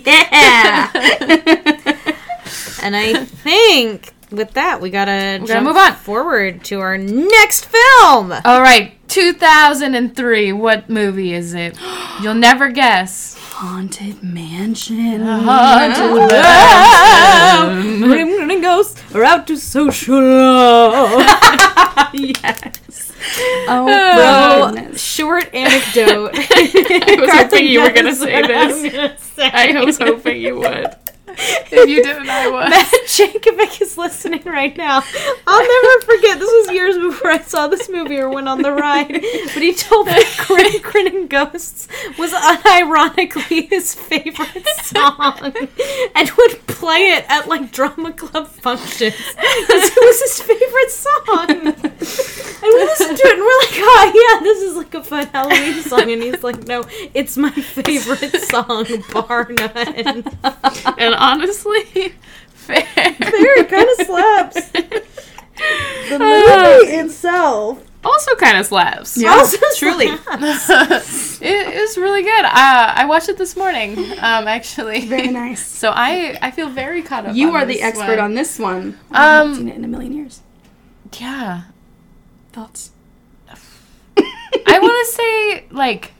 Yeah. 0.00 0.90
and 2.82 2.96
I 2.96 3.24
think 3.24 4.12
with 4.30 4.52
that 4.52 4.80
we 4.80 4.90
gotta, 4.90 5.38
gotta 5.40 5.46
jump 5.46 5.66
move 5.66 5.76
on. 5.76 5.94
forward 5.94 6.64
to 6.64 6.80
our 6.80 6.96
next 6.98 7.66
film. 7.66 8.32
All 8.44 8.60
right. 8.62 8.94
2003. 9.08 10.52
What 10.52 10.88
movie 10.88 11.32
is 11.34 11.54
it? 11.54 11.76
You'll 12.22 12.34
never 12.34 12.68
guess. 12.70 13.36
Haunted 13.60 14.22
Mansion. 14.22 15.20
Haunted 15.20 16.30
mansion. 16.32 18.10
Ring 18.48 18.62
ghosts 18.62 19.14
are 19.14 19.22
out 19.22 19.46
to 19.48 19.58
social 19.58 20.18
yes. 22.14 23.12
Oh, 23.68 23.86
oh, 23.86 24.72
goodness. 24.72 25.02
short 25.02 25.54
anecdote. 25.54 26.30
I 26.34 27.16
was 27.20 27.30
hoping 27.30 27.66
you 27.66 27.82
were 27.82 27.92
gonna 27.92 28.14
say 28.14 28.40
this. 28.46 29.38
I 29.38 29.84
was 29.84 29.98
hoping 29.98 30.40
you 30.40 30.58
would. 30.60 30.96
If 31.72 31.88
you 31.88 32.02
didn't, 32.02 32.28
I 32.28 32.48
would. 32.50 32.70
Matt 32.70 32.90
Jankovic 33.06 33.80
is 33.80 33.96
listening 33.96 34.42
right 34.44 34.76
now. 34.76 35.02
I'll 35.46 35.62
never 35.62 36.00
forget. 36.04 36.38
This 36.38 36.50
was 36.50 36.74
years 36.74 36.98
before 36.98 37.30
I 37.30 37.38
saw 37.38 37.68
this 37.68 37.88
movie 37.88 38.18
or 38.18 38.28
went 38.28 38.48
on 38.48 38.62
the 38.62 38.72
ride. 38.72 39.12
But 39.12 39.62
he 39.62 39.72
told 39.72 40.08
me 40.08 40.22
Grim 40.38 40.82
Grinning 40.82 41.28
Ghosts 41.28 41.86
was 42.18 42.32
unironically 42.32 43.68
his 43.68 43.94
favorite 43.94 44.66
song 44.82 45.52
and 46.14 46.30
would 46.38 46.66
play 46.66 47.12
it 47.12 47.24
at 47.28 47.46
like 47.48 47.70
drama 47.70 48.12
club 48.12 48.48
functions 48.48 49.14
because 49.14 49.96
it 49.96 50.04
was 50.04 50.20
his 50.20 50.40
favorite 50.42 50.90
song. 50.90 51.46
And 52.62 52.68
we 52.74 52.74
listened 52.84 53.16
to 53.16 53.26
it 53.26 53.32
and 53.34 53.40
we're 53.40 53.58
like, 53.60 53.78
oh 53.78 54.12
yeah, 54.14 54.42
this 54.42 54.60
is 54.62 54.76
like 54.76 54.92
a 54.94 55.02
fun 55.04 55.26
Halloween 55.28 55.82
song. 55.82 56.10
And 56.10 56.22
he's 56.22 56.42
like, 56.42 56.66
no, 56.66 56.84
it's 57.14 57.36
my 57.36 57.50
favorite 57.50 58.42
song, 58.42 58.86
bar 59.12 59.46
none. 59.50 60.24
And 60.98 61.14
honestly, 61.20 61.82
fair. 62.48 62.86
There, 62.94 63.60
it 63.60 63.68
kind 63.68 63.88
of 63.88 64.06
slaps. 64.06 64.70
The 64.70 66.18
movie 66.18 66.92
itself 66.96 67.84
Also, 68.04 68.34
kind 68.36 68.56
of 68.58 68.64
slaps. 68.66 69.16
Yeah, 69.16 69.30
also 69.30 69.58
truly. 69.76 70.06
it 70.08 71.74
is 71.74 71.96
really 71.98 72.22
good. 72.22 72.44
Uh, 72.44 72.92
I 72.96 73.04
watched 73.06 73.28
it 73.28 73.36
this 73.38 73.56
morning, 73.56 73.98
um, 74.20 74.48
actually. 74.48 75.06
Very 75.06 75.28
nice. 75.28 75.64
So 75.64 75.90
I, 75.94 76.38
I 76.40 76.50
feel 76.50 76.70
very 76.70 77.02
caught 77.02 77.26
up. 77.26 77.36
You 77.36 77.52
are 77.54 77.64
the 77.66 77.82
expert 77.82 78.16
one. 78.16 78.18
on 78.20 78.34
this 78.34 78.58
one. 78.58 78.98
I 79.12 79.22
haven't 79.22 79.50
Um, 79.52 79.56
seen 79.58 79.68
it 79.68 79.76
in 79.76 79.84
a 79.84 79.88
million 79.88 80.12
years. 80.12 80.40
Yeah, 81.18 81.62
Thoughts? 82.52 82.92
I 84.66 84.78
want 84.80 85.06
to 85.06 85.12
say 85.12 85.64
like. 85.70 86.12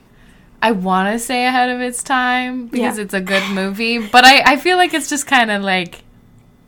I 0.63 0.73
want 0.73 1.13
to 1.13 1.19
say 1.19 1.47
ahead 1.47 1.71
of 1.71 1.81
its 1.81 2.03
time 2.03 2.67
because 2.67 2.97
Yeah. 2.99 3.05
it's 3.05 3.15
a 3.15 3.21
good 3.21 3.43
movie, 3.53 3.99
but 3.99 4.25
I, 4.25 4.53
I 4.53 4.57
feel 4.57 4.77
like 4.77 4.93
it's 4.95 5.09
just 5.09 5.27
kind 5.27 5.51
of 5.51 5.63
like 5.63 6.03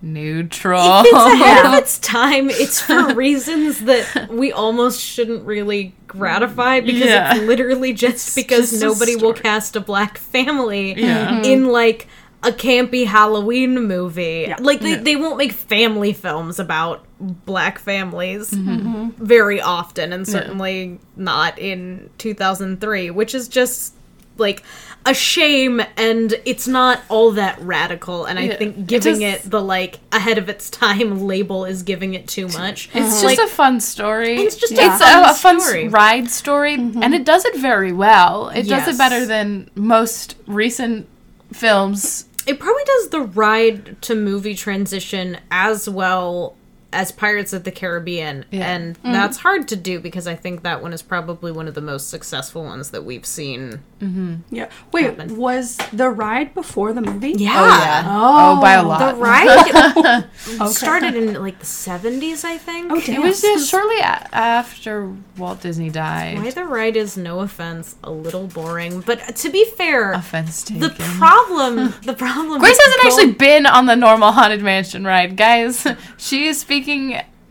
neutral. 0.00 1.02
it's 1.04 1.12
ahead 1.12 1.66
of 1.66 1.74
its 1.78 1.98
time. 1.98 2.50
It's 2.50 2.80
for 2.80 3.14
reasons 3.14 3.80
that 3.80 4.28
we 4.30 4.50
almost 4.52 5.00
shouldn't 5.00 5.44
really 5.46 5.94
gratify 6.06 6.80
because 6.80 7.02
Yeah. 7.08 7.34
it's 7.36 7.44
literally 7.44 7.92
just 7.92 8.34
because 8.34 8.70
just 8.70 8.82
nobody 8.82 9.16
will 9.16 9.32
cast 9.34 9.76
a 9.76 9.80
black 9.80 10.18
family 10.18 10.94
Yeah. 11.00 11.38
in 11.42 11.60
mm-hmm. 11.62 11.66
like 11.68 12.08
a 12.44 12.50
campy 12.50 13.06
Halloween 13.06 13.86
movie. 13.86 14.52
Like 14.58 14.80
they, 14.80 14.96
they 14.96 15.16
won't 15.16 15.36
make 15.38 15.52
family 15.52 16.12
films 16.12 16.58
about 16.58 17.04
black 17.20 17.78
families 17.78 18.50
mm-hmm. 18.50 18.70
Mm-hmm. 18.70 19.24
very 19.24 19.60
often 19.60 20.12
and 20.12 20.26
certainly 20.26 20.98
not 21.16 21.58
in 21.58 22.10
2003, 22.18 23.10
which 23.10 23.34
is 23.34 23.46
just 23.48 23.94
like 24.38 24.64
a 25.04 25.14
shame 25.14 25.80
and 25.96 26.34
it's 26.44 26.66
not 26.66 27.00
all 27.08 27.32
that 27.32 27.60
radical 27.60 28.24
and 28.24 28.38
I 28.38 28.42
Yeah. 28.42 28.56
think 28.56 28.78
It 28.78 28.86
giving 28.86 29.20
just- 29.20 29.46
it 29.46 29.50
the 29.50 29.60
like 29.60 29.98
ahead 30.10 30.38
of 30.38 30.48
its 30.48 30.70
time 30.70 31.20
label 31.26 31.64
is 31.64 31.82
giving 31.82 32.14
it 32.14 32.26
too 32.28 32.48
much. 32.48 32.88
It's 32.94 33.22
like 33.22 33.36
just 33.36 33.52
a 33.52 33.54
fun 33.54 33.80
story. 33.80 34.36
It's 34.36 34.56
just 34.56 34.72
a 34.72 34.76
it's 34.76 34.98
fun 35.02 35.24
a, 35.24 35.30
a 35.30 35.34
fun 35.34 35.60
story. 35.60 35.88
ride 35.88 36.30
story, 36.30 36.76
mm-hmm. 36.76 37.02
and 37.02 37.14
it 37.14 37.24
does 37.24 37.44
it 37.44 37.56
very 37.56 37.92
well. 37.92 38.48
It 38.48 38.68
does 38.68 38.88
it 38.88 38.96
better 38.98 39.26
than 39.26 39.70
most 39.74 40.36
recent 40.46 41.06
films. 41.52 42.26
It 42.46 42.58
probably 42.58 42.84
does 42.84 43.08
the 43.08 43.20
ride 43.20 44.00
to 44.02 44.14
movie 44.14 44.54
transition 44.54 45.38
as 45.50 45.88
well 45.88 46.56
as 46.92 47.12
Pirates 47.12 47.52
of 47.52 47.64
the 47.64 47.70
Caribbean. 47.70 48.44
Yeah. 48.50 48.74
And 48.74 49.02
mm. 49.02 49.12
that's 49.12 49.38
hard 49.38 49.68
to 49.68 49.76
do 49.76 50.00
because 50.00 50.26
I 50.26 50.34
think 50.34 50.62
that 50.62 50.82
one 50.82 50.92
is 50.92 51.02
probably 51.02 51.52
one 51.52 51.68
of 51.68 51.74
the 51.74 51.80
most 51.80 52.08
successful 52.08 52.64
ones 52.64 52.90
that 52.90 53.04
we've 53.04 53.26
seen. 53.26 53.80
Mm-hmm. 54.00 54.36
Yeah. 54.50 54.68
Wait, 54.92 55.04
Happened. 55.04 55.36
was 55.36 55.78
the 55.92 56.10
ride 56.10 56.54
before 56.54 56.92
the 56.92 57.00
movie? 57.00 57.32
Yeah. 57.32 58.02
Oh, 58.06 58.10
oh, 58.10 58.58
oh 58.58 58.60
by 58.60 58.72
a 58.72 58.82
lot. 58.82 59.14
The 59.14 59.20
ride 59.20 60.70
started 60.70 61.14
in 61.14 61.40
like 61.40 61.58
the 61.58 61.64
70s, 61.64 62.44
I 62.44 62.58
think. 62.58 62.92
Oh, 62.92 62.96
it 62.96 63.20
was 63.20 63.42
uh, 63.42 63.48
just 63.48 63.70
shortly 63.70 63.98
a- 63.98 64.28
after 64.32 65.14
Walt 65.36 65.60
Disney 65.60 65.90
died. 65.90 66.36
Why 66.36 66.44
died. 66.44 66.54
the 66.54 66.64
ride 66.64 66.96
is, 66.96 67.16
no 67.16 67.40
offense, 67.40 67.96
a 68.02 68.10
little 68.10 68.46
boring. 68.46 69.00
But 69.00 69.22
uh, 69.22 69.32
to 69.32 69.50
be 69.50 69.64
fair, 69.64 70.12
Offense 70.12 70.62
taken. 70.62 70.80
the 70.80 70.90
problem, 70.90 71.94
the 72.04 72.14
problem. 72.14 72.60
Grace 72.60 72.78
hasn't 72.78 73.04
actually 73.04 73.32
been 73.32 73.66
on 73.66 73.86
the 73.86 73.96
normal 73.96 74.32
haunted 74.32 74.62
mansion 74.62 75.04
ride, 75.04 75.36
guys. 75.36 75.86
She 76.16 76.46
is 76.46 76.60
speaking 76.60 76.81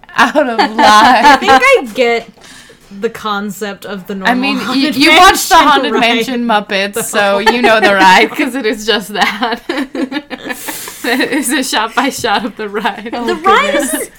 out 0.09 0.49
of 0.49 0.59
I 0.59 1.37
think 1.37 1.51
I 1.51 1.93
get 1.93 2.29
the 2.99 3.09
concept 3.09 3.85
of 3.85 4.07
the 4.07 4.15
normal. 4.15 4.31
I 4.31 4.35
mean, 4.35 4.57
you, 4.57 4.63
Haunted 4.63 4.95
you 4.97 5.11
watched 5.17 5.49
the 5.49 5.55
Haunted 5.55 5.93
ride. 5.93 6.01
Mansion 6.01 6.45
Muppets, 6.45 7.01
so 7.03 7.39
you 7.39 7.61
know 7.61 7.79
the 7.79 7.93
ride 7.93 8.29
because 8.29 8.55
it 8.55 8.65
is 8.65 8.85
just 8.85 9.09
that. 9.13 9.63
it 9.69 11.31
is 11.31 11.51
a 11.51 11.63
shot 11.63 11.95
by 11.95 12.09
shot 12.09 12.45
of 12.45 12.57
the 12.57 12.67
ride. 12.69 13.11
The 13.11 13.41
ride 13.43 13.75
is. 13.75 14.11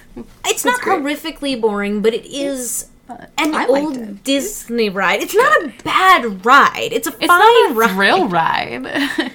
It's 0.46 0.64
not 0.64 0.80
horrifically 0.80 1.60
boring, 1.60 2.02
but 2.02 2.14
it 2.14 2.26
is 2.26 2.88
an 3.08 3.54
I 3.54 3.66
old 3.66 3.96
it. 3.96 4.24
Disney 4.24 4.88
ride. 4.88 5.22
It's 5.22 5.34
not 5.34 5.64
a 5.64 5.72
bad 5.84 6.44
ride. 6.44 6.90
It's 6.92 7.06
a 7.06 7.10
It's 7.10 7.26
fine 7.26 7.38
not 7.38 7.70
a 7.70 7.74
ride. 7.74 7.90
thrill 7.90 8.28
ride. 8.28 9.32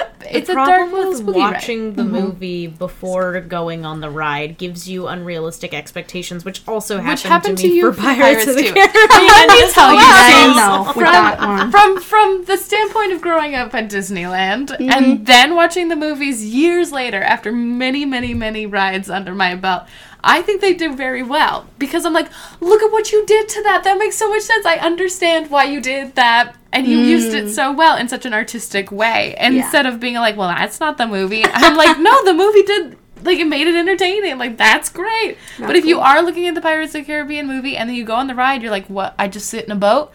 it's 0.30 0.46
the 0.46 0.52
a 0.52 0.56
dark 0.66 0.92
with 0.92 1.16
spooky 1.18 1.38
ride. 1.40 1.52
watching 1.54 1.94
the 1.94 2.04
movie 2.04 2.66
before 2.66 3.40
going 3.40 3.84
on 3.84 4.00
the 4.00 4.10
ride 4.10 4.58
gives 4.58 4.88
you 4.88 5.06
unrealistic 5.08 5.74
expectations, 5.74 6.44
which 6.44 6.62
also 6.68 6.96
happened, 6.98 7.10
Which 7.12 7.22
happened 7.22 7.58
to 7.58 7.62
to 7.64 7.68
me 7.68 7.74
you 7.76 7.92
for 7.92 8.00
Pirates, 8.00 8.44
Pirates 8.44 8.46
of 8.48 8.56
the 8.56 8.62
too. 8.62 8.72
Caribbean. 8.74 8.90
Let 9.10 9.48
me 9.48 9.72
tell 9.72 9.92
you, 9.92 9.98
guys, 10.00 10.86
with 10.86 10.94
from, 10.94 11.02
that 11.04 11.38
one. 11.40 11.70
from 11.70 12.00
from 12.00 12.44
the 12.44 12.56
standpoint 12.56 13.12
of 13.12 13.20
growing 13.20 13.54
up 13.54 13.74
at 13.74 13.90
Disneyland 13.90 14.68
Mm-hmm. 14.70 14.90
and 14.90 15.26
then 15.26 15.54
watching 15.54 15.88
the 15.88 15.96
movies 15.96 16.44
years 16.44 16.92
later 16.92 17.20
after 17.22 17.52
many 17.52 18.04
many 18.04 18.34
many 18.34 18.66
rides 18.66 19.10
under 19.10 19.34
my 19.34 19.54
belt 19.54 19.84
I 20.22 20.42
think 20.42 20.60
they 20.60 20.74
did 20.74 20.96
very 20.96 21.22
well 21.22 21.66
because 21.78 22.04
I'm 22.04 22.12
like 22.12 22.28
look 22.60 22.82
at 22.82 22.92
what 22.92 23.12
you 23.12 23.24
did 23.26 23.48
to 23.48 23.62
that. 23.62 23.84
That 23.84 23.98
makes 23.98 24.16
so 24.16 24.28
much 24.28 24.42
sense. 24.42 24.64
I 24.66 24.76
understand 24.76 25.50
why 25.50 25.64
you 25.64 25.80
did 25.80 26.14
that 26.16 26.56
and 26.72 26.86
you 26.86 26.98
used 26.98 27.34
it 27.34 27.50
so 27.52 27.72
well 27.72 27.96
in 27.96 28.08
such 28.08 28.24
an 28.26 28.32
artistic 28.34 28.92
way 28.92 29.34
Mm. 29.38 29.52
Yeah. 29.54 29.62
instead 29.64 29.86
of 29.86 29.98
being 30.00 30.14
like 30.14 30.36
well 30.36 30.48
that's 30.48 30.80
not 30.80 30.98
the 30.98 31.06
movie. 31.06 31.44
I'm 31.46 31.76
like 31.76 31.98
no 31.98 32.24
the 32.24 32.34
movie 32.34 32.62
did 32.62 32.96
like 33.22 33.38
it 33.38 33.44
made 33.46 33.66
it 33.66 33.74
entertaining. 33.74 34.38
Like 34.38 34.56
that's 34.56 34.88
great. 34.88 35.36
But 35.58 35.76
if 35.76 35.84
you 35.84 36.00
are 36.00 36.22
looking 36.22 36.46
at 36.48 36.54
the 36.54 36.62
Pirates 36.62 36.94
of 36.94 37.02
the 37.02 37.04
Caribbean 37.06 37.46
movie 37.46 37.76
and 37.76 37.86
then 37.88 37.94
you 37.96 38.04
go 38.04 38.14
on 38.14 38.28
the 38.28 38.34
ride 38.34 38.62
you're 38.62 38.70
like 38.70 38.86
what? 38.86 39.14
I 39.18 39.28
just 39.28 39.48
sit 39.50 39.64
in 39.66 39.70
a 39.72 39.76
boat 39.76 40.12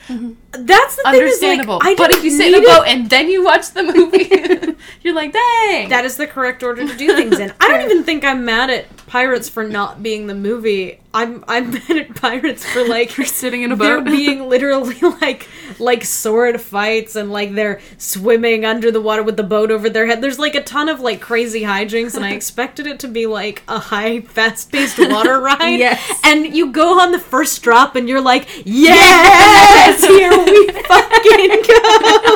That's 0.59 0.95
the 0.95 1.03
thing. 1.03 1.13
Is 1.15 1.19
understandable. 1.21 1.79
like, 1.79 1.97
but 1.97 2.11
if 2.11 2.23
you 2.23 2.31
sit 2.31 2.47
in 2.47 2.55
a 2.55 2.59
need 2.59 2.63
it- 2.67 2.75
boat 2.77 2.83
and 2.87 3.09
then 3.09 3.29
you 3.29 3.43
watch 3.43 3.71
the 3.71 3.83
movie, 3.83 4.75
you're 5.01 5.13
like, 5.15 5.33
dang. 5.33 5.89
That 5.89 6.03
is 6.05 6.17
the 6.17 6.27
correct 6.27 6.63
order 6.63 6.87
to 6.87 6.97
do 6.97 7.15
things 7.15 7.39
in. 7.39 7.53
I 7.59 7.67
don't 7.69 7.81
even 7.81 8.03
think 8.03 8.23
I'm 8.23 8.45
mad 8.45 8.69
at 8.69 8.85
Pirates 9.07 9.47
for 9.49 9.63
not 9.63 10.01
being 10.03 10.27
the 10.27 10.35
movie. 10.35 10.99
I'm 11.13 11.45
I'm 11.47 11.71
mad 11.71 11.91
at 11.91 12.15
Pirates 12.15 12.65
for 12.65 12.85
like 12.87 13.15
You're 13.17 13.25
sitting 13.25 13.61
in 13.61 13.71
a 13.71 13.75
boat. 13.77 13.83
there 13.85 14.01
boat. 14.01 14.11
being 14.11 14.49
literally 14.49 14.99
like 15.21 15.47
like 15.79 16.03
sword 16.03 16.59
fights 16.59 17.15
and 17.15 17.31
like 17.31 17.53
they're 17.53 17.79
swimming 17.97 18.65
under 18.65 18.91
the 18.91 18.99
water 18.99 19.23
with 19.23 19.37
the 19.37 19.43
boat 19.43 19.71
over 19.71 19.89
their 19.89 20.05
head. 20.07 20.21
There's 20.21 20.39
like 20.39 20.55
a 20.55 20.63
ton 20.63 20.89
of 20.89 20.99
like 20.99 21.21
crazy 21.21 21.61
hijinks, 21.61 22.15
and 22.15 22.25
I 22.25 22.31
expected 22.31 22.85
it 22.87 22.99
to 23.01 23.07
be 23.07 23.25
like 23.27 23.63
a 23.67 23.79
high, 23.79 24.21
fast 24.21 24.71
paced 24.71 24.97
water 24.99 25.39
ride. 25.39 25.79
Yes. 25.79 26.19
And 26.25 26.53
you 26.55 26.71
go 26.71 26.99
on 26.99 27.11
the 27.11 27.19
first 27.19 27.61
drop, 27.61 27.95
and 27.95 28.09
you're 28.09 28.21
like, 28.21 28.47
yes, 28.65 30.03
here 30.05 30.31
we 30.45 30.67
fucking 30.67 31.51
go, 31.65 31.81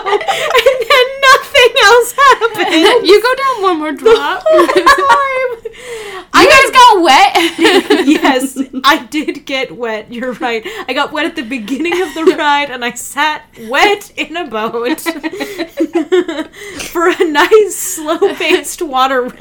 and 0.09 0.77
then 0.89 1.07
nothing 1.29 1.73
else 1.83 2.11
happens. 2.13 3.07
you 3.07 3.21
go 3.21 3.35
down 3.35 3.61
one 3.61 3.77
more 3.79 3.91
drop. 3.91 4.43
time. 4.49 6.43
you 6.43 6.49
guys 6.49 6.71
got 6.71 7.01
wet. 7.01 7.35
yes, 8.07 8.59
I 8.83 9.05
did 9.09 9.45
get 9.45 9.75
wet. 9.75 10.11
You're 10.11 10.33
right. 10.33 10.63
I 10.87 10.93
got 10.93 11.11
wet 11.11 11.25
at 11.25 11.35
the 11.35 11.43
beginning 11.43 12.01
of 12.01 12.13
the 12.13 12.35
ride, 12.37 12.69
and 12.69 12.83
I 12.85 12.91
sat 12.93 13.43
wet 13.67 14.11
in 14.17 14.37
a 14.37 14.47
boat 14.47 14.99
for 16.91 17.09
a 17.09 17.25
nice, 17.25 17.75
slow-paced 17.75 18.81
water 18.81 19.23
ride. 19.23 19.35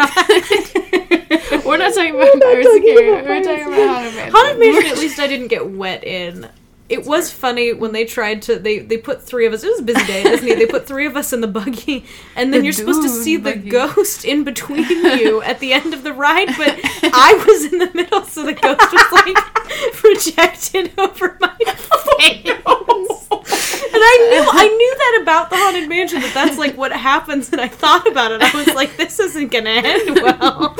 We're 1.64 1.76
not 1.76 1.94
talking 1.94 2.14
about 2.14 2.40
Pirates 2.40 2.68
of 2.68 2.74
the 2.74 2.80
Caribbean. 2.84 3.24
We're 3.24 3.42
talking 3.42 3.66
about 3.66 3.88
Haunted 3.88 4.14
Mansion. 4.14 4.32
Haunted 4.32 4.58
Mansion, 4.58 4.92
at 4.92 4.98
least 4.98 5.18
I 5.18 5.26
didn't 5.26 5.48
get 5.48 5.70
wet 5.70 6.04
in. 6.04 6.48
It 6.88 7.04
was 7.04 7.30
funny 7.30 7.74
when 7.74 7.92
they 7.92 8.04
tried 8.06 8.40
to 8.42 8.58
they 8.58 8.78
they 8.78 8.96
put 8.96 9.22
three 9.22 9.44
of 9.46 9.52
us. 9.52 9.62
It 9.62 9.68
was 9.68 9.80
a 9.80 9.82
busy 9.82 10.06
day 10.06 10.22
at 10.22 10.24
Disney. 10.24 10.54
They 10.54 10.66
put 10.66 10.86
three 10.86 11.04
of 11.06 11.16
us 11.16 11.34
in 11.34 11.42
the 11.42 11.46
buggy, 11.46 12.06
and 12.34 12.52
then 12.52 12.60
The 12.60 12.64
you're 12.64 12.72
supposed 12.72 13.02
to 13.02 13.08
see 13.10 13.36
the 13.36 13.54
ghost 13.54 14.24
in 14.24 14.42
between 14.44 14.88
you 15.18 15.42
at 15.42 15.60
the 15.60 15.72
end 15.74 15.92
of 15.92 16.02
the 16.02 16.14
ride. 16.14 16.48
But 16.56 16.78
I 17.02 17.44
was 17.46 17.72
in 17.72 17.78
the 17.78 17.90
middle, 17.94 18.22
so 18.24 18.42
the 18.42 18.54
ghost 18.54 18.90
was 18.92 19.12
like 19.12 19.36
projected 19.92 20.92
over 20.98 21.36
my 21.40 21.56
face. 22.18 23.17
Mansion 24.00 24.88
that 24.98 25.18
about 25.22 25.50
the 25.50 25.56
Haunted 25.56 25.88
Mansion, 25.88 26.20
but 26.20 26.34
that's 26.34 26.58
like 26.58 26.76
what 26.76 26.92
happens, 26.92 27.50
and 27.52 27.60
I 27.60 27.68
thought 27.68 28.06
about 28.06 28.32
it. 28.32 28.42
I 28.42 28.56
was 28.56 28.74
like, 28.74 28.96
this 28.96 29.18
isn't 29.18 29.50
gonna 29.50 29.70
end 29.70 30.16
well, 30.16 30.74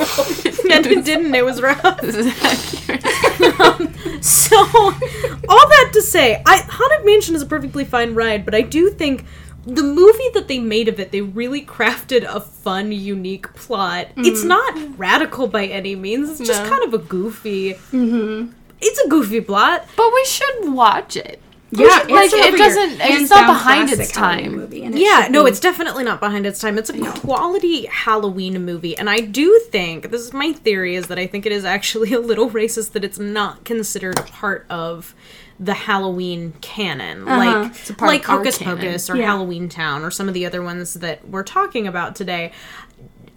and 0.71 0.85
it 0.85 1.05
didn't. 1.05 1.33
It 1.33 1.45
was 1.45 1.61
rough. 1.61 1.79
Um, 3.59 3.93
so, 4.21 4.57
all 4.57 5.67
that 5.69 5.91
to 5.93 6.01
say, 6.01 6.41
I 6.45 6.57
Haunted 6.57 7.05
Mansion 7.05 7.35
is 7.35 7.41
a 7.41 7.45
perfectly 7.45 7.85
fine 7.85 8.13
ride, 8.13 8.43
but 8.43 8.53
I 8.53 8.61
do 8.61 8.89
think 8.89 9.25
the 9.65 9.83
movie 9.83 10.29
that 10.33 10.47
they 10.47 10.59
made 10.59 10.87
of 10.87 10.99
it, 10.99 11.11
they 11.11 11.21
really 11.21 11.65
crafted 11.65 12.23
a 12.23 12.39
fun, 12.39 12.91
unique 12.91 13.53
plot. 13.53 14.07
It's 14.17 14.39
mm-hmm. 14.39 14.47
not 14.47 14.99
radical 14.99 15.47
by 15.47 15.65
any 15.65 15.95
means. 15.95 16.29
It's 16.29 16.47
just 16.47 16.63
No. 16.63 16.69
kind 16.69 16.83
of 16.83 16.93
a 16.93 16.97
goofy. 16.97 17.73
Mm-hmm. 17.73 18.51
It's 18.81 18.99
a 18.99 19.09
goofy 19.09 19.41
plot. 19.41 19.85
But 19.95 20.11
we 20.13 20.25
should 20.25 20.73
watch 20.73 21.15
it. 21.15 21.41
Yeah, 21.71 22.05
like 22.09 22.31
it 22.33 22.57
doesn't. 22.57 22.99
It's 23.01 23.29
not 23.29 23.47
behind 23.47 23.91
its 23.91 24.11
time. 24.11 24.55
Movie, 24.55 24.83
it 24.83 24.95
Yeah, 24.95 25.27
no, 25.29 25.43
be- 25.43 25.51
it's 25.51 25.59
definitely 25.59 26.03
not 26.03 26.19
behind 26.19 26.45
its 26.45 26.59
time. 26.59 26.77
It's 26.77 26.89
a 26.89 26.99
quality 27.19 27.85
Halloween 27.85 28.65
movie, 28.65 28.97
and 28.97 29.09
I 29.09 29.19
do 29.19 29.59
think 29.69 30.09
this 30.11 30.21
is 30.21 30.33
my 30.33 30.53
theory 30.53 30.95
is 30.95 31.07
that 31.07 31.19
I 31.19 31.27
think 31.27 31.45
it 31.45 31.51
is 31.51 31.65
actually 31.65 32.13
a 32.19 32.19
little 32.19 32.49
racist 32.49 32.91
that 32.93 33.03
it's 33.03 33.19
not 33.19 33.65
considered 33.65 34.17
a 34.19 34.23
part 34.23 34.65
of 34.69 35.13
the 35.59 35.73
Halloween 35.73 36.53
canon, 36.61 37.27
uh-huh. 37.27 37.37
like 37.37 37.71
It's 37.71 37.89
a 37.89 37.93
part 37.93 38.09
like 38.09 38.21
of 38.21 38.37
Hocus. 38.37 38.57
Pocus 38.59 39.09
or 39.09 39.17
Yeah. 39.17 39.25
Halloween 39.25 39.67
Town 39.67 40.03
or 40.03 40.09
some 40.11 40.27
of 40.29 40.33
the 40.33 40.45
other 40.45 40.61
ones 40.63 40.93
that 40.95 41.27
we're 41.27 41.43
talking 41.43 41.85
about 41.85 42.15
today. 42.15 42.53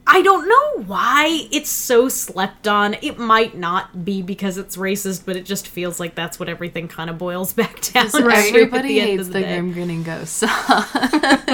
I 0.06 0.20
don't 0.22 0.48
know 0.48 0.84
why 0.84 1.46
it's 1.52 1.70
so 1.70 2.08
slept 2.08 2.66
on. 2.66 2.94
It 3.02 3.18
might 3.18 3.56
not 3.56 4.04
be 4.04 4.20
because 4.20 4.58
it's 4.58 4.76
racist, 4.76 5.24
but 5.24 5.36
it 5.36 5.44
just 5.44 5.68
feels 5.68 6.00
like 6.00 6.14
that's 6.14 6.40
what 6.40 6.48
everything 6.48 6.88
kind 6.88 7.08
of 7.08 7.18
boils 7.18 7.52
back 7.54 7.80
down 7.92 8.08
to 8.10 8.18
Everybody 8.18 8.88
the 8.88 9.00
end 9.00 9.10
hates 9.10 9.20
of 9.22 9.26
the, 9.28 9.32
the 9.34 9.40
day. 9.40 9.54
Grim 9.54 9.72
Grinning 9.72 10.02
Ghost. 10.02 10.42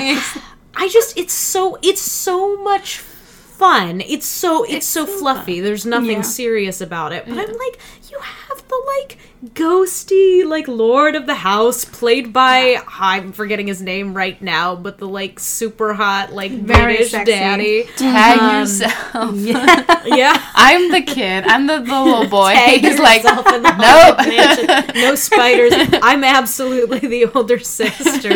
I 0.01 0.89
just 0.91 1.17
it's 1.19 1.35
so 1.35 1.79
it's 1.83 2.01
so 2.01 2.57
much 2.63 2.99
fun. 2.99 4.01
It's 4.01 4.27
so 4.27 4.65
it's, 4.65 4.87
so, 4.87 5.05
fluffy. 5.05 5.61
There's 5.61 5.85
nothing 5.85 6.19
Yeah. 6.19 6.23
serious 6.23 6.81
about 6.81 7.13
it. 7.13 7.25
But 7.27 7.39
I'm 7.39 7.57
like, 7.57 7.79
you 8.09 8.19
have 8.21 8.48
the 8.67 8.83
like 8.99 9.19
ghosty 9.55 10.45
like 10.45 10.67
lord 10.67 11.15
of 11.15 11.27
the 11.27 11.35
house 11.35 11.85
played 11.85 12.33
by 12.33 12.77
I'm 12.89 13.31
forgetting 13.33 13.69
his 13.69 13.81
name 13.81 14.13
right 14.15 14.41
now, 14.43 14.75
but 14.75 14.99
the 14.99 15.07
like 15.07 15.39
super 15.39 15.95
hot 15.95 16.33
like 16.33 16.51
Very 16.51 17.05
sexy. 17.05 17.31
daddy. 17.31 17.85
Tag 17.97 18.39
Um, 18.41 18.61
yourself. 18.61 19.95
Yeah. 20.09 20.43
I'm 20.55 20.91
the 20.91 21.03
kid. 21.03 21.45
I'm 21.47 21.67
the, 21.67 21.79
the 21.79 22.01
little 22.01 22.27
boy. 22.29 22.53
Tag 22.55 22.81
He's 22.81 22.99
like, 22.99 23.23
yourself 23.23 23.47
in 23.53 23.63
the 23.63 23.77
nope. 23.77 24.95
No 24.97 25.15
spiders. 25.15 25.73
I'm 26.03 26.25
absolutely 26.25 26.99
the 27.01 27.27
older 27.27 27.59
sister. 27.61 28.31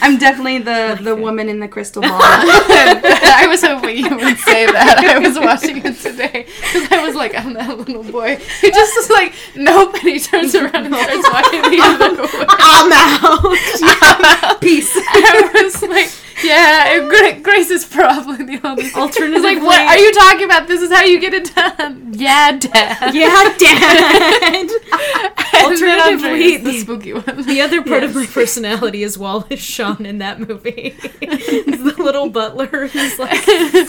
I'm 0.00 0.16
definitely 0.18 0.58
the 0.60 0.98
the 1.02 1.14
woman 1.14 1.48
in 1.50 1.60
the 1.60 1.68
crystal 1.68 2.00
ball. 2.02 2.18
I 2.22 3.46
was 3.48 3.62
hoping 3.62 3.98
you 3.98 4.08
would 4.16 4.38
say 4.38 4.66
that. 4.66 4.98
I 5.04 5.18
was 5.18 5.38
watching 5.38 5.78
it 5.84 5.98
today 5.98 6.46
because 6.72 6.90
I 6.92 7.04
was 7.04 7.14
like, 7.14 7.34
I'm 7.34 7.52
that 7.54 7.76
little 7.78 8.04
boy. 8.04 8.36
He 8.60 8.70
just 8.70 8.96
is 8.96 9.10
like, 9.10 9.33
nope, 9.56 9.94
and 9.94 10.02
he 10.08 10.18
turns 10.20 10.54
around 10.54 10.74
and 10.74 10.94
starts 10.94 11.28
walking 11.32 11.62
the 11.62 11.80
other 11.82 12.22
way. 12.22 12.46
I'm 12.48 12.92
out. 12.92 14.60
Peace. 14.60 14.92
I 14.96 15.50
was 15.62 15.82
like, 15.82 16.10
yeah, 16.44 16.98
Gra- 17.08 17.40
Grace 17.40 17.70
is 17.70 17.84
probably 17.84 18.44
the 18.44 18.60
oldest. 18.66 18.88
He's 18.88 18.96
Alternatively, 18.96 19.54
like, 19.56 19.62
what 19.62 19.80
are 19.80 19.98
you 19.98 20.12
talking 20.12 20.44
about? 20.44 20.66
This 20.68 20.82
is 20.82 20.90
how 20.92 21.02
you 21.04 21.20
get 21.20 21.32
it 21.34 21.54
done. 21.54 22.12
Yeah, 22.14 22.56
Dad. 22.58 23.14
Yeah, 23.14 23.54
dad. 23.58 24.42
And 24.54 24.70
Alternatively, 25.64 26.56
the 26.58 26.64
the- 26.70 26.80
spooky 26.80 27.12
one. 27.12 27.42
The 27.46 27.60
other 27.60 27.82
part 27.82 28.02
of 28.02 28.14
my 28.14 28.26
personality 28.26 29.02
is 29.02 29.16
Wallace 29.18 29.60
Shawn 29.60 30.04
in 30.06 30.18
that 30.18 30.40
movie. 30.40 30.90
The 31.20 31.94
little 31.98 32.28
butler 32.30 32.86
who's 32.88 33.18
like 33.18 33.38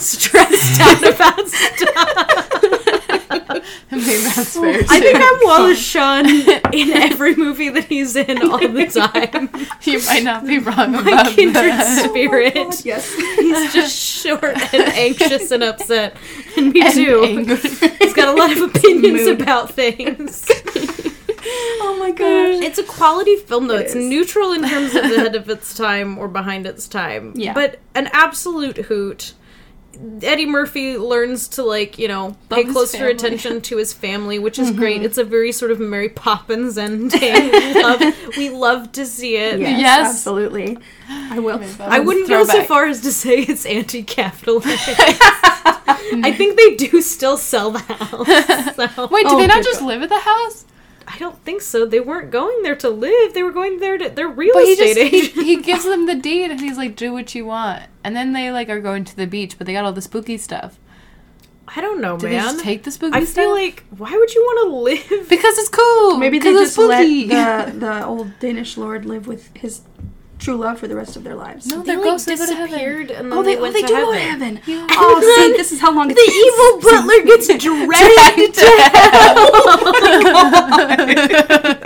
stressed 0.00 0.80
out 0.80 1.02
about 1.14 1.48
stuff. 1.48 2.85
I 3.30 3.60
mean, 3.96 4.24
that's 4.24 4.54
fair 4.58 4.80
too. 4.80 4.86
I 4.90 5.00
think 5.00 5.18
I'm 5.20 5.38
Wallace 5.42 5.78
Shawn 5.78 6.26
in 6.72 6.90
every 6.92 7.34
movie 7.36 7.68
that 7.70 7.84
he's 7.84 8.16
in 8.16 8.42
all 8.42 8.58
the 8.58 8.86
time. 9.12 9.50
You 9.82 10.00
might 10.06 10.22
not 10.24 10.46
be 10.46 10.58
wrong 10.58 10.92
My 10.92 11.00
about 11.00 11.26
kindred 11.28 11.72
that. 11.72 12.08
spirit. 12.10 12.52
Oh 12.56 12.72
yes. 12.84 13.14
He's 13.14 13.72
just 13.72 13.96
short 13.96 14.44
and 14.74 14.82
anxious 14.94 15.50
and 15.50 15.62
upset. 15.62 16.16
And 16.56 16.72
me 16.72 16.82
And 16.82 16.94
too. 16.94 17.24
angry. 17.24 17.56
He's 17.56 18.14
got 18.14 18.28
a 18.28 18.32
lot 18.38 18.52
of 18.52 18.62
opinions 18.74 19.22
Mood. 19.26 19.40
about 19.40 19.70
things. 19.70 20.46
Oh 21.80 21.96
my 22.00 22.10
gosh. 22.10 22.64
It's 22.64 22.78
a 22.78 22.82
quality 22.84 23.36
film, 23.36 23.68
though. 23.68 23.76
It 23.76 23.82
it's 23.86 23.94
is. 23.94 24.04
neutral 24.04 24.52
in 24.52 24.68
terms 24.68 24.94
of 24.94 25.04
ahead 25.04 25.36
of 25.36 25.48
its 25.48 25.74
time 25.76 26.18
or 26.18 26.26
behind 26.28 26.66
its 26.66 26.88
time. 26.88 27.32
Yeah. 27.36 27.52
But 27.54 27.78
an 27.94 28.08
absolute 28.12 28.76
hoot. 28.78 29.34
Eddie 30.22 30.46
Murphy 30.46 30.96
learns 30.98 31.48
to 31.48 31.62
like 31.62 31.98
you 31.98 32.08
know 32.08 32.36
pay 32.48 32.56
Love 32.56 32.64
his 32.66 32.72
closer 32.74 33.06
attention 33.06 33.60
to 33.62 33.76
his 33.76 33.92
family, 33.92 34.38
which 34.38 34.58
is 34.58 34.68
Mm-hmm. 34.68 34.78
great. 34.78 35.02
It's 35.02 35.18
a 35.18 35.24
very 35.24 35.52
sort 35.52 35.70
of 35.70 35.80
Mary 35.80 36.08
Poppins 36.08 36.76
ending. 36.78 37.10
we, 37.52 37.82
love, 37.82 38.02
we 38.36 38.50
love 38.50 38.92
to 38.92 39.06
see 39.06 39.36
it. 39.36 39.60
Yes, 39.60 39.80
Yes. 39.80 40.10
absolutely. 40.10 40.78
I 41.08 41.38
will. 41.38 41.60
I 41.80 42.00
wouldn't 42.00 42.28
go 42.28 42.44
so 42.44 42.64
far 42.64 42.86
as 42.86 43.00
to 43.02 43.12
say 43.12 43.38
it's 43.40 43.64
anti-capitalist. 43.66 44.66
I 44.98 46.32
think 46.36 46.56
they 46.56 46.74
do 46.76 47.00
still 47.02 47.36
sell 47.36 47.70
the 47.72 47.78
house. 47.80 48.74
So. 48.76 49.06
Wait, 49.08 49.26
do 49.26 49.34
Oh, 49.34 49.38
they 49.38 49.46
not 49.46 49.64
just 49.64 49.80
God. 49.80 49.86
live 49.86 50.02
at 50.02 50.08
the 50.08 50.18
house? 50.20 50.64
I 51.16 51.18
don't 51.18 51.42
think 51.44 51.62
so. 51.62 51.84
They 51.86 52.00
weren't 52.00 52.30
going 52.30 52.62
there 52.62 52.76
to 52.76 52.88
live. 52.90 53.34
They 53.34 53.42
were 53.42 53.52
going 53.52 53.80
there 53.80 53.98
to. 53.98 54.08
They're 54.10 54.28
real 54.28 54.54
But 54.54 54.64
he 54.64 54.72
estate 54.72 55.22
just 55.22 55.34
he, 55.34 55.56
he 55.56 55.62
gives 55.62 55.84
them 55.92 56.06
the 56.06 56.14
deed 56.14 56.50
and 56.50 56.60
he's 56.60 56.76
like, 56.76 56.94
do 56.96 57.12
what 57.12 57.34
you 57.34 57.46
want. 57.46 57.82
And 58.04 58.14
then 58.14 58.32
they 58.32 58.50
like 58.52 58.68
are 58.68 58.80
going 58.80 59.04
to 59.04 59.16
the 59.16 59.26
beach, 59.26 59.56
but 59.58 59.66
they 59.66 59.72
got 59.72 59.84
all 59.84 59.92
the 59.92 60.02
spooky 60.02 60.36
stuff. 60.38 60.78
I 61.68 61.80
don't 61.80 62.00
know, 62.00 62.16
Did 62.16 62.30
man. 62.30 62.32
they 62.32 62.38
just 62.52 62.60
take 62.60 62.84
the 62.84 62.90
spooky 62.92 63.16
I 63.16 63.24
stuff? 63.24 63.44
feel 63.44 63.52
like 63.52 63.84
why 63.96 64.12
would 64.12 64.32
you 64.34 64.40
want 64.42 64.70
to 64.70 64.76
live? 65.16 65.28
because 65.28 65.58
it's 65.58 65.68
cool. 65.68 66.16
Maybe 66.16 66.38
they 66.38 66.52
'cause 66.52 66.60
it's 66.68 66.76
just 66.76 66.78
let 66.88 66.98
spooky. 67.04 67.26
the, 67.26 67.72
the 67.78 68.04
old 68.06 68.38
Danish 68.38 68.76
lord 68.76 69.04
live 69.04 69.26
with 69.26 69.54
his 69.56 69.80
true 70.46 70.56
love 70.56 70.78
for 70.78 70.86
the 70.86 70.94
rest 70.94 71.16
of 71.16 71.24
their 71.24 71.34
lives. 71.34 71.66
no, 71.66 71.78
They 71.80 71.86
they're 71.86 71.96
like 71.96 72.04
ghosts 72.04 72.26
that 72.26 72.38
go 72.38 72.46
to 72.46 72.54
heaven. 72.54 72.70
disappeared 72.70 73.10
and 73.10 73.32
oh, 73.32 73.36
then 73.36 73.38
Oh, 73.38 73.42
they, 73.42 73.54
they, 73.54 73.58
oh, 73.58 73.62
went 73.62 73.74
they 73.74 73.80
to 73.82 73.86
do 73.88 73.94
heaven. 73.94 74.06
go 74.06 74.12
to 74.14 74.18
heaven. 74.20 74.60
Yeah. 74.66 74.86
Oh, 74.90 75.14
oh 75.18 75.20
see, 75.36 75.52
this 75.56 75.72
is 75.72 75.80
how 75.80 75.92
long 75.92 76.08
it 76.10 76.14
The 76.14 76.22
takes. 76.22 76.36
evil 76.46 76.78
butler 76.86 77.20
gets 77.26 77.46
dragged 77.64 78.54
to 78.54 78.66
hell. 81.66 81.82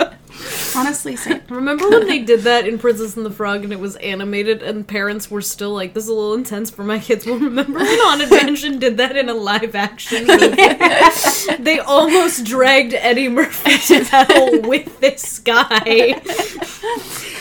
Honestly, 0.81 1.15
same. 1.15 1.41
Remember 1.49 1.89
when 1.89 2.07
they 2.07 2.19
did 2.19 2.41
that 2.41 2.67
in 2.67 2.79
Princess 2.79 3.15
and 3.15 3.25
the 3.25 3.31
Frog 3.31 3.63
and 3.63 3.71
it 3.71 3.79
was 3.79 3.95
animated 3.97 4.63
and 4.63 4.87
parents 4.87 5.29
were 5.29 5.41
still 5.41 5.73
like, 5.73 5.93
"This 5.93 6.05
is 6.05 6.09
a 6.09 6.13
little 6.13 6.33
intense 6.33 6.69
for 6.69 6.83
my 6.83 6.99
kids." 6.99 7.25
Well, 7.25 7.37
remember 7.37 7.79
when 7.79 7.87
Haunted 8.01 8.31
Mansion 8.31 8.79
did 8.79 8.97
that 8.97 9.15
in 9.15 9.29
a 9.29 9.33
live 9.33 9.75
action 9.75 10.25
movie? 10.25 10.55
they 11.63 11.79
almost 11.79 12.45
dragged 12.45 12.93
Eddie 12.93 13.29
Murphy 13.29 13.77
to 13.77 14.03
hell 14.03 14.61
with 14.61 14.99
this 14.99 15.39
guy. 15.39 16.19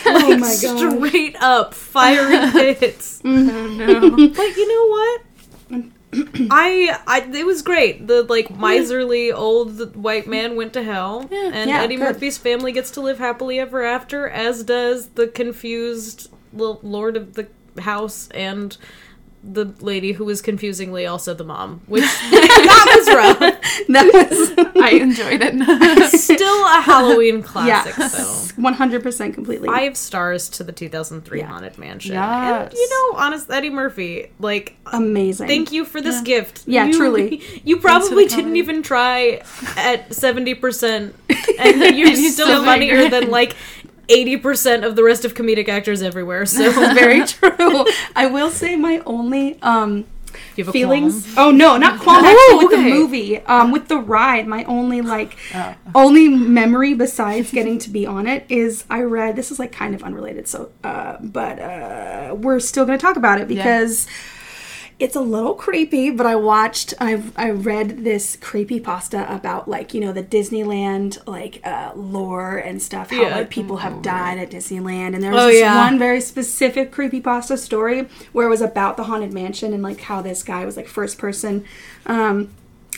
Oh 0.06 0.36
my 0.38 0.56
god. 0.60 0.96
Straight 0.96 1.36
up 1.40 1.74
fiery 1.74 2.74
pits. 2.74 3.22
Mm-hmm. 3.22 4.34
But 4.34 4.56
you 4.56 4.68
know 4.68 4.86
what? 4.88 5.22
I, 6.12 6.98
I, 7.06 7.20
it 7.32 7.46
was 7.46 7.62
great. 7.62 8.06
The 8.06 8.22
like 8.24 8.50
miserly 8.56 9.30
old 9.32 9.94
white 9.94 10.26
man 10.26 10.56
went 10.56 10.72
to 10.72 10.82
hell, 10.82 11.28
and 11.30 11.70
Yeah, 11.70 11.82
Eddie 11.82 11.96
good. 11.96 12.04
Murphy's 12.04 12.38
family 12.38 12.72
gets 12.72 12.90
to 12.92 13.00
live 13.00 13.18
happily 13.18 13.58
ever 13.60 13.84
after, 13.84 14.28
as 14.28 14.64
does 14.64 15.08
the 15.10 15.28
confused 15.28 16.30
l- 16.58 16.80
lord 16.82 17.16
of 17.16 17.34
the 17.34 17.46
house 17.80 18.28
and 18.32 18.76
the 19.42 19.64
lady 19.80 20.12
who 20.12 20.24
was 20.24 20.42
confusingly 20.42 21.06
also 21.06 21.32
the 21.34 21.44
mom, 21.44 21.80
which 21.86 22.02
that 22.30 22.94
was 22.96 23.14
rough. 23.14 23.56
That 23.88 24.06
was 24.12 24.66
I 24.82 24.90
enjoyed 24.90 25.40
it. 25.42 26.10
Still 26.20 26.64
a 26.66 26.80
Halloween 26.82 27.42
classic, 27.42 27.94
yes, 27.96 28.52
though. 28.54 28.62
one 28.62 28.74
hundred 28.74 29.02
percent 29.02 29.34
completely. 29.34 29.66
Five 29.68 29.96
stars 29.96 30.48
to 30.50 30.64
the 30.64 30.72
2003 30.72 31.38
Yeah. 31.38 31.46
Haunted 31.46 31.78
Mansion. 31.78 32.14
And, 32.16 32.70
Yes. 32.70 32.74
you 32.74 32.88
know, 32.90 33.18
honest 33.18 33.50
Eddie 33.50 33.70
Murphy, 33.70 34.30
like, 34.38 34.76
Amazing. 34.86 35.48
thank 35.48 35.72
you 35.72 35.84
for 35.84 36.00
this 36.00 36.20
gift. 36.20 36.62
Yeah, 36.66 36.84
You- 36.86 36.96
truly. 36.96 37.42
You 37.64 37.78
probably 37.78 38.24
didn't 38.24 38.38
comment. 38.44 38.56
even 38.58 38.82
try 38.82 39.42
at 39.76 40.10
70%, 40.10 41.12
and 41.58 41.80
you're 41.96 42.08
you're 42.08 42.30
still 42.32 42.46
still 42.46 42.64
funnier 42.64 43.08
than, 43.08 43.30
like, 43.30 43.56
80% 44.10 44.84
of 44.84 44.96
the 44.96 45.04
rest 45.04 45.24
of 45.24 45.34
comedic 45.34 45.68
actors 45.68 46.02
everywhere. 46.02 46.46
So, 46.46 46.70
Very 46.94 47.24
true. 47.26 47.84
I 48.16 48.26
will 48.26 48.50
say 48.50 48.76
my 48.76 49.02
only 49.06 49.60
um 49.62 50.06
you 50.56 50.64
have 50.64 50.68
a 50.68 50.72
feelings. 50.72 51.34
qualm? 51.34 51.48
Oh 51.48 51.50
no, 51.50 51.76
not 51.76 52.00
qualm. 52.02 52.22
Oh, 52.24 52.58
with 52.62 52.70
the 52.70 52.82
movie, 52.82 53.38
um, 53.38 53.70
with 53.72 53.88
the 53.88 53.98
ride, 53.98 54.46
my 54.46 54.64
only 54.64 55.00
like, 55.00 55.36
only 55.94 56.28
memory 56.28 56.94
besides 56.94 57.50
getting 57.50 57.78
to 57.80 57.90
be 57.90 58.06
on 58.06 58.26
it 58.26 58.46
is 58.48 58.84
I 58.88 59.02
read. 59.02 59.36
This 59.36 59.50
is 59.50 59.58
like 59.58 59.72
kind 59.72 59.94
of 59.94 60.02
unrelated, 60.02 60.46
so 60.48 60.70
uh, 60.84 61.16
but 61.20 61.58
uh, 61.58 62.36
we're 62.38 62.60
still 62.60 62.84
gonna 62.84 62.98
talk 62.98 63.16
about 63.16 63.40
it 63.40 63.48
because 63.48 64.06
it's 65.00 65.16
a 65.16 65.20
little 65.20 65.54
creepy, 65.54 66.10
but 66.10 66.26
I 66.26 66.36
watched, 66.36 66.94
I've, 67.00 67.36
I 67.36 67.50
read 67.50 68.04
this 68.04 68.36
creepy 68.36 68.78
pasta 68.80 69.32
about 69.34 69.66
like, 69.66 69.94
you 69.94 70.00
know, 70.00 70.12
the 70.12 70.22
Disneyland 70.22 71.26
like 71.26 71.60
uh, 71.66 71.92
lore 71.96 72.58
and 72.58 72.80
stuff, 72.82 73.10
how 73.10 73.22
Yeah. 73.22 73.36
like 73.36 73.50
people 73.50 73.78
have 73.78 74.02
died 74.02 74.38
at 74.38 74.50
Disneyland. 74.50 75.14
And 75.14 75.22
there 75.22 75.32
was 75.32 75.44
Oh, 75.44 75.48
this 75.48 75.60
yeah. 75.60 75.76
one 75.84 75.98
very 75.98 76.20
specific 76.20 76.92
creepy 76.92 77.20
pasta 77.20 77.56
story 77.56 78.08
where 78.32 78.46
it 78.46 78.50
was 78.50 78.60
about 78.60 78.96
the 78.96 79.04
Haunted 79.04 79.32
Mansion 79.32 79.72
and 79.72 79.82
like 79.82 80.02
how 80.02 80.20
this 80.22 80.42
guy 80.42 80.64
was 80.64 80.76
like 80.76 80.86
first 80.86 81.18
person. 81.18 81.64
Um, 82.06 82.50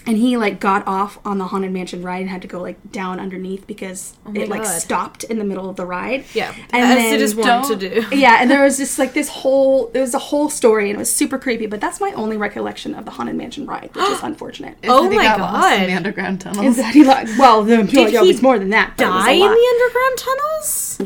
and 0.06 0.16
he 0.16 0.36
like 0.36 0.58
got 0.60 0.86
off 0.86 1.18
on 1.24 1.38
the 1.38 1.46
haunted 1.46 1.72
mansion 1.72 2.02
ride 2.02 2.20
and 2.22 2.30
had 2.30 2.42
to 2.42 2.48
go 2.48 2.60
like 2.60 2.90
down 2.92 3.20
underneath 3.20 3.66
because 3.66 4.14
oh 4.26 4.32
it 4.34 4.48
like 4.48 4.62
Oh 4.62 4.64
God. 4.64 4.80
stopped 4.80 5.24
in 5.24 5.38
the 5.38 5.44
middle 5.44 5.68
of 5.70 5.76
the 5.76 5.86
ride. 5.86 6.24
Yeah, 6.34 6.54
and 6.72 6.82
as 6.84 6.96
then 6.96 7.14
it 7.14 7.20
is 7.20 7.34
wont 7.34 7.66
to 7.66 7.76
do. 7.76 8.06
yeah, 8.16 8.38
and 8.40 8.50
there 8.50 8.62
was 8.64 8.76
just 8.78 8.98
like 8.98 9.12
this 9.14 9.28
whole 9.28 9.88
there 9.88 10.02
was 10.02 10.14
a 10.14 10.18
whole 10.18 10.48
story 10.50 10.90
and 10.90 10.96
it 10.96 10.98
was 10.98 11.12
super 11.14 11.38
creepy. 11.38 11.66
But 11.66 11.80
that's 11.80 12.00
my 12.00 12.12
only 12.12 12.36
recollection 12.36 12.94
of 12.94 13.04
the 13.04 13.10
haunted 13.12 13.36
mansion 13.36 13.66
ride, 13.66 13.90
which 13.94 14.04
is 14.08 14.20
unfortunate. 14.22 14.76
Oh 14.84 15.08
my 15.10 15.22
got 15.24 15.40
lost 15.40 15.72
in 15.74 15.80
God. 15.80 15.88
the 15.88 15.94
underground 15.94 16.40
tunnels. 16.40 16.66
Is 16.66 16.76
that 16.76 16.94
he 16.94 17.04
like 17.04 17.28
well 17.38 17.62
the 17.62 17.76
Did 17.78 17.94
like, 17.94 18.14
oh, 18.14 18.24
he 18.24 18.40
more 18.40 18.58
than 18.58 18.70
that. 18.70 18.94
but 18.96 19.04
it 19.04 19.10
was 19.10 19.22
a 19.22 19.26
Die 19.26 19.32
in 19.32 19.40
the 19.40 19.46
underground 19.46 20.18
tunnels? 20.18 20.98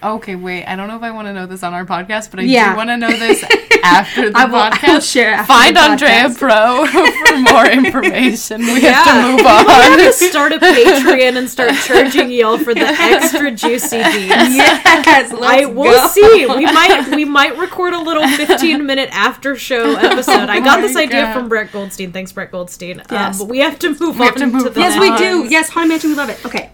Okay, 0.00 0.36
wait. 0.36 0.64
I 0.64 0.76
don't 0.76 0.86
know 0.86 0.96
if 0.96 1.02
I 1.02 1.10
want 1.10 1.26
to 1.26 1.32
know 1.32 1.46
this 1.46 1.62
on 1.64 1.74
our 1.74 1.84
podcast, 1.84 2.30
but 2.30 2.38
I 2.38 2.44
Yeah. 2.44 2.70
do 2.70 2.76
want 2.76 2.88
to 2.90 2.96
know 2.96 3.10
this 3.12 3.42
after 3.82 4.30
the 4.30 4.38
I 4.38 4.44
will- 4.44 4.56
I 4.56 4.78
will 4.86 5.00
share 5.00 5.32
after 5.32 5.52
Find 5.52 5.76
Andrea 5.76 6.28
podcast. 6.28 6.38
Pro 6.38 6.86
for 7.26 7.36
more 7.52 7.66
information. 7.70 8.60
We 8.60 8.80
Yeah. 8.82 8.92
have 8.92 9.06
to 9.06 9.32
move 9.32 9.46
on. 9.46 9.66
We 9.66 9.72
have 9.72 9.98
to 9.98 10.12
start 10.12 10.52
a 10.52 10.58
Patreon 10.58 11.36
and 11.36 11.50
start 11.50 11.72
charging 11.84 12.30
y'all 12.30 12.58
for 12.58 12.74
the 12.74 12.86
extra 12.86 13.50
juicy 13.50 13.98
deeds. 14.02 14.28
Yes, 14.54 15.32
I 15.42 15.64
will 15.66 15.84
go. 15.92 16.06
see. 16.08 16.46
We 16.46 16.64
might 16.66 17.08
we 17.14 17.24
might 17.24 17.58
record 17.58 17.92
a 17.94 17.98
little 18.00 18.26
15 18.28 18.86
minute 18.86 19.08
after 19.12 19.56
show 19.56 19.94
episode. 19.96 20.48
I 20.48 20.60
got 20.60 20.78
Oh 20.78 20.82
this 20.82 20.94
my 20.94 21.02
idea 21.02 21.32
from 21.32 21.48
Brett 21.48 21.72
Goldstein. 21.72 22.12
Thanks, 22.12 22.30
Brett 22.32 22.52
Goldstein. 22.52 23.02
Yes. 23.10 23.40
Um, 23.40 23.46
but 23.46 23.50
we 23.50 23.58
have 23.58 23.78
to 23.80 23.88
move 23.98 24.16
have 24.16 24.34
on 24.34 24.40
to 24.40 24.46
move 24.46 24.62
to 24.64 24.70
the 24.70 24.80
Yes, 24.80 24.98
we 25.00 25.16
do. 25.16 25.46
Yes, 25.50 25.70
haunted 25.70 25.88
mansion, 25.88 26.10
we 26.10 26.16
love 26.16 26.28
it. 26.30 26.44
Okay, 26.46 26.70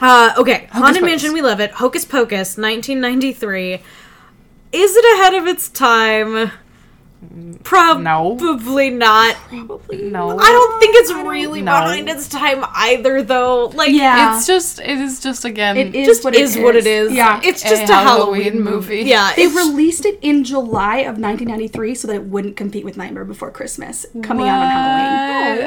Uh, 0.00 0.32
okay, 0.38 0.68
Haunted 0.72 1.02
Pocus. 1.02 1.02
Mansion, 1.02 1.32
we 1.32 1.42
love 1.42 1.60
it. 1.60 1.72
Hocus 1.72 2.04
Pocus, 2.04 2.56
1993. 2.56 3.74
Is 4.72 4.96
it 4.96 5.18
ahead 5.18 5.34
of 5.34 5.46
its 5.46 5.68
time? 5.68 6.50
Probably 7.62 8.90
not. 8.90 9.36
Probably 9.48 10.02
no. 10.10 10.38
I 10.38 10.46
don't 10.48 10.80
think 10.80 10.96
it's 10.96 11.12
really 11.12 11.60
No. 11.60 11.72
behind 11.72 12.08
its 12.08 12.28
time 12.28 12.64
either, 12.74 13.22
though. 13.22 13.66
Like, 13.66 13.92
yeah, 13.92 14.36
It's 14.36 14.46
just, 14.46 14.80
it 14.80 14.98
is 14.98 15.20
just 15.20 15.44
again. 15.44 15.76
it 15.76 15.94
is 15.94 16.06
just 16.06 16.24
what 16.24 16.34
is 16.34 16.56
what 16.56 16.76
it 16.76 16.86
is. 16.86 17.12
Yeah, 17.12 17.40
it's 17.44 17.62
just 17.62 17.90
a, 17.90 17.94
Halloween, 17.94 18.42
Halloween 18.44 18.62
movie. 18.64 18.96
movie. 18.96 19.08
Yeah, 19.10 19.32
They 19.36 19.46
released 19.46 20.06
it 20.06 20.18
in 20.22 20.44
July 20.44 20.98
of 20.98 21.18
1993 21.18 21.94
so 21.94 22.08
that 22.08 22.14
it 22.14 22.24
wouldn't 22.24 22.56
compete 22.56 22.84
with 22.84 22.96
Nightmare 22.96 23.24
Before 23.24 23.50
Christmas 23.50 24.06
coming 24.22 24.48
out 24.48 24.62
on 24.62 24.68
Halloween. 24.70 25.10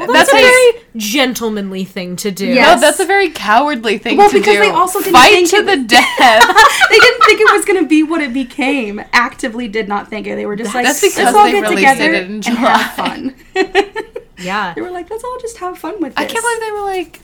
Oh, 0.02 0.06
well, 0.06 0.12
that's, 0.12 0.32
That's 0.32 0.42
a 0.42 0.46
very 0.46 0.84
gentlemanly 0.96 1.84
thing 1.84 2.16
to 2.16 2.30
do. 2.30 2.46
Yes. 2.46 2.76
No, 2.76 2.86
that's 2.86 3.00
a 3.00 3.04
very 3.06 3.30
cowardly 3.30 3.98
thing 3.98 4.16
Well, 4.16 4.28
to 4.30 4.38
because 4.38 4.54
do. 4.54 4.60
they 4.60 4.70
also 4.70 4.98
didn't 4.98 5.12
Fight 5.12 5.30
think 5.32 5.50
to 5.50 5.56
it 5.56 5.66
the 5.66 5.76
death. 5.86 6.08
they 6.90 6.98
didn't 6.98 7.24
think 7.24 7.40
it 7.40 7.52
was 7.52 7.64
going 7.64 7.80
to 7.82 7.86
be 7.88 8.02
what 8.02 8.20
it 8.22 8.32
became. 8.32 9.00
Actively 9.12 9.68
did 9.68 9.88
not 9.88 10.08
think 10.08 10.26
it. 10.26 10.34
They 10.36 10.46
were 10.46 10.56
just 10.56 10.74
like, 10.74 10.84
That's 10.86 11.00
because 11.00 11.32
let's 11.34 11.36
all 11.44 11.52
they 11.52 11.60
get 11.60 11.70
released 11.70 11.92
together 11.92 12.14
it 12.14 12.30
and 12.30 12.44
have 12.44 12.92
fun. 12.92 13.34
Yeah. 14.36 14.74
they 14.74 14.80
were 14.82 14.90
like, 14.90 15.08
let's 15.10 15.22
all 15.22 15.38
just 15.40 15.58
have 15.58 15.78
fun 15.78 16.00
with 16.00 16.16
this. 16.16 16.22
I 16.22 16.26
can't 16.26 16.42
believe 16.44 16.60
they 16.60 16.72
were 16.72 16.80
like, 16.82 17.20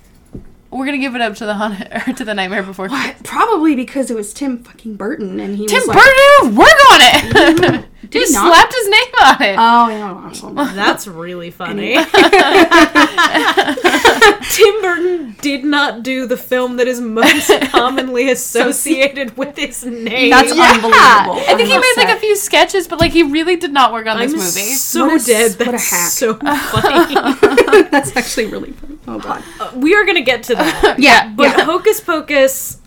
we're 0.71 0.87
gonna 0.87 0.99
give 0.99 1.17
it 1.17 1.21
up 1.21 1.35
to 1.35 1.45
the 1.45 1.55
haunted 1.55 1.89
or 2.09 2.13
to 2.13 2.25
the 2.25 2.33
Nightmare 2.35 2.63
Before 2.63 2.89
Christmas. 2.89 3.21
Probably 3.25 3.75
because 3.75 4.11
it 4.11 4.15
was 4.15 4.33
Tim 4.33 4.63
fucking 4.63 4.95
Burton 4.95 5.41
and 5.41 5.57
he 5.57 5.67
Tim 5.67 5.81
was 5.81 5.89
like, 5.89 5.99
Burton, 5.99 6.55
work 6.57 6.69
on 6.93 7.01
it. 7.03 7.87
Did 8.11 8.23
he 8.23 8.27
he 8.29 8.33
not? 8.33 8.47
slapped 8.47 8.75
his 8.75 8.89
name 8.89 9.15
on 9.23 9.43
it. 9.43 9.57
Oh, 9.59 10.55
yeah. 10.65 10.73
That's 10.75 11.07
really 11.09 11.51
funny. 11.51 11.97
Tim 14.51 14.81
Burton 14.83 15.37
did 15.41 15.65
not 15.65 16.03
do 16.03 16.27
the 16.27 16.37
film 16.37 16.77
that 16.77 16.87
is 16.89 17.01
most 17.01 17.51
commonly 17.71 18.31
associated 18.31 19.37
with 19.37 19.57
his 19.57 19.85
name. 19.85 20.31
That's 20.31 20.51
unbelievable. 20.53 20.91
I 20.95 21.55
think 21.57 21.69
he 21.69 21.75
I'm 21.75 21.81
made 21.81 21.95
like 21.97 22.17
a 22.17 22.21
few 22.21 22.37
sketches, 22.37 22.89
but 22.89 23.01
like 23.01 23.13
he 23.13 23.23
really 23.23 23.57
did 23.57 23.73
not 23.73 23.93
work 23.93 24.07
on 24.07 24.17
I'm 24.17 24.31
this 24.31 24.57
movie. 24.57 24.73
so 24.75 25.07
What 25.07 25.13
a 25.13 25.15
s- 25.17 25.27
dead. 25.27 25.67
what 25.67 25.69
a 25.69 25.73
That's 25.73 25.91
hack. 25.91 26.11
so 26.11 26.35
funny. 26.35 27.89
That's 27.91 28.17
actually 28.17 28.47
really 28.47 28.73
funny. 28.73 28.99
Oh, 29.09 29.17
uh, 29.17 29.19
God. 29.19 29.75
we 29.77 29.95
are 29.95 30.05
gonna 30.05 30.21
get 30.23 30.43
to 30.45 30.55
that. 30.57 30.97
Yeah, 30.99 31.33
But 31.35 31.57
yeah. 31.57 31.65
Hocus 31.65 32.01
Pocus, 32.01 32.79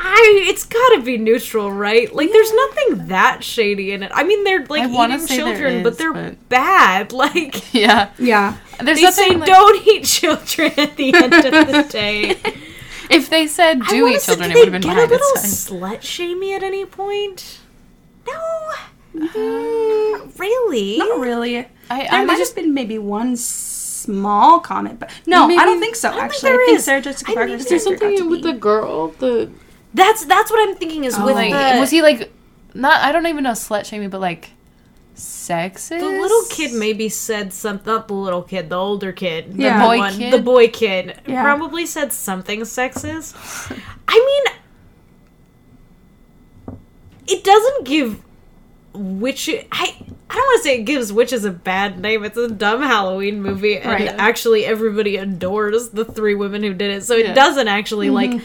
I 0.00 0.44
it's 0.48 0.64
gotta 0.64 1.00
be 1.02 1.18
neutral, 1.18 1.72
right? 1.72 2.12
Like, 2.14 2.30
there's 2.30 2.52
nothing 2.52 3.06
that 3.08 3.42
shady 3.42 3.92
in 3.92 4.02
it. 4.02 4.12
I 4.14 4.22
mean, 4.24 4.44
they're 4.44 4.64
like 4.66 4.88
eating 4.90 5.18
say 5.18 5.36
there 5.38 5.46
children, 5.54 5.82
but 5.82 5.98
they're 5.98 6.12
but- 6.12 6.48
bad. 6.48 7.12
Like, 7.18 7.72
Yeah, 7.74 8.10
Yeah. 8.18 8.56
there's 8.80 9.00
they 9.00 9.10
say 9.10 9.30
like- 9.30 9.46
don't 9.46 9.86
eat 9.88 10.04
children 10.04 10.72
at 10.76 10.96
the 10.96 11.14
end 11.14 11.34
of 11.34 11.42
the 11.42 11.86
day. 11.90 12.36
if 13.10 13.28
they 13.28 13.46
said 13.48 13.82
do 13.88 14.06
eat 14.08 14.22
children, 14.22 14.50
did 14.50 14.56
it 14.56 14.60
would 14.60 14.72
have 14.74 14.82
been 14.82 14.82
get 14.82 14.90
a 14.92 14.94
behind 14.94 15.10
little 15.10 15.26
its 15.34 15.68
slut 15.68 16.02
shamey 16.02 16.54
at 16.54 16.62
any 16.62 16.84
point? 16.86 17.58
No. 18.26 18.70
Mm, 19.16 20.38
really? 20.38 20.98
Not 20.98 21.18
really. 21.20 21.58
I, 21.58 21.64
There 21.90 22.08
I 22.12 22.24
might 22.24 22.36
just 22.38 22.54
have 22.54 22.62
been 22.64 22.74
maybe 22.74 22.98
one 22.98 23.36
small 23.36 24.60
comment, 24.60 25.00
but 25.00 25.10
no, 25.26 25.46
I 25.48 25.64
don't 25.64 25.80
think 25.80 25.96
so. 25.96 26.10
I 26.10 26.12
don't 26.12 26.20
think 26.20 26.32
actually, 26.34 26.50
there 26.50 26.60
I 26.60 26.66
think 26.66 26.78
is. 26.78 26.84
Sarah 26.84 27.00
Jessica 27.00 27.30
I 27.30 27.34
Parker's 27.34 27.50
think 27.64 27.72
Is 27.72 27.84
there 27.84 27.98
something 27.98 28.30
with 28.30 28.42
be- 28.42 28.52
the 28.52 28.58
girl? 28.58 29.08
The 29.18 29.50
That's 29.94 30.24
that's 30.26 30.50
what 30.50 30.68
I'm 30.68 30.76
thinking 30.76 31.04
is 31.04 31.16
oh, 31.18 31.24
with 31.26 31.34
like 31.34 31.50
the 31.52 31.80
was 31.80 31.90
he 31.90 32.02
like 32.02 32.30
not? 32.74 33.00
I 33.02 33.10
don't 33.12 33.26
even 33.26 33.44
know 33.44 33.52
slut 33.52 33.84
shaming, 33.86 34.10
but 34.10 34.20
like 34.20 34.50
sexist. 35.16 35.88
The 36.00 36.06
little 36.06 36.44
kid 36.50 36.72
maybe 36.74 37.08
said 37.08 37.52
something. 37.52 37.86
Not 37.92 38.06
the 38.08 38.14
little 38.14 38.42
kid, 38.42 38.68
the 38.68 38.76
older 38.76 39.12
kid, 39.12 39.54
the 39.56 39.64
Yeah. 39.64 39.84
Boy 39.84 39.98
one, 39.98 40.14
kid? 40.14 40.32
the 40.32 40.38
boy 40.42 40.68
kid, 40.68 41.20
Yeah. 41.26 41.42
probably 41.42 41.86
said 41.86 42.12
something 42.12 42.60
sexist. 42.60 43.34
I 44.08 44.44
mean, 46.66 46.76
it 47.26 47.44
doesn't 47.44 47.84
give 47.86 48.22
witch. 48.92 49.48
I 49.48 49.96
I 50.30 50.34
don't 50.34 50.44
want 50.46 50.58
to 50.58 50.62
say 50.68 50.78
it 50.80 50.84
gives 50.84 51.12
witches 51.12 51.44
a 51.44 51.50
bad 51.50 51.98
name. 51.98 52.22
It's 52.24 52.36
a 52.36 52.48
dumb 52.48 52.82
Halloween 52.82 53.42
movie, 53.42 53.78
and 53.78 53.90
Right. 53.90 54.08
actually 54.18 54.66
everybody 54.66 55.16
adores 55.16 55.88
the 55.90 56.04
three 56.04 56.34
women 56.34 56.62
who 56.62 56.74
did 56.74 56.90
it. 56.90 57.02
So 57.04 57.14
it 57.16 57.26
Yeah. 57.26 57.34
doesn't 57.34 57.68
actually 57.68 58.10
like. 58.10 58.30
Mm-hmm. 58.30 58.44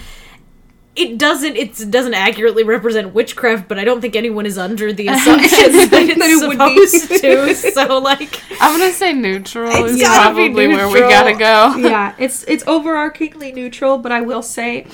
It 0.95 1.17
doesn't. 1.17 1.55
It 1.55 1.89
doesn't 1.89 2.13
accurately 2.13 2.63
represent 2.63 3.15
witchcraft, 3.15 3.67
but 3.67 3.79
I 3.79 3.83
don't 3.83 3.99
think 3.99 4.15
anyone 4.15 4.45
is 4.45 4.59
under 4.59 4.93
the 4.93 5.07
assumption 5.13 5.49
that 5.49 5.91
it's 5.91 6.19
That 6.19 6.29
it 6.29 6.47
would 6.47 6.59
be. 6.59 6.87
supposed 6.87 7.21
to. 7.21 7.71
So, 7.71 7.97
like, 7.97 8.39
I'm 8.61 8.79
gonna 8.79 8.91
say 8.93 9.11
neutral 9.11 9.71
It's 9.71 9.93
is 9.93 10.01
gotta 10.01 10.35
be 10.35 10.45
probably 10.49 10.67
where 10.67 10.87
we 10.89 10.99
gotta 10.99 11.33
go. 11.33 11.75
yeah, 11.77 12.13
it's 12.19 12.43
it's 12.43 12.63
overarchingly 12.65 13.55
neutral, 13.55 13.97
but 13.97 14.11
I 14.11 14.21
will 14.21 14.43
say, 14.43 14.85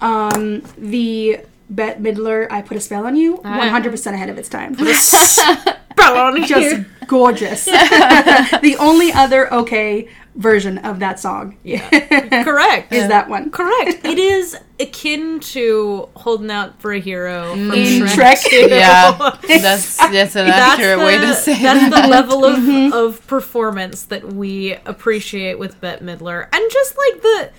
um, 0.00 0.62
the 0.78 1.40
Bette 1.68 2.00
Midler, 2.00 2.50
"I 2.50 2.62
Put 2.62 2.78
a 2.78 2.80
Spell 2.80 3.04
on 3.06 3.16
You," 3.16 3.36
one 3.36 3.68
hundred 3.68 3.90
percent 3.90 4.16
ahead 4.16 4.30
of 4.30 4.38
its 4.38 4.48
time. 4.48 4.74
Spell 4.94 6.16
on 6.16 6.42
Just 6.46 6.86
gorgeous. 7.06 7.66
the 7.66 8.76
only 8.80 9.12
other 9.12 9.52
okay 9.52 10.08
version 10.34 10.78
of 10.78 10.98
that 11.00 11.20
song 11.20 11.56
Yeah. 11.62 11.86
correct. 12.44 12.92
is 12.92 13.08
that 13.08 13.28
one. 13.28 13.50
Correct. 13.50 14.00
It 14.12 14.18
is 14.18 14.56
akin 14.78 15.40
to 15.40 16.08
holding 16.14 16.50
out 16.50 16.80
for 16.80 16.92
a 16.92 16.98
hero 16.98 17.52
from 17.52 17.70
mm. 17.70 17.76
In 17.76 18.02
Shrek. 18.02 18.42
Shrek. 18.42 18.68
2. 18.68 18.68
Yeah, 18.70 19.36
that's 19.46 19.96
that's 19.96 20.36
an 20.36 20.46
That's 20.46 20.72
accurate 20.72 20.98
the, 20.98 21.04
way 21.04 21.18
to 21.18 21.34
say 21.34 21.62
that's 21.62 21.90
that. 21.90 22.02
the 22.02 22.08
level 22.08 22.44
of, 22.44 22.58
mm-hmm. 22.58 22.92
of 22.92 23.26
performance 23.26 24.02
that 24.04 24.32
we 24.32 24.74
appreciate 24.86 25.58
with 25.58 25.80
Bette 25.80 26.04
Midler, 26.04 26.48
and 26.52 26.70
just 26.70 26.96
like 26.98 27.22
the 27.22 27.50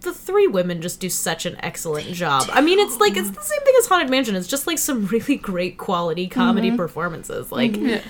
the 0.00 0.12
three 0.12 0.46
women 0.46 0.80
just 0.80 1.00
do 1.00 1.08
such 1.08 1.44
an 1.46 1.56
excellent 1.60 2.06
job. 2.06 2.48
I 2.52 2.60
mean, 2.60 2.78
it's 2.78 2.98
like 2.98 3.16
it's 3.16 3.30
the 3.30 3.42
same 3.42 3.60
thing 3.60 3.74
as 3.78 3.86
Haunted 3.86 4.10
Mansion. 4.10 4.36
It's 4.36 4.48
just 4.48 4.66
like 4.66 4.78
some 4.78 5.06
really 5.06 5.36
great 5.36 5.78
quality 5.78 6.28
comedy 6.28 6.68
mm-hmm. 6.68 6.76
performances. 6.76 7.50
Like, 7.50 7.72
mm-hmm. 7.72 8.06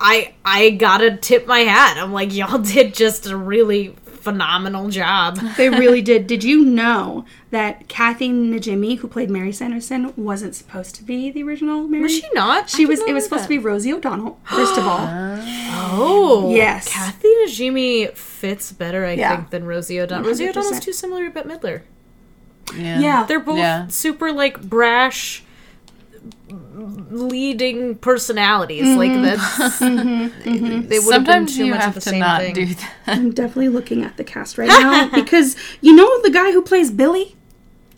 I 0.00 0.34
I 0.44 0.70
gotta 0.70 1.16
tip 1.16 1.46
my 1.46 1.60
hat. 1.60 1.96
I'm 1.98 2.12
like, 2.12 2.32
y'all 2.34 2.58
did 2.74 2.94
just 2.94 3.26
a 3.26 3.36
really 3.36 3.94
phenomenal 4.04 4.88
job. 4.88 5.38
They 5.58 5.68
really 5.68 6.00
did. 6.02 6.26
Did 6.26 6.42
you 6.42 6.64
know 6.64 7.24
that 7.50 7.88
Kathy 7.88 8.30
Najimy, 8.30 8.98
who 8.98 9.06
played 9.08 9.28
Mary 9.30 9.52
Sanderson, 9.52 10.12
wasn't 10.16 10.54
supposed 10.54 10.94
to 10.96 11.04
be 11.04 11.30
the 11.30 11.42
original 11.42 11.86
Mary? 11.86 12.02
Was 12.02 12.12
she 12.16 12.24
not? 12.32 12.68
She 12.70 12.86
was. 12.86 13.00
It 13.02 13.12
was 13.12 13.24
supposed 13.24 13.44
to 13.44 13.48
be 13.48 13.58
Rosie 13.58 13.92
O'Donnell. 13.92 14.40
First 14.44 14.78
of 14.78 14.86
all, 14.86 15.00
Oh, 15.96 16.50
Yes. 16.54 16.92
Kathy 16.92 17.28
Najimy 17.44 18.14
fits 18.16 18.72
better, 18.72 19.04
I 19.04 19.12
Yeah. 19.12 19.36
think, 19.36 19.50
than 19.50 19.64
Rosie 19.64 20.00
O'Donnell. 20.00 20.26
Rosie 20.26 20.46
100%. 20.46 20.50
O'Donnell's 20.56 20.80
too 20.80 20.92
similar 20.92 21.24
to 21.26 21.30
Bette 21.30 21.48
Midler. 21.48 21.82
yeah. 22.76 22.98
yeah, 23.00 23.24
They're 23.24 23.38
both 23.40 23.58
Yeah. 23.58 23.86
super 23.88 24.32
like 24.32 24.60
brash, 24.62 25.43
leading 26.48 27.96
personalities. 27.96 28.96
Like 28.96 29.10
mm-hmm. 29.10 29.22
that's 29.22 29.78
they 30.88 30.98
would 30.98 31.14
have 31.14 31.24
been 31.24 31.46
Sometimes 31.46 31.56
too 31.56 31.66
you 31.66 31.70
much 31.72 31.78
of 31.78 31.84
have 31.84 31.94
the 31.94 32.00
to 32.00 32.10
same 32.10 32.20
not 32.20 32.40
thing. 32.40 32.54
do 32.54 32.66
that. 32.66 32.94
I'm 33.06 33.32
definitely 33.32 33.68
looking 33.68 34.02
at 34.02 34.16
the 34.16 34.24
cast 34.24 34.58
right 34.58 34.68
now 34.68 35.10
because 35.14 35.56
you 35.80 35.94
know 35.94 36.22
the 36.22 36.30
guy 36.30 36.52
who 36.52 36.62
plays 36.62 36.90
Billy. 36.90 37.36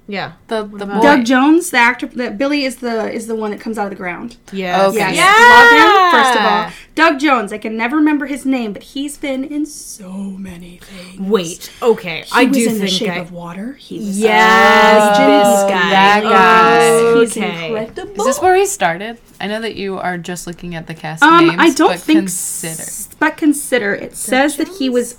Yeah. 0.08 0.32
The 0.46 0.62
the 0.64 0.86
boy. 0.86 1.00
Doug 1.00 1.24
Jones, 1.24 1.70
the 1.70 1.78
actor, 1.78 2.06
that 2.06 2.38
Billy 2.38 2.64
is 2.64 2.76
the 2.76 3.10
is 3.12 3.26
the 3.26 3.34
one 3.34 3.50
that 3.50 3.60
comes 3.60 3.76
out 3.76 3.84
of 3.84 3.90
the 3.90 3.96
ground. 3.96 4.36
Yes. 4.52 4.88
Okay. 4.90 4.98
Yes, 4.98 5.16
Yeah. 5.16 5.34
love 5.50 5.72
him. 5.72 6.20
First 6.20 6.38
of 6.38 6.46
all, 6.46 6.70
Doug 6.94 7.18
Jones. 7.18 7.52
I 7.52 7.58
can 7.58 7.76
never 7.76 7.96
remember 7.96 8.26
his 8.26 8.46
name, 8.46 8.72
but 8.72 8.82
he's 8.84 9.16
been 9.18 9.42
in 9.42 9.66
so 9.66 10.12
many 10.12 10.78
things. 10.80 11.20
Wait. 11.28 11.72
Okay. 11.82 12.20
He 12.24 12.30
I 12.32 12.44
was 12.44 12.56
do 12.56 12.62
in 12.64 12.68
think 12.70 12.80
The 12.82 12.86
Shape 12.86 13.10
I- 13.10 13.16
of 13.16 13.32
Water. 13.32 13.72
He 13.72 13.98
was 13.98 14.16
Yes, 14.18 15.16
this 15.18 15.70
guy. 15.72 15.90
that 15.90 16.22
guy. 16.22 17.20
He's 17.20 17.36
Okay. 17.36 17.66
incredible. 17.66 18.20
Is 18.20 18.26
this 18.36 18.40
where 18.42 18.54
he 18.54 18.66
started? 18.66 19.18
I 19.40 19.48
know 19.48 19.60
that 19.60 19.74
you 19.74 19.98
are 19.98 20.18
just 20.18 20.46
looking 20.46 20.76
at 20.76 20.86
the 20.86 20.94
cast 20.94 21.22
Um, 21.24 21.48
names. 21.48 21.60
I 21.60 21.70
don't 21.70 21.88
but 21.90 22.00
think. 22.00 22.20
Consider. 22.20 22.82
s- 22.82 23.08
But 23.18 23.36
consider. 23.36 23.92
It 23.94 24.16
says 24.16 24.56
that 24.56 24.68
he 24.78 24.88
was. 24.88 25.16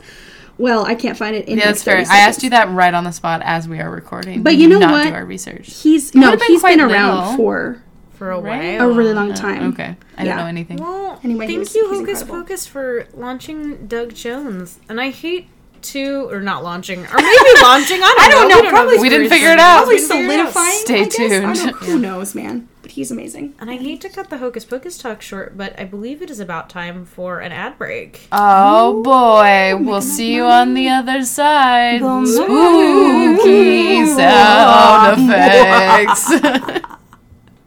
Well, 0.57 0.85
I 0.85 0.95
can't 0.95 1.17
find 1.17 1.35
it 1.35 1.47
in. 1.47 1.57
Yeah, 1.57 1.65
that's 1.65 1.83
fair. 1.83 1.97
30 2.03 2.09
I 2.09 2.17
asked 2.19 2.41
you 2.43 2.49
that 2.51 2.69
right 2.69 2.93
on 2.93 3.03
the 3.03 3.11
spot 3.11 3.41
as 3.43 3.67
we 3.67 3.79
are 3.79 3.89
recording. 3.91 4.41
But 4.43 4.55
you 4.55 4.67
know 4.67 4.79
not 4.79 4.91
what? 4.91 5.03
Do 5.07 5.13
our 5.13 5.25
research. 5.25 5.81
He's 5.81 6.15
no. 6.15 6.31
been 6.31 6.39
He's 6.39 6.47
been 6.49 6.59
quite 6.59 6.79
around 6.79 7.17
little. 7.17 7.37
for 7.37 7.83
for 8.13 8.31
a 8.31 8.39
Right? 8.39 8.79
while. 8.79 8.89
a 8.89 8.93
really 8.93 9.13
long 9.13 9.31
uh, 9.31 9.35
time. 9.35 9.73
Okay, 9.73 9.95
I 10.17 10.23
Yeah. 10.23 10.29
don't 10.31 10.37
know 10.37 10.45
anything. 10.47 10.77
Well, 10.77 11.19
Anyway, 11.23 11.45
thank 11.47 11.59
was- 11.59 11.75
you, 11.75 11.87
he's 11.89 11.99
Hocus 11.99 12.21
incredible. 12.21 12.43
Pocus, 12.47 12.65
for 12.67 13.07
launching 13.13 13.85
Doug 13.87 14.15
Jones. 14.15 14.79
And 14.89 14.99
I 14.99 15.09
hate 15.11 15.47
to, 15.83 16.27
or 16.31 16.41
not 16.41 16.63
launching, 16.63 16.99
or 16.99 17.15
maybe 17.15 17.51
launching. 17.61 18.01
I 18.01 18.05
don't, 18.05 18.19
I 18.19 18.29
don't 18.29 18.49
know, 18.49 18.55
We 18.57 18.61
don't 18.63 18.71
probably- 18.71 18.93
this 18.95 19.01
We 19.01 19.09
didn't 19.09 19.29
figure 19.29 19.51
it 19.51 19.59
out. 19.59 19.77
Probably 19.85 19.95
We 19.95 20.01
didn't 20.01 20.11
figure 20.11 20.31
it 20.31 20.39
out. 20.39 20.53
solidifying. 20.53 20.85
Stay 20.85 21.01
I 21.01 21.05
guess. 21.05 21.19
I 21.19 21.29
don't- 21.41 21.55
tuned. 21.55 21.75
who 21.89 21.99
knows, 21.99 22.33
man? 22.35 22.67
But 22.81 22.91
he's 22.91 23.11
amazing. 23.11 23.53
And 23.59 23.69
I 23.69 23.75
hate 23.77 24.01
to 24.01 24.09
cut 24.09 24.29
the 24.29 24.37
Hocus 24.37 24.63
Pocus 24.65 24.97
talk 24.97 25.21
short, 25.21 25.57
but 25.57 25.77
I 25.77 25.83
believe 25.83 26.21
it 26.21 26.29
is 26.29 26.39
about 26.39 26.69
time 26.69 27.03
for 27.05 27.39
an 27.39 27.51
ad 27.51 27.77
break. 27.77 28.27
Oh 28.31 29.01
boy, 29.03 29.75
we'll 29.83 30.01
see 30.01 30.33
you 30.33 30.43
on 30.43 30.73
the 30.73 30.87
other 30.89 31.23
side. 31.23 31.99
Spooky 31.99 34.05
sound 34.05 35.21
effects. 35.29 36.29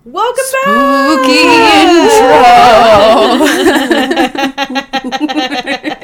Welcome 0.02 0.44
back. 0.64 1.20
Spooky 1.20 1.44
intro. 5.60 5.96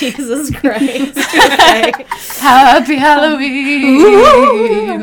Back! 0.00 0.16
Jesus 0.16 0.50
Christ. 0.56 1.18
Okay. 1.18 2.04
Happy 2.40 2.96
Halloween. 2.96 4.00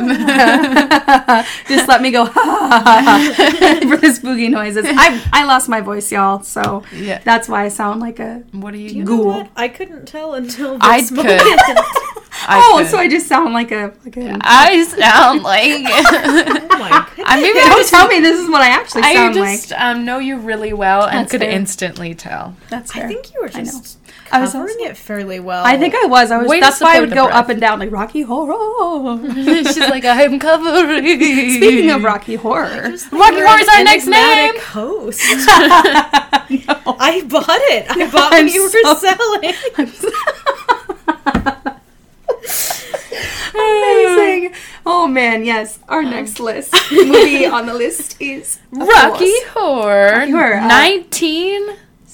Just 1.68 1.88
let 1.88 2.02
me 2.02 2.12
go 2.12 2.26
for 2.26 2.34
the 3.98 4.14
spooky 4.14 4.50
noises. 4.50 4.86
I 4.88 5.22
I 5.34 5.46
lost 5.46 5.70
my 5.70 5.82
voice, 5.82 6.12
y'all. 6.12 6.44
So 6.44 6.84
Yeah. 6.94 7.20
that's 7.24 7.48
why 7.50 7.66
I 7.66 7.70
sound 7.70 8.02
like 8.02 8.20
a. 8.20 8.44
What 8.52 8.74
are 8.74 8.78
you? 8.78 8.90
You 8.90 9.06
Ghoul. 9.06 9.48
I 9.56 9.68
couldn't 9.68 10.06
tell 10.08 10.34
until 10.34 10.78
I 10.82 11.02
this 11.02 11.10
could. 11.12 11.42
I 12.48 12.62
oh, 12.62 12.78
could. 12.80 12.90
so 12.92 12.98
I 12.98 13.08
just 13.08 13.28
sound 13.28 13.54
like 13.54 13.72
a 13.72 13.94
like 14.04 14.18
a. 14.18 14.38
I 14.42 14.84
sound 14.84 15.44
like. 15.44 15.84
Oh 15.88 16.78
my 16.80 17.08
goodness. 17.10 17.26
I 17.28 17.42
maybe 17.42 17.60
I 17.60 17.70
Don't 17.70 17.78
just, 17.80 17.90
tell 17.90 18.08
me 18.08 18.20
this 18.20 18.40
is 18.40 18.50
what 18.50 18.62
I 18.62 18.70
actually 18.70 19.04
sound 19.04 19.36
like. 19.36 19.48
I 19.48 19.56
just 19.56 19.72
um, 19.74 20.06
know 20.06 20.20
you 20.20 20.38
really 20.38 20.74
well 20.74 21.04
and 21.06 21.20
That's 21.20 21.32
could 21.32 21.42
fair. 21.42 21.50
instantly 21.50 22.14
tell. 22.14 22.56
like. 22.62 22.70
That's 22.70 22.96
I 22.96 23.08
think 23.08 23.34
you 23.34 23.42
were 23.42 23.50
just 23.50 23.98
I 24.32 24.42
was 24.42 24.52
covering 24.54 24.78
it 24.80 24.98
fairly 24.98 25.40
well. 25.40 25.64
I 25.66 25.78
think 25.78 25.96
I 25.96 26.06
was. 26.08 26.32
I 26.32 26.38
was. 26.38 26.48
Way 26.48 26.60
that's 26.60 26.82
why 26.82 26.98
I 26.98 27.00
would 27.00 27.12
go 27.12 27.26
breath. 27.28 27.36
up 27.36 27.50
and 27.50 27.60
down 27.62 27.80
like 27.80 27.92
Rocky 27.92 28.22
Horror. 28.22 29.20
She's 29.34 29.78
like, 29.78 30.06
I'm 30.06 30.40
covering. 30.40 31.06
Speaking 31.06 31.92
of 31.92 32.04
Rocky 32.04 32.36
Horror, 32.36 32.68
Rocky 33.12 33.12
Horror 33.12 33.60
is 33.60 33.68
our 33.68 33.84
next 33.84 34.08
name. 34.08 34.16
enigmatic 34.16 34.62
host. 34.62 35.22
I 36.98 37.24
bought 37.28 37.46
it. 37.50 37.86
I 37.90 38.10
bought 38.12 38.34
I'm 38.34 38.46
what 38.46 38.54
you 38.54 38.64
were 38.64 38.70
so- 38.70 38.96
selling. 38.96 39.54
amazing. 43.56 44.54
Oh, 44.86 45.04
oh 45.04 45.08
man, 45.08 45.44
yes. 45.46 45.80
Our 45.88 46.00
um. 46.00 46.10
next 46.10 46.40
list 46.40 46.74
movie 46.92 47.46
on 47.46 47.66
the 47.66 47.74
list 47.74 48.22
is 48.22 48.60
Rocky 48.72 49.32
Horror, 49.50 50.12
Rocky 50.12 50.32
Horror, 50.32 50.56
uh, 50.56 50.68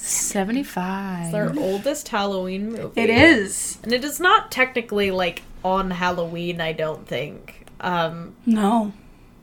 uh, 0.02 0.44
1975. 0.44 1.34
Our 1.34 1.58
oldest 1.58 2.08
Halloween 2.08 2.72
movie. 2.72 3.00
It 3.00 3.10
is. 3.10 3.78
and 3.84 3.92
it 3.92 4.04
is 4.04 4.18
not 4.18 4.50
technically 4.50 5.10
like 5.10 5.42
on 5.64 5.90
Halloween. 5.92 6.60
I 6.60 6.72
don't 6.72 7.06
think. 7.06 7.66
Um, 7.80 8.34
No. 8.46 8.92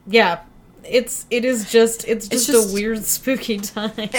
yeah, 0.08 0.40
it's 0.84 1.26
it 1.30 1.46
is 1.46 1.70
just 1.72 2.08
it's 2.08 2.28
just, 2.28 2.48
just- 2.48 2.72
a 2.72 2.74
weird 2.74 3.04
spooky 3.04 3.58
time. 3.60 3.92
and 3.98 4.10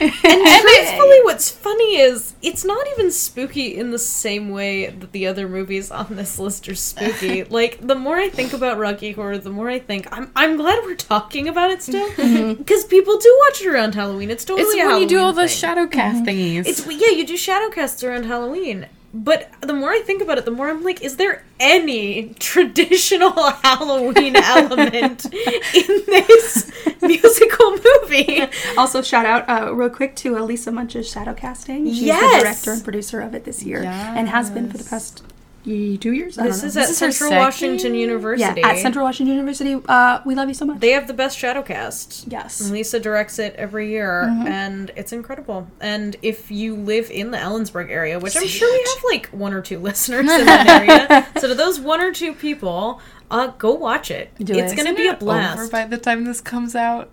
truthfully, 0.00 1.20
what's 1.22 1.50
funny 1.50 1.98
is 1.98 2.34
it's 2.42 2.64
not 2.64 2.86
even 2.92 3.10
spooky 3.10 3.76
in 3.76 3.90
the 3.90 3.98
same 3.98 4.50
way 4.50 4.86
that 4.86 5.12
the 5.12 5.26
other 5.26 5.48
movies 5.48 5.90
on 5.90 6.16
this 6.16 6.38
list 6.38 6.68
are 6.68 6.74
spooky. 6.74 7.44
like 7.50 7.86
the 7.86 7.94
more 7.94 8.16
I 8.16 8.28
think 8.28 8.52
about 8.52 8.78
Rocky 8.78 9.12
Horror, 9.12 9.38
the 9.38 9.50
more 9.50 9.68
I 9.68 9.78
think 9.78 10.08
I'm 10.12 10.30
I'm 10.36 10.56
glad 10.56 10.82
we're 10.84 10.96
talking 10.96 11.48
about 11.48 11.70
it 11.70 11.82
still 11.82 12.08
mm-hmm. 12.10 12.54
because 12.54 12.84
people 12.84 13.18
do 13.18 13.38
watch 13.46 13.62
it 13.62 13.68
around 13.68 13.94
Halloween. 13.94 14.30
It's 14.30 14.44
totally 14.44 14.68
It's 14.68 14.84
when 14.84 15.00
you 15.00 15.08
do 15.08 15.20
all 15.20 15.32
the 15.32 15.48
shadow 15.48 15.86
cast 15.86 16.24
thingies. 16.24 16.66
It's 16.66 16.86
yeah, 16.86 17.10
you 17.10 17.26
do 17.26 17.36
shadow 17.36 17.70
casts 17.70 18.02
around 18.02 18.24
Halloween. 18.24 18.86
But 19.12 19.50
the 19.60 19.72
more 19.72 19.90
I 19.90 20.00
think 20.02 20.22
about 20.22 20.38
it, 20.38 20.44
the 20.44 20.52
more 20.52 20.68
I'm 20.68 20.84
like, 20.84 21.02
is 21.02 21.16
there 21.16 21.44
any 21.58 22.32
traditional 22.38 23.32
Halloween 23.62 24.36
element 24.36 25.24
in 25.24 26.02
this 26.06 26.70
musical 27.02 27.72
movie? 27.72 28.42
Also, 28.78 29.02
shout 29.02 29.26
out 29.26 29.48
uh, 29.48 29.74
real 29.74 29.90
quick 29.90 30.14
to 30.16 30.36
Elisa 30.38 30.70
Munch's 30.70 31.10
shadow 31.10 31.34
casting. 31.34 31.86
She's 31.86 32.02
Yes! 32.02 32.36
the 32.38 32.44
director 32.44 32.72
and 32.72 32.84
producer 32.84 33.20
of 33.20 33.34
it 33.34 33.44
this 33.44 33.64
year, 33.64 33.82
and 33.82 34.28
has 34.28 34.48
been 34.50 34.70
for 34.70 34.78
the 34.78 34.84
past 34.84 35.24
two 35.64 36.12
years. 36.12 36.38
I 36.38 36.44
This 36.48 36.60
don't 36.60 36.68
is 36.68 36.76
know. 36.76 36.82
at 36.82 36.86
This 36.88 36.90
is 36.90 37.00
her 37.00 37.10
Central 37.12 37.28
second? 37.30 37.38
Washington 37.44 37.94
yeah, 37.94 38.00
University. 38.00 38.62
at 38.62 38.78
Central 38.78 39.04
Washington 39.04 39.34
University. 39.34 39.80
Uh, 39.88 40.20
we 40.24 40.34
love 40.34 40.48
you 40.48 40.54
so 40.54 40.64
much. 40.64 40.80
They 40.80 40.90
have 40.92 41.06
the 41.06 41.12
best 41.14 41.38
shadow 41.38 41.62
cast. 41.62 42.24
yes. 42.28 42.70
Lisa 42.70 42.98
directs 43.00 43.38
it 43.38 43.54
every 43.56 43.90
year, 43.90 44.24
Mm-hmm. 44.30 44.46
and 44.46 44.90
it's 44.96 45.12
incredible. 45.12 45.68
And 45.80 46.16
if 46.22 46.50
you 46.50 46.74
live 46.76 47.10
in 47.10 47.30
the 47.30 47.38
Ellensburg 47.38 47.90
area, 47.90 48.18
which 48.18 48.36
I'm 48.36 48.46
sure 48.46 48.70
we 48.72 48.78
have 48.78 49.04
like 49.10 49.26
one 49.28 49.52
or 49.52 49.60
two 49.62 49.78
listeners 49.88 50.20
in 50.30 50.46
that 50.46 50.66
area, 50.66 51.26
so 51.40 51.48
to 51.48 51.54
those 51.54 51.78
one 51.78 52.00
or 52.00 52.12
two 52.12 52.32
people, 52.34 53.00
uh, 53.30 53.48
go 53.58 53.72
watch 53.74 54.10
it. 54.10 54.30
Do 54.38 54.54
it's 54.54 54.72
it. 54.72 54.76
gonna 54.76 54.94
be 54.94 55.06
a 55.06 55.10
Over 55.10 55.18
blast. 55.18 55.70
by 55.72 55.84
the 55.86 55.98
time 55.98 56.24
this 56.24 56.40
comes 56.40 56.74
out. 56.74 57.10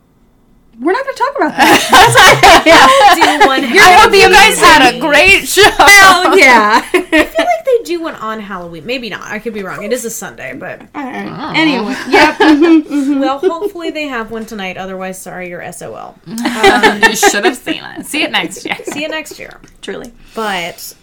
We're 0.79 0.91
not 0.91 1.03
going 1.05 1.15
to 1.15 1.23
talk 1.23 1.36
about 1.38 1.51
that. 1.57 3.39
do 3.41 3.47
one. 3.47 3.63
I 3.63 3.97
hope 3.97 4.13
you 4.13 4.29
guys 4.29 4.60
had 4.60 4.93
a 4.93 4.99
great 4.99 5.47
show. 5.47 5.63
Hell 5.71 6.38
yeah. 6.38 6.81
I 6.93 7.01
feel 7.25 7.45
like 7.45 7.57
they 7.78 7.84
do 7.84 8.02
one 8.02 8.16
on 8.16 8.40
Halloween. 8.40 8.86
Maybe 8.86 9.10
not. 9.10 9.24
I 9.24 9.40
could 9.40 9.54
be 9.54 9.63
wrong. 9.63 9.84
It 9.84 9.94
is 9.94 10.06
a 10.06 10.10
Sunday, 10.10 10.54
but 10.54 10.82
Alright. 10.96 11.58
Anyway, 11.58 11.96
yep. 12.10 12.36
mhm. 12.40 13.20
well, 13.20 13.40
hopefully 13.40 13.92
they 13.92 14.08
have 14.08 14.32
one 14.32 14.46
tonight. 14.46 14.78
Otherwise, 14.78 15.22
sorry, 15.22 15.50
you're 15.50 15.72
SOL. 15.72 16.16
you 16.26 17.16
should 17.16 17.46
have 17.46 17.58
seen 17.58 17.84
it. 17.84 18.06
See 18.06 18.24
it 18.24 18.32
next 18.32 18.66
year. 18.66 18.78
See 18.84 19.02
you 19.02 19.10
next 19.10 19.40
year. 19.40 19.60
Truly. 19.82 20.13
But 20.36 20.96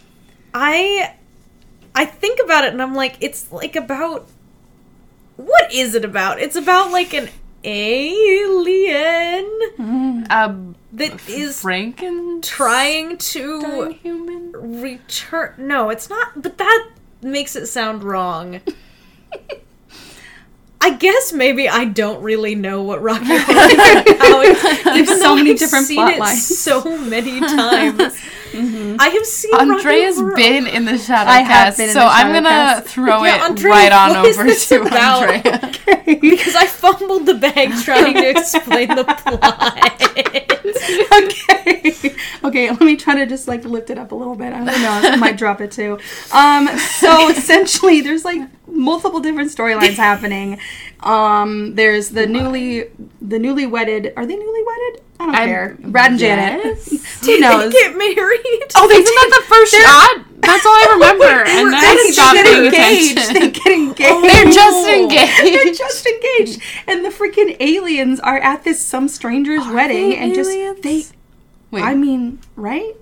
I 0.53 1.15
I 1.95 2.05
think 2.05 2.41
about 2.45 2.65
it 2.65 2.73
and 2.73 2.83
I'm 2.83 2.95
like, 2.95 3.17
it's 3.21 3.51
like 3.53 3.77
about 3.77 4.29
what 5.37 5.73
is 5.73 5.95
it 5.95 6.05
about? 6.05 6.41
It's 6.41 6.57
about 6.57 6.93
like 6.93 7.13
an 7.15 7.29
alien 7.65 9.51
Um, 10.31 10.75
that 10.93 11.29
is 11.29 11.63
Franken 11.63 12.43
trying 12.43 13.17
to 13.19 13.91
human. 14.03 14.53
return. 14.81 15.55
No, 15.59 15.91
it's 15.91 16.09
not. 16.09 16.41
But 16.41 16.59
that 16.59 16.89
makes 17.23 17.57
it 17.57 17.67
sound 17.67 18.05
wrong. 18.05 18.61
I 20.81 20.91
guess 20.97 21.33
maybe 21.33 21.67
I 21.69 21.87
don't 21.87 22.23
really 22.23 22.55
know 22.55 22.83
what 22.83 23.01
Rocky 23.03 23.25
Horror 23.29 24.45
is 24.45 24.61
about, 24.85 24.97
even 24.97 25.07
so 25.19 25.19
though 25.19 25.35
many 25.37 25.53
I've 25.53 25.59
different 25.59 25.87
seen 25.87 25.97
plot 25.97 26.13
it 26.13 26.19
lines. 26.21 26.59
so 26.59 26.99
many 26.99 27.41
times. 27.57 28.21
I 28.57 29.09
have 29.09 29.27
seen 29.27 29.55
Andrea's 29.55 30.17
Rocky 30.17 30.23
Horror. 30.23 30.37
been 30.37 30.67
in 30.67 30.85
the 30.85 30.99
shadow 30.99 31.31
I 31.31 31.41
have 31.41 31.47
cast, 31.49 31.77
been 31.79 31.89
in 31.89 31.95
so 31.95 32.01
the 32.01 32.07
I'm 32.07 32.33
gonna 32.33 32.49
cast. 32.49 32.87
throw 32.87 33.25
Yeah, 33.25 33.37
it 33.37 33.51
Andrea, 33.51 33.73
right 33.73 33.93
on 33.93 34.17
over 34.17 34.45
to 34.55 34.81
about? 34.83 35.23
Andrea. 35.29 35.73
because 36.21 36.55
I 36.55 36.67
fumbled 36.67 37.27
the 37.27 37.35
bag 37.35 37.71
trying 37.83 38.15
to 38.15 38.31
explain 38.31 38.89
the 38.89 39.05
plot. 39.05 39.93
okay. 41.25 42.15
Okay, 42.45 42.71
let 42.71 42.81
me 42.83 42.97
try 42.97 43.15
to 43.17 43.27
just 43.27 43.49
like 43.49 43.65
lift 43.65 43.91
it 43.91 43.99
up 43.99 44.13
a 44.13 44.15
little 44.15 44.35
bit. 44.37 44.53
I 44.53 44.59
don't 44.65 44.67
know, 44.67 45.11
I 45.11 45.17
might 45.17 45.37
drop 45.37 45.61
it 45.61 45.73
too. 45.73 45.99
Um, 46.33 46.69
so 46.79 47.29
essentially, 47.37 48.01
there's 48.01 48.25
like 48.25 48.41
multiple 48.69 49.21
different 49.21 49.51
storylines 49.51 49.95
happening. 49.97 50.59
Um, 51.01 51.75
there's 51.75 52.11
the 52.11 52.27
newly, 52.27 52.91
the 53.21 53.39
newly 53.39 53.67
wedded. 53.67 54.13
Are 54.17 54.27
they 54.27 54.37
newly 54.37 54.63
wedded? 54.65 55.03
I 55.25 55.27
don't 55.27 55.35
I'm- 55.35 55.49
care. 55.49 55.77
Brad 55.81 56.11
and 56.13 56.21
Janet. 56.21 56.63
Who 57.25 57.39
knows? 57.41 57.73
They 57.73 57.79
get 57.79 57.97
married. 57.97 58.63
Oh, 58.77 58.87
they 58.89 58.97
Isn't 58.97 59.05
that 59.05 59.41
the 59.41 59.47
first 59.49 59.73
shot? 59.73 60.27
That's 60.43 60.67
all 60.67 60.73
I 60.73 60.89
remember. 60.93 61.25
and 61.49 61.73
then 61.73 61.75
I 61.75 61.95
They 62.05 62.13
stopped 62.13 62.35
get 62.35 62.45
paying 62.47 62.65
engaged. 62.67 63.19
attention. 63.19 63.35
They 63.41 63.51
get 63.51 63.73
engaged. 63.73 64.25
They're 64.35 64.53
just 64.53 64.89
engaged. 64.89 65.55
They're 65.65 65.75
just 65.75 66.07
engaged, 66.07 66.63
and 66.87 67.05
the 67.05 67.09
freaking 67.09 67.57
aliens 67.61 68.21
are 68.21 68.37
at 68.39 68.65
this 68.65 68.85
some 68.85 69.09
stranger's 69.09 69.67
wedding, 69.69 70.11
they 70.11 70.17
and 70.19 70.35
just 70.35 70.51
they. 70.83 71.05
Wait, 71.71 71.83
I 71.83 71.95
mean, 71.95 72.41
right? 72.57 72.95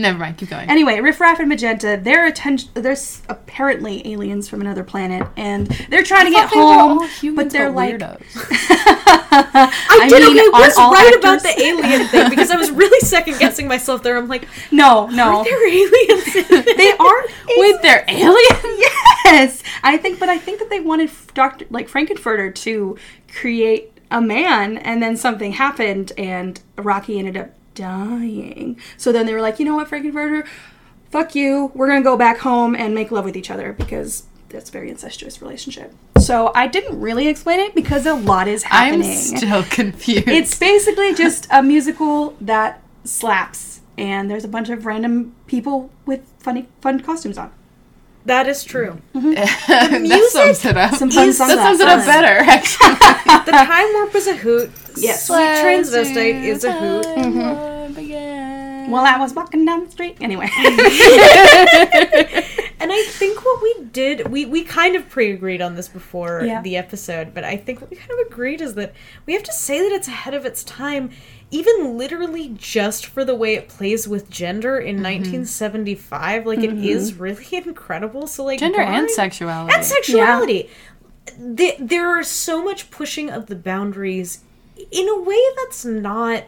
Never 0.00 0.18
mind. 0.18 0.38
Keep 0.38 0.48
going. 0.48 0.70
Anyway, 0.70 0.98
Riff 1.00 1.20
Raff 1.20 1.40
and 1.40 1.48
Magenta, 1.48 2.00
they're 2.02 2.26
attention. 2.26 2.70
There's 2.72 3.20
apparently 3.28 4.06
aliens 4.10 4.48
from 4.48 4.62
another 4.62 4.82
planet, 4.82 5.28
and 5.36 5.66
they're 5.90 6.02
trying 6.02 6.24
to 6.24 6.30
get 6.30 6.50
They 6.50 6.56
were 6.56 6.62
home, 6.62 6.98
all 7.00 7.06
humans, 7.06 7.36
but 7.36 7.52
they're 7.52 7.70
like, 7.70 7.96
weirdos. 7.96 8.22
I, 9.32 10.06
did 10.08 10.22
mean, 10.22 10.38
okay. 10.38 10.40
aren't 10.54 10.66
Was 10.68 10.76
all 10.78 10.90
right 10.92 11.06
actors- 11.06 11.18
about 11.18 11.42
the 11.42 11.62
alien 11.62 12.06
thing 12.08 12.30
because 12.30 12.50
I 12.50 12.56
was 12.56 12.70
really 12.70 12.98
second 13.00 13.38
guessing 13.38 13.68
myself 13.68 14.02
there. 14.02 14.16
I'm 14.16 14.26
like, 14.28 14.48
no, 14.72 15.06
no, 15.08 15.44
there 15.44 15.62
are 15.62 15.68
aliens. 15.68 16.36
in 16.36 16.76
they 16.78 16.92
aren't. 16.98 17.30
Wait, 17.58 17.82
they're 17.82 18.04
aliens? 18.08 18.80
yes, 19.24 19.62
I 19.82 19.98
think, 19.98 20.18
but 20.18 20.30
I 20.30 20.38
think 20.38 20.60
that 20.60 20.70
they 20.70 20.80
wanted 20.80 21.10
Doctor 21.34 21.66
like 21.68 21.88
Frank-N-Furter 21.88 22.54
to 22.54 22.96
create 23.36 23.92
a 24.10 24.22
man, 24.22 24.78
and 24.78 25.02
then 25.02 25.16
something 25.18 25.52
happened, 25.52 26.12
and 26.16 26.58
Rocky 26.76 27.18
ended 27.18 27.36
up 27.36 27.50
dying. 27.74 28.78
So 28.96 29.12
then 29.12 29.26
they 29.26 29.34
were 29.34 29.40
like, 29.40 29.58
you 29.58 29.64
know 29.64 29.76
what, 29.76 29.88
Frank-N-Furter, 29.88 30.46
fuck 31.10 31.34
you. 31.34 31.70
We're 31.74 31.86
gonna 31.88 32.02
go 32.02 32.16
back 32.16 32.38
home 32.38 32.74
and 32.74 32.94
make 32.94 33.10
love 33.10 33.24
with 33.24 33.36
each 33.36 33.50
other 33.50 33.72
because 33.72 34.24
that's 34.48 34.68
a 34.68 34.72
very 34.72 34.90
incestuous 34.90 35.40
relationship. 35.40 35.92
So 36.18 36.52
I 36.54 36.66
didn't 36.66 37.00
really 37.00 37.28
explain 37.28 37.60
it 37.60 37.74
because 37.74 38.04
a 38.06 38.14
lot 38.14 38.48
is 38.48 38.64
happening. 38.64 39.08
I'm 39.10 39.16
still 39.38 39.62
confused. 39.64 40.28
It's 40.28 40.58
basically 40.58 41.14
just 41.14 41.46
a 41.50 41.62
musical 41.62 42.36
that 42.40 42.82
slaps, 43.04 43.80
and 43.96 44.30
there's 44.30 44.44
a 44.44 44.48
bunch 44.48 44.68
of 44.68 44.84
random 44.86 45.34
people 45.46 45.90
with 46.06 46.20
funny, 46.40 46.68
fun 46.80 47.00
costumes 47.00 47.38
on. 47.38 47.50
that 48.26 48.46
is 48.46 48.62
true. 48.64 49.00
Mm-hmm. 49.14 49.30
that 50.08 50.28
sums 50.32 50.64
it 50.64 50.76
up. 50.76 50.94
Some 50.94 51.10
fun 51.10 51.28
is- 51.30 51.38
songs 51.38 51.54
that 51.54 51.62
sums 51.62 51.80
it 51.80 51.88
up 51.88 52.04
better, 52.04 52.50
actually. 52.50 52.96
The 53.46 53.52
time 53.52 53.92
warp 53.94 54.14
is 54.14 54.26
a 54.26 54.36
hoot. 54.36 54.70
Yes. 54.96 55.26
Sweet 55.26 55.36
transvestite 55.36 56.44
is 56.44 56.64
a 56.64 56.72
hoot. 56.72 57.06
While 57.06 57.26
mm-hmm. 57.26 58.94
I 58.94 59.18
was 59.18 59.34
walking 59.34 59.64
down 59.64 59.84
the 59.84 59.90
street, 59.90 60.16
anyway. 60.20 60.48
And 62.80 62.90
I 62.90 63.02
think 63.04 63.44
what 63.44 63.62
we 63.62 63.74
did, 63.92 64.28
we, 64.28 64.46
we 64.46 64.64
kind 64.64 64.96
of 64.96 65.08
pre 65.10 65.32
agreed 65.32 65.60
on 65.60 65.74
this 65.74 65.86
before 65.86 66.42
Yeah. 66.44 66.62
the 66.62 66.78
episode, 66.78 67.34
but 67.34 67.44
I 67.44 67.58
think 67.58 67.82
what 67.82 67.90
we 67.90 67.96
kind 67.96 68.10
of 68.10 68.26
agreed 68.26 68.62
is 68.62 68.74
that 68.74 68.94
we 69.26 69.34
have 69.34 69.42
to 69.42 69.52
say 69.52 69.82
that 69.82 69.92
it's 69.92 70.08
ahead 70.08 70.32
of 70.32 70.46
its 70.46 70.64
time, 70.64 71.10
even 71.50 71.98
literally 71.98 72.54
just 72.56 73.04
for 73.04 73.22
the 73.22 73.34
way 73.34 73.54
it 73.54 73.68
plays 73.68 74.08
with 74.08 74.30
gender 74.30 74.78
in 74.78 74.96
mm-hmm. 74.96 75.04
1975. 75.04 76.46
Like, 76.46 76.60
it 76.60 76.70
mm-hmm. 76.70 76.84
is 76.84 77.14
really 77.14 77.46
incredible. 77.52 78.26
So, 78.26 78.44
like, 78.44 78.60
Gender 78.60 78.80
and 78.80 79.10
sexuality. 79.10 79.74
and 79.74 79.84
sexuality. 79.84 80.70
The- 81.38 81.76
there 81.78 82.08
are 82.08 82.24
so 82.24 82.64
much 82.64 82.90
pushing 82.90 83.28
of 83.28 83.46
the 83.46 83.56
boundaries 83.56 84.40
in 84.90 85.08
a 85.08 85.20
way 85.20 85.40
that's 85.56 85.84
not 85.84 86.44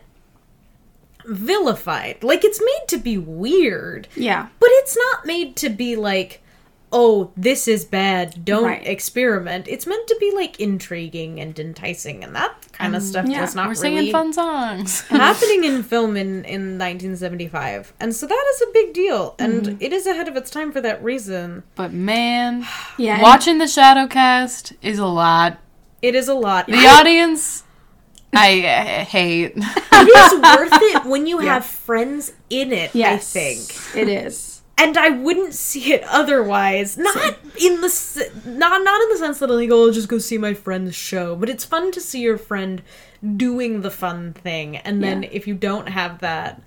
vilified. 1.24 2.22
Like 2.22 2.45
it's 2.45 2.61
made 2.61 2.89
to 2.89 2.99
be 2.99 3.18
weird, 3.18 4.09
yeah. 4.16 4.49
but 4.59 4.68
it's 4.72 4.97
not 4.97 5.26
made 5.26 5.57
to 5.57 5.68
be 5.68 5.97
like, 5.97 6.41
oh, 6.95 7.30
this 7.39 7.66
is 7.68 7.87
bad. 7.87 8.45
Don't 8.45 8.64
Right. 8.64 8.87
experiment. 8.87 9.66
It's 9.66 9.87
meant 9.87 10.07
to 10.09 10.16
be 10.20 10.30
like 10.35 10.61
intriguing 10.61 11.41
and 11.41 11.59
enticing, 11.59 12.22
and 12.22 12.35
that 12.37 12.55
kind 12.72 12.95
of 12.95 13.03
stuff 13.03 13.26
yeah, 13.26 13.41
was 13.41 13.55
not 13.55 13.66
We're 13.68 13.74
really 13.74 13.97
singing 13.97 14.12
fun 14.12 14.33
songs. 14.33 15.01
happening 15.09 15.64
in 15.64 15.83
film 15.93 16.16
in 16.16 16.45
in 16.45 16.76
1975, 16.78 17.93
and 18.01 18.14
so 18.14 18.26
that 18.26 18.45
is 18.55 18.62
a 18.62 18.72
big 18.72 18.93
deal, 18.93 19.35
and 19.39 19.62
Mm-hmm. 19.62 19.76
it 19.80 19.93
is 19.93 20.07
ahead 20.07 20.28
of 20.28 20.37
its 20.37 20.51
time 20.51 20.70
for 20.72 20.80
that 20.83 21.03
reason. 21.03 21.62
But 21.76 21.93
man, 21.93 22.66
Yeah. 22.99 23.22
watching 23.22 23.59
the 23.59 23.68
shadow 23.68 24.07
cast 24.07 24.72
is 24.83 24.99
a 24.99 25.07
lot. 25.07 25.59
It 26.03 26.14
is 26.16 26.26
a 26.28 26.35
lot. 26.35 26.66
The 26.66 26.85
audience, 26.87 27.62
I 28.35 28.61
uh, 28.64 29.05
hate. 29.05 29.53
it 29.57 30.33
is 30.33 30.41
worth 30.41 30.72
it 30.83 31.05
when 31.11 31.26
you 31.26 31.39
have 31.41 31.64
friends 31.64 32.33
in 32.51 32.72
it. 32.72 32.95
Yes. 32.95 33.37
I 33.37 33.39
think, 33.41 33.97
It 33.97 34.09
is. 34.09 34.62
and 34.78 34.97
I 34.97 35.11
wouldn't 35.11 35.55
see 35.55 35.93
it 35.93 36.03
otherwise. 36.05 36.97
Not 36.97 37.37
in 37.61 37.80
the 37.83 38.30
not 38.47 38.83
not 38.83 39.03
in 39.03 39.09
the 39.11 39.16
sense 39.18 39.39
that 39.41 39.49
like, 39.51 39.70
oh, 39.70 39.87
I'll 39.87 39.93
just 39.93 40.09
go 40.09 40.18
see 40.18 40.39
my 40.39 40.55
friend's 40.55 40.95
show, 40.95 41.37
but 41.37 41.49
it's 41.51 41.64
fun 41.64 41.93
to 41.93 42.01
see 42.01 42.20
your 42.20 42.39
friend 42.39 42.83
doing 43.37 43.83
the 43.83 43.91
fun 43.91 44.33
thing, 44.33 44.76
and 44.78 45.03
then 45.03 45.22
Yeah. 45.24 45.28
if 45.33 45.47
you 45.47 45.55
don't 45.55 45.89
have 45.89 46.20
that. 46.20 46.62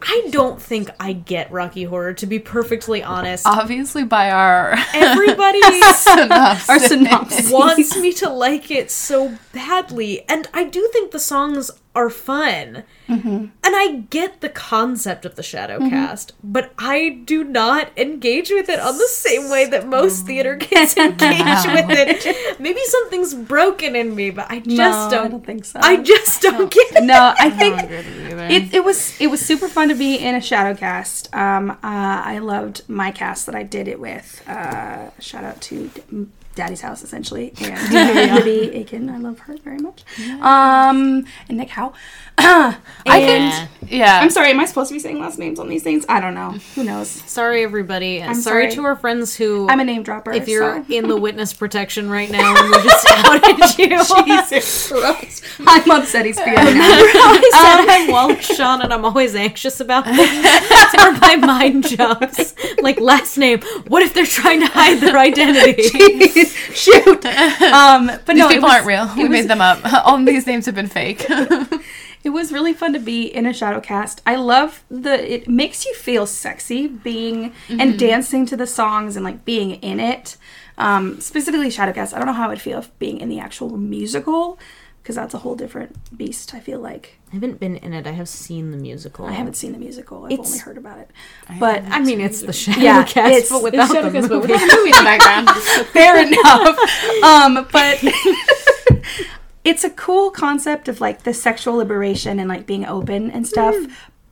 I 0.00 0.28
don't 0.30 0.60
think 0.62 0.90
I 1.00 1.12
get 1.12 1.50
Rocky 1.50 1.84
Horror, 1.84 2.14
to 2.14 2.26
be 2.26 2.38
perfectly 2.38 3.02
honest. 3.02 3.46
Obviously, 3.46 4.04
by 4.04 4.30
our 4.30 4.74
Everybody 4.94 5.60
synopsis. 5.92 6.68
Our 6.68 6.78
synopsis. 6.78 7.50
wants 7.50 7.96
me 7.96 8.12
to 8.14 8.28
like 8.28 8.70
it 8.70 8.90
so 8.90 9.36
badly, 9.52 10.28
and 10.28 10.46
I 10.54 10.64
do 10.64 10.88
think 10.92 11.10
the 11.10 11.18
songs 11.18 11.70
are 11.94 12.10
fun. 12.10 12.84
And 13.08 13.50
I 13.64 14.04
get 14.10 14.40
the 14.40 14.48
concept 14.48 15.24
of 15.24 15.34
the 15.34 15.42
shadow 15.42 15.78
cast, 15.88 16.32
but 16.44 16.72
I 16.78 17.20
do 17.24 17.42
not 17.42 17.90
engage 17.96 18.50
with 18.50 18.68
it 18.68 18.78
on 18.78 18.98
the 18.98 19.08
same 19.08 19.50
way 19.50 19.64
that 19.66 19.86
most 19.88 20.26
theater 20.26 20.56
kids 20.56 20.96
engage 20.96 21.64
with 21.66 21.86
it. 21.88 22.60
Maybe 22.60 22.80
something's 22.84 23.34
broken 23.34 23.96
in 23.96 24.14
me, 24.14 24.30
but 24.30 24.46
I 24.50 24.58
just 24.60 24.68
No, 24.76 25.08
don't. 25.10 25.24
I 25.26 25.28
don't 25.28 25.44
think 25.46 25.64
so. 25.64 25.80
I 25.82 25.96
just 25.96 26.42
don't 26.42 26.70
get 26.70 26.96
it. 26.96 27.04
no, 27.04 27.34
I 27.38 27.50
think 27.58 27.80
it, 27.90 28.74
it 28.74 28.84
was 28.84 29.18
it 29.20 29.28
was 29.28 29.40
super 29.44 29.68
fun 29.68 29.88
to 29.88 29.94
be 29.94 30.16
in 30.16 30.34
a 30.34 30.40
shadow 30.40 30.78
cast. 30.78 31.34
Um, 31.34 31.70
uh, 31.70 31.76
I 31.82 32.38
loved 32.38 32.88
my 32.88 33.10
cast 33.10 33.46
that 33.46 33.54
I 33.54 33.62
did 33.62 33.88
it 33.88 33.98
with. 33.98 34.42
Uh, 34.48 35.10
shout 35.18 35.44
out 35.44 35.60
to 35.62 35.88
D- 35.88 36.26
Daddy's 36.58 36.80
House, 36.80 37.02
essentially, 37.04 37.54
and 37.60 38.34
Libby 38.34 38.74
Aiken. 38.74 39.08
I 39.08 39.18
love 39.18 39.38
her 39.40 39.56
very 39.58 39.78
much. 39.78 40.02
Um, 40.40 41.24
and 41.48 41.56
Nick 41.56 41.70
Howe. 41.70 41.92
I 42.40 42.76
and 43.06 43.52
can, 43.52 43.68
yeah. 43.88 44.20
I'm 44.20 44.30
sorry. 44.30 44.50
Am 44.50 44.60
I 44.60 44.64
supposed 44.64 44.88
to 44.90 44.94
be 44.94 45.00
saying 45.00 45.18
last 45.18 45.38
names 45.38 45.58
on 45.58 45.68
these 45.68 45.82
things? 45.82 46.04
I 46.08 46.20
don't 46.20 46.34
know. 46.34 46.50
Who 46.76 46.84
knows? 46.84 47.08
Sorry, 47.08 47.64
everybody. 47.64 48.22
I'm 48.22 48.34
sorry, 48.34 48.64
sorry. 48.64 48.74
to 48.76 48.84
our 48.84 48.94
friends 48.96 49.34
who. 49.36 49.68
I'm 49.68 49.80
a 49.80 49.84
name 49.84 50.04
dropper. 50.04 50.32
if 50.32 50.46
you're 50.46 50.84
so. 50.84 50.92
in 50.92 51.08
the 51.08 51.16
witness 51.20 51.52
protection 51.52 52.08
right 52.08 52.30
now 52.30 52.54
and 52.56 52.70
we 52.70 52.82
just 52.82 53.06
outed 53.10 53.78
you. 53.78 54.24
Jesus 54.24 54.88
Christ. 54.88 55.44
I'm 55.66 55.90
upset 55.90 56.26
he's 56.26 56.38
feeling. 56.38 56.56
I 56.56 57.50
said 57.52 57.88
I'm 57.88 58.10
Wallace 58.10 58.46
Shawn 58.46 58.82
and 58.82 58.92
I'm 58.92 59.04
always 59.04 59.34
anxious 59.34 59.80
about 59.80 60.04
things. 60.04 60.18
That's 60.18 60.96
where 60.96 61.12
my 61.12 61.36
mind 61.36 61.88
jumps. 61.88 62.54
Like 62.80 63.00
last 63.00 63.36
name. 63.36 63.62
What 63.88 64.02
if 64.02 64.14
they're 64.14 64.26
trying 64.26 64.60
to 64.60 64.66
hide 64.66 65.00
their 65.00 65.18
identity? 65.18 65.82
Shoot. 66.74 67.24
Um, 67.26 68.06
but 68.06 68.26
These 68.26 68.36
no, 68.38 68.48
people 68.48 68.62
was- 68.68 68.72
aren't 68.74 68.86
real. 68.86 69.10
We 69.16 69.22
was- 69.24 69.30
made 69.30 69.48
them 69.48 69.60
up. 69.60 69.80
All 70.06 70.22
these 70.24 70.46
names 70.46 70.66
have 70.66 70.74
been 70.74 70.88
fake. 70.88 71.26
It 72.24 72.30
was 72.30 72.50
really 72.52 72.72
fun 72.72 72.92
to 72.94 72.98
be 72.98 73.26
in 73.26 73.46
a 73.46 73.54
shadow 73.54 73.80
cast. 73.80 74.22
I 74.26 74.34
love 74.34 74.82
the 74.90 75.32
it 75.34 75.48
makes 75.48 75.86
you 75.86 75.94
feel 75.94 76.26
sexy 76.26 76.88
being 76.88 77.52
and 77.68 77.96
dancing 77.96 78.44
to 78.46 78.56
the 78.56 78.66
songs 78.66 79.14
and 79.14 79.24
like 79.24 79.44
being 79.44 79.76
in 79.76 80.00
it. 80.00 80.36
Um, 80.76 81.20
specifically 81.20 81.70
shadow 81.70 81.92
cast. 81.92 82.12
I 82.12 82.18
don't 82.18 82.26
know 82.26 82.32
how 82.32 82.50
I'd 82.50 82.60
feel 82.60 82.80
if 82.80 82.98
being 82.98 83.20
in 83.20 83.28
the 83.28 83.38
actual 83.38 83.76
musical 83.76 84.58
because 85.08 85.16
that's 85.16 85.32
a 85.32 85.38
whole 85.38 85.54
different 85.54 85.96
beast. 86.18 86.52
I 86.54 86.60
feel 86.60 86.80
like 86.80 87.16
I 87.30 87.36
haven't 87.36 87.58
been 87.58 87.76
in 87.76 87.94
it. 87.94 88.06
I 88.06 88.10
have 88.10 88.28
seen 88.28 88.72
the 88.72 88.76
musical. 88.76 89.24
I 89.24 89.32
haven't 89.32 89.54
seen 89.56 89.72
the 89.72 89.78
musical. 89.78 90.26
I've 90.26 90.32
It's- 90.32 90.48
only 90.48 90.58
heard 90.58 90.76
about 90.76 90.98
it. 90.98 91.10
But 91.58 91.82
I 91.88 92.00
mean, 92.00 92.20
it's 92.20 92.42
the 92.42 92.52
shadow 92.52 92.82
Yeah, 92.82 93.04
cast, 93.04 93.32
it's- 93.32 93.48
but 93.50 93.62
without 93.62 93.88
Shadow 93.88 94.10
the 94.10 94.18
Cast, 94.18 94.28
but 94.28 94.34
movie. 94.42 94.52
without 94.52 94.76
movie 94.76 94.90
in 94.90 94.96
the 94.96 95.02
background. 95.02 95.48
fair 95.94 96.20
enough. 96.26 96.78
Um, 97.24 97.66
but 97.72 98.04
it's 99.64 99.82
a 99.82 99.88
cool 99.88 100.30
concept 100.30 100.88
of 100.88 101.00
like 101.00 101.22
the 101.22 101.32
sexual 101.32 101.76
liberation 101.76 102.38
and 102.38 102.46
like 102.50 102.66
being 102.66 102.84
open 102.84 103.30
and 103.30 103.46
stuff. 103.48 103.76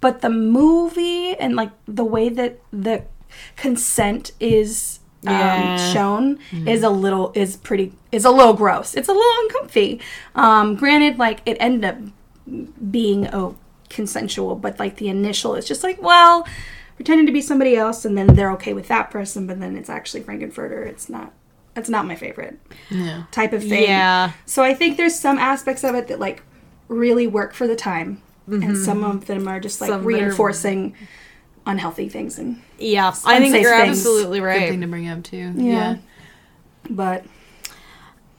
But 0.03 0.21
the 0.21 0.29
movie 0.29 1.35
and 1.39 1.57
like 1.57 1.71
the 1.87 2.05
way 2.05 2.29
that 2.29 2.59
the 2.71 3.05
consent 3.57 4.33
is 4.41 4.96
um, 5.27 5.33
Yeah. 5.33 5.93
shown 5.93 6.39
is 6.67 6.83
a 6.83 6.91
little 6.91 7.33
is 7.35 7.57
pretty 7.57 7.93
is 8.13 8.25
a 8.25 8.31
little 8.31 8.55
gross. 8.55 8.95
It's 8.95 9.09
a 9.09 9.13
little 9.13 9.33
uncomfy. 9.45 10.01
Um, 10.35 10.77
granted, 10.77 11.19
like 11.19 11.41
it 11.47 11.57
ended 11.61 11.85
up 11.85 11.97
being 12.91 13.29
oh 13.33 13.57
consensual, 13.89 14.57
but 14.57 14.79
like 14.79 14.97
the 14.97 15.09
initial 15.09 15.55
is 15.55 15.67
just 15.67 15.83
like 15.83 16.01
well 16.03 16.47
pretending 16.97 17.27
to 17.27 17.33
be 17.33 17.43
somebody 17.43 17.77
else 17.77 18.05
and 18.05 18.17
then 18.17 18.29
they're 18.35 18.53
okay 18.53 18.73
with 18.73 18.89
that 18.89 19.11
person, 19.11 19.47
but 19.47 19.61
then 19.61 19.77
it's 19.77 19.91
actually 19.91 20.23
Frank-N-Furter. 20.23 20.87
It's 20.87 21.09
not. 21.09 21.33
It's 21.75 21.91
not 21.91 22.07
my 22.07 22.17
favorite 22.17 22.59
type 23.33 23.53
of 23.53 23.63
thing. 23.63 23.83
Yeah. 23.83 24.33
So 24.47 24.63
I 24.63 24.73
think 24.73 24.97
there's 24.97 25.15
some 25.15 25.39
aspects 25.39 25.85
of 25.85 25.95
it 25.95 26.09
that 26.09 26.19
like 26.19 26.43
really 26.89 27.27
work 27.27 27.53
for 27.53 27.67
the 27.67 27.77
time, 27.77 28.23
and 28.47 28.79
some 28.79 29.05
of 29.05 29.27
them 29.27 29.47
are 29.47 29.61
just 29.61 29.83
like 29.83 29.91
Some 29.91 30.03
reinforcing 30.05 30.95
unhealthy 31.67 32.09
things. 32.09 32.39
And 32.39 32.63
Yeah, 32.79 33.13
I 33.25 33.39
think 33.41 33.55
you're 33.61 33.77
things. 33.77 33.99
absolutely 33.99 34.41
Good 34.41 34.69
thing 34.69 34.81
to 34.83 34.87
bring 34.87 35.09
up 35.09 35.23
too. 35.25 35.53
Yeah. 35.57 35.73
yeah. 35.73 35.97
but 36.89 37.25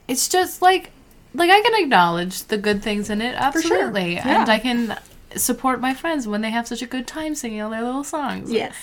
it's 0.07 0.27
just 0.27 0.61
like 0.61 0.91
like 1.33 1.49
I 1.51 1.61
can 1.61 1.83
acknowledge 1.83 2.43
the 2.45 2.57
good 2.57 2.81
things 2.81 3.09
in 3.09 3.21
it 3.21 3.33
sure. 3.33 3.41
absolutely 3.43 4.13
Yeah. 4.13 4.41
and 4.41 4.49
I 4.49 4.59
can 4.59 4.97
support 5.35 5.81
my 5.81 5.93
friends 5.93 6.27
when 6.27 6.41
they 6.41 6.49
have 6.51 6.67
such 6.67 6.81
a 6.81 6.85
good 6.87 7.05
time 7.05 7.35
singing 7.35 7.61
all 7.61 7.69
their 7.69 7.83
little 7.83 8.03
songs. 8.05 8.49
yes, 8.51 8.73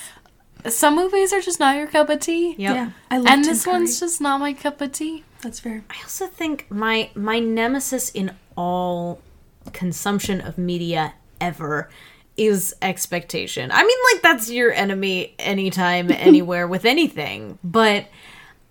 Some 0.67 0.95
movies 0.95 1.33
are 1.33 1.41
just 1.41 1.59
not 1.59 1.75
your 1.75 1.87
cup 1.87 2.09
of 2.09 2.19
tea. 2.19 2.55
Yep. 2.57 2.75
yeah, 2.75 2.89
I 3.11 3.17
love 3.17 3.27
And 3.27 3.43
Tim 3.43 3.53
this 3.53 3.67
one's 3.67 3.99
just 3.99 4.21
not 4.21 4.39
my 4.39 4.53
cup 4.53 4.79
of 4.79 4.91
tea. 4.91 5.23
that's 5.41 5.59
fair. 5.59 5.83
I 5.89 5.95
also 6.03 6.27
think 6.27 6.69
my 6.69 7.09
my 7.15 7.39
nemesis 7.39 8.09
in 8.11 8.31
all 8.55 9.19
consumption 9.73 10.39
of 10.39 10.57
media 10.57 11.13
ever 11.41 11.89
is 12.37 12.75
expectation. 12.81 13.71
I 13.71 13.83
mean, 13.83 13.97
like, 14.13 14.21
that's 14.21 14.49
your 14.49 14.71
enemy 14.73 15.33
anytime, 15.39 16.11
anywhere, 16.11 16.67
with 16.67 16.85
anything. 16.85 17.57
But 17.63 18.07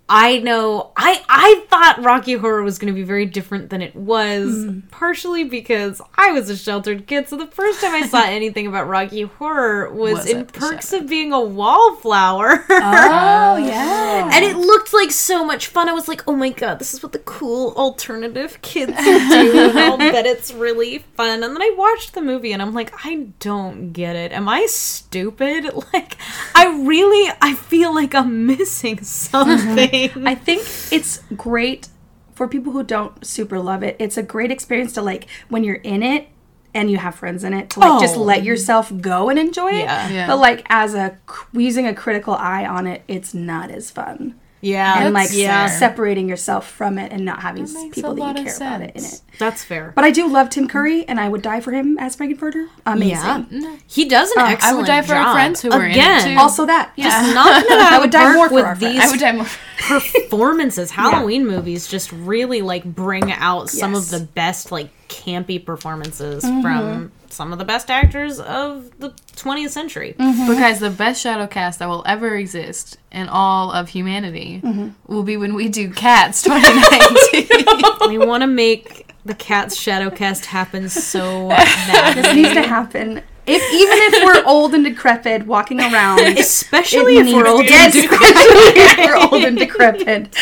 I 0.06 0.38
know 0.38 0.92
I 0.96 1.22
I 1.28 1.64
thought 1.68 2.04
Rocky 2.04 2.34
Horror 2.34 2.62
was 2.62 2.78
going 2.78 2.92
to 2.92 2.94
be 2.94 3.04
very 3.04 3.24
different 3.24 3.70
than 3.70 3.80
it 3.80 3.96
was, 3.96 4.66
partially 4.90 5.44
because 5.44 6.02
I 6.16 6.32
was 6.32 6.50
a 6.50 6.56
sheltered 6.56 7.06
kid. 7.06 7.28
So 7.28 7.38
the 7.38 7.46
first 7.46 7.80
time 7.80 7.94
I 7.94 8.06
saw 8.06 8.22
anything 8.26 8.66
about 8.66 8.86
Rocky 8.86 9.22
Horror 9.22 9.90
was, 9.92 10.14
Was 10.14 10.26
in 10.26 10.44
Perks 10.44 10.92
of 10.92 11.06
Being 11.08 11.32
a 11.32 11.40
Wallflower. 11.40 12.66
Oh 12.68 13.56
yeah. 13.56 14.30
And 14.30 14.44
it 14.44 14.56
looked 14.56 14.92
like 14.92 15.10
so 15.10 15.42
much 15.42 15.68
fun. 15.68 15.88
I 15.88 15.92
was 15.92 16.06
like, 16.06 16.22
oh 16.28 16.36
my 16.36 16.50
god, 16.50 16.80
this 16.80 16.92
is 16.92 17.02
what 17.02 17.12
the 17.12 17.18
cool 17.20 17.72
alternative 17.74 18.60
kids 18.60 18.92
do. 18.92 19.72
I'll 19.74 19.96
bet 19.96 20.26
it's 20.26 20.52
really 20.52 20.98
fun. 20.98 21.42
And 21.42 21.54
then 21.54 21.62
I 21.62 21.74
watched 21.78 22.12
the 22.12 22.20
movie 22.20 22.52
and 22.52 22.60
I'm 22.60 22.74
like, 22.74 22.92
I 23.06 23.28
don't 23.40 23.92
get 23.92 24.16
it. 24.16 24.32
Am 24.32 24.48
I 24.50 24.66
stupid? 24.66 25.70
Like, 25.94 26.16
I 26.56 26.66
really, 26.84 27.32
I 27.40 27.54
feel 27.54 27.94
like 27.94 28.14
I'm 28.14 28.46
missing 28.46 29.02
something. 29.02 29.93
I 30.24 30.34
think 30.34 30.62
it's 30.92 31.18
great 31.36 31.88
for 32.34 32.48
people 32.48 32.72
who 32.72 32.82
don't 32.82 33.24
super 33.24 33.58
love 33.60 33.82
it. 33.82 33.96
It's 33.98 34.16
a 34.16 34.22
great 34.22 34.50
experience 34.50 34.92
to 34.94 35.02
like 35.02 35.26
when 35.48 35.62
you're 35.64 35.76
in 35.76 36.02
it 36.02 36.28
and 36.74 36.90
you 36.90 36.96
have 36.96 37.14
friends 37.14 37.44
in 37.44 37.54
it 37.54 37.70
to 37.70 37.80
like 37.80 38.00
just 38.00 38.16
Oh. 38.16 38.22
let 38.22 38.42
yourself 38.42 38.92
go 39.00 39.28
and 39.30 39.38
enjoy 39.38 39.70
it. 39.70 39.84
Yeah. 39.84 40.08
Yeah. 40.08 40.26
But 40.26 40.38
like 40.38 40.66
as 40.68 40.94
a 40.94 41.16
using 41.52 41.86
a 41.86 41.94
critical 41.94 42.34
eye 42.34 42.66
on 42.66 42.86
it, 42.88 43.02
it's 43.06 43.32
not 43.34 43.70
as 43.70 43.90
fun. 43.90 44.34
Yeah. 44.64 45.04
and 45.04 45.14
like 45.14 45.30
yeah. 45.32 45.66
separating 45.66 46.28
yourself 46.28 46.70
from 46.70 46.98
it 46.98 47.12
and 47.12 47.24
not 47.24 47.40
having 47.40 47.64
s- 47.64 47.74
makes 47.74 47.94
people 47.96 48.12
a 48.12 48.14
that 48.14 48.20
lot 48.20 48.36
you 48.36 48.42
of 48.42 48.46
care 48.48 48.56
about 48.56 48.80
it 48.82 48.92
in 48.96 49.00
sense. 49.02 49.14
it. 49.18 49.38
That's 49.38 49.62
fair. 49.64 49.92
But 49.94 50.04
I 50.04 50.10
do 50.10 50.28
love 50.28 50.48
Tim 50.50 50.68
Curry, 50.68 51.06
and 51.08 51.18
I 51.20 51.28
would 51.28 51.42
die 51.42 51.60
for 51.60 51.72
him 51.72 51.98
as 51.98 52.14
Frank-N-Furter. 52.16 52.68
Amazing. 52.86 53.46
yeah. 53.50 53.76
He 53.86 54.08
does 54.08 54.30
an 54.32 54.42
excellent 54.42 54.62
I 54.62 54.76
would 54.76 54.86
die 54.86 55.02
for 55.02 55.14
our 55.14 55.34
friends 55.34 55.60
who 55.60 55.70
were 55.70 55.84
in 55.84 55.92
it, 55.98 56.22
too. 56.24 56.38
Also, 56.38 56.66
that 56.66 56.92
yeah. 56.96 57.04
just 57.10 57.34
knocking 57.34 57.72
it 57.72 57.78
out 57.80 57.92
I 57.94 57.98
would 57.98 58.10
die 58.10 58.32
more 58.34 58.48
for 58.48 58.54
with 58.54 58.64
our 58.64 58.76
these 58.76 59.00
I 59.00 59.08
would 59.10 59.20
die 59.20 59.32
more. 59.32 59.46
performances. 59.78 60.90
Halloween 60.92 61.46
movies 61.46 61.86
just 61.86 62.12
really 62.12 62.62
like 62.62 62.84
bring 62.84 63.32
out 63.32 63.68
some 63.70 63.94
Yes. 63.94 64.12
of 64.12 64.20
the 64.20 64.26
best 64.26 64.72
like 64.72 64.90
campy 65.08 65.64
performances 65.64 66.44
Mm-hmm. 66.44 66.62
from 66.62 67.12
some 67.34 67.52
of 67.52 67.58
the 67.58 67.64
best 67.64 67.90
actors 67.90 68.40
of 68.40 68.98
the 68.98 69.10
20th 69.36 69.70
century. 69.70 70.14
Mm-hmm. 70.18 70.46
But 70.46 70.54
guys, 70.54 70.80
the 70.80 70.90
best 70.90 71.20
shadow 71.20 71.46
cast 71.46 71.78
that 71.80 71.88
will 71.88 72.04
ever 72.06 72.36
exist 72.36 72.98
in 73.12 73.28
all 73.28 73.72
of 73.72 73.88
humanity 73.90 74.60
mm-hmm. 74.62 74.90
will 75.12 75.22
be 75.22 75.36
when 75.36 75.54
we 75.54 75.68
do 75.68 75.90
Cats 75.90 76.42
2019. 76.44 78.08
we 78.08 78.18
want 78.18 78.42
to 78.42 78.46
make 78.46 79.12
the 79.24 79.34
cat's 79.34 79.76
shadow 79.76 80.10
cast 80.10 80.46
happen 80.46 80.88
so 80.88 81.48
bad. 81.48 82.14
This 82.24 82.34
needs 82.34 82.52
to 82.54 82.62
happen. 82.62 83.22
If 83.46 83.62
even 83.74 83.98
if 84.00 84.24
we're 84.24 84.44
old 84.46 84.74
and 84.74 84.84
decrepit, 84.84 85.46
walking 85.46 85.80
around, 85.80 86.20
Especially 86.38 87.18
it 87.18 87.26
if 87.26 87.34
we're 87.34 87.46
old. 87.46 87.64
yes, 87.64 87.94
especially 87.94 88.22
if 88.22 88.98
we're 88.98 89.16
old 89.16 89.44
and 89.44 89.58
decrepit. 89.58 90.34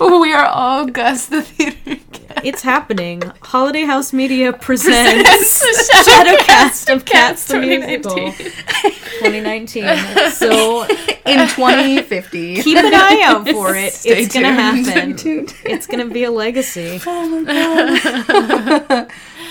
we 0.00 0.32
are 0.32 0.46
all 0.46 0.86
Gus 0.86 1.26
the 1.26 1.42
Theater. 1.42 2.00
It's 2.44 2.62
happening. 2.62 3.22
Holiday 3.42 3.82
House 3.84 4.12
Media 4.12 4.52
presents 4.60 5.84
Shadow 6.04 6.36
Cast 6.42 6.88
of 6.88 7.04
Cats 7.04 7.46
the 7.48 7.58
Musical 7.60 8.32
2019. 8.32 9.84
So 10.32 10.82
In 10.84 11.48
2050. 11.48 12.62
keep 12.62 12.76
an 12.78 12.94
eye 12.94 13.22
out 13.24 13.48
for 13.48 13.74
it. 13.74 13.92
Stay 13.94 14.22
it's 14.24 14.34
gonna 14.34 14.52
happen. 14.52 15.16
It's 15.64 15.86
gonna 15.86 16.06
be 16.06 16.24
a 16.24 16.30
legacy. 16.30 17.00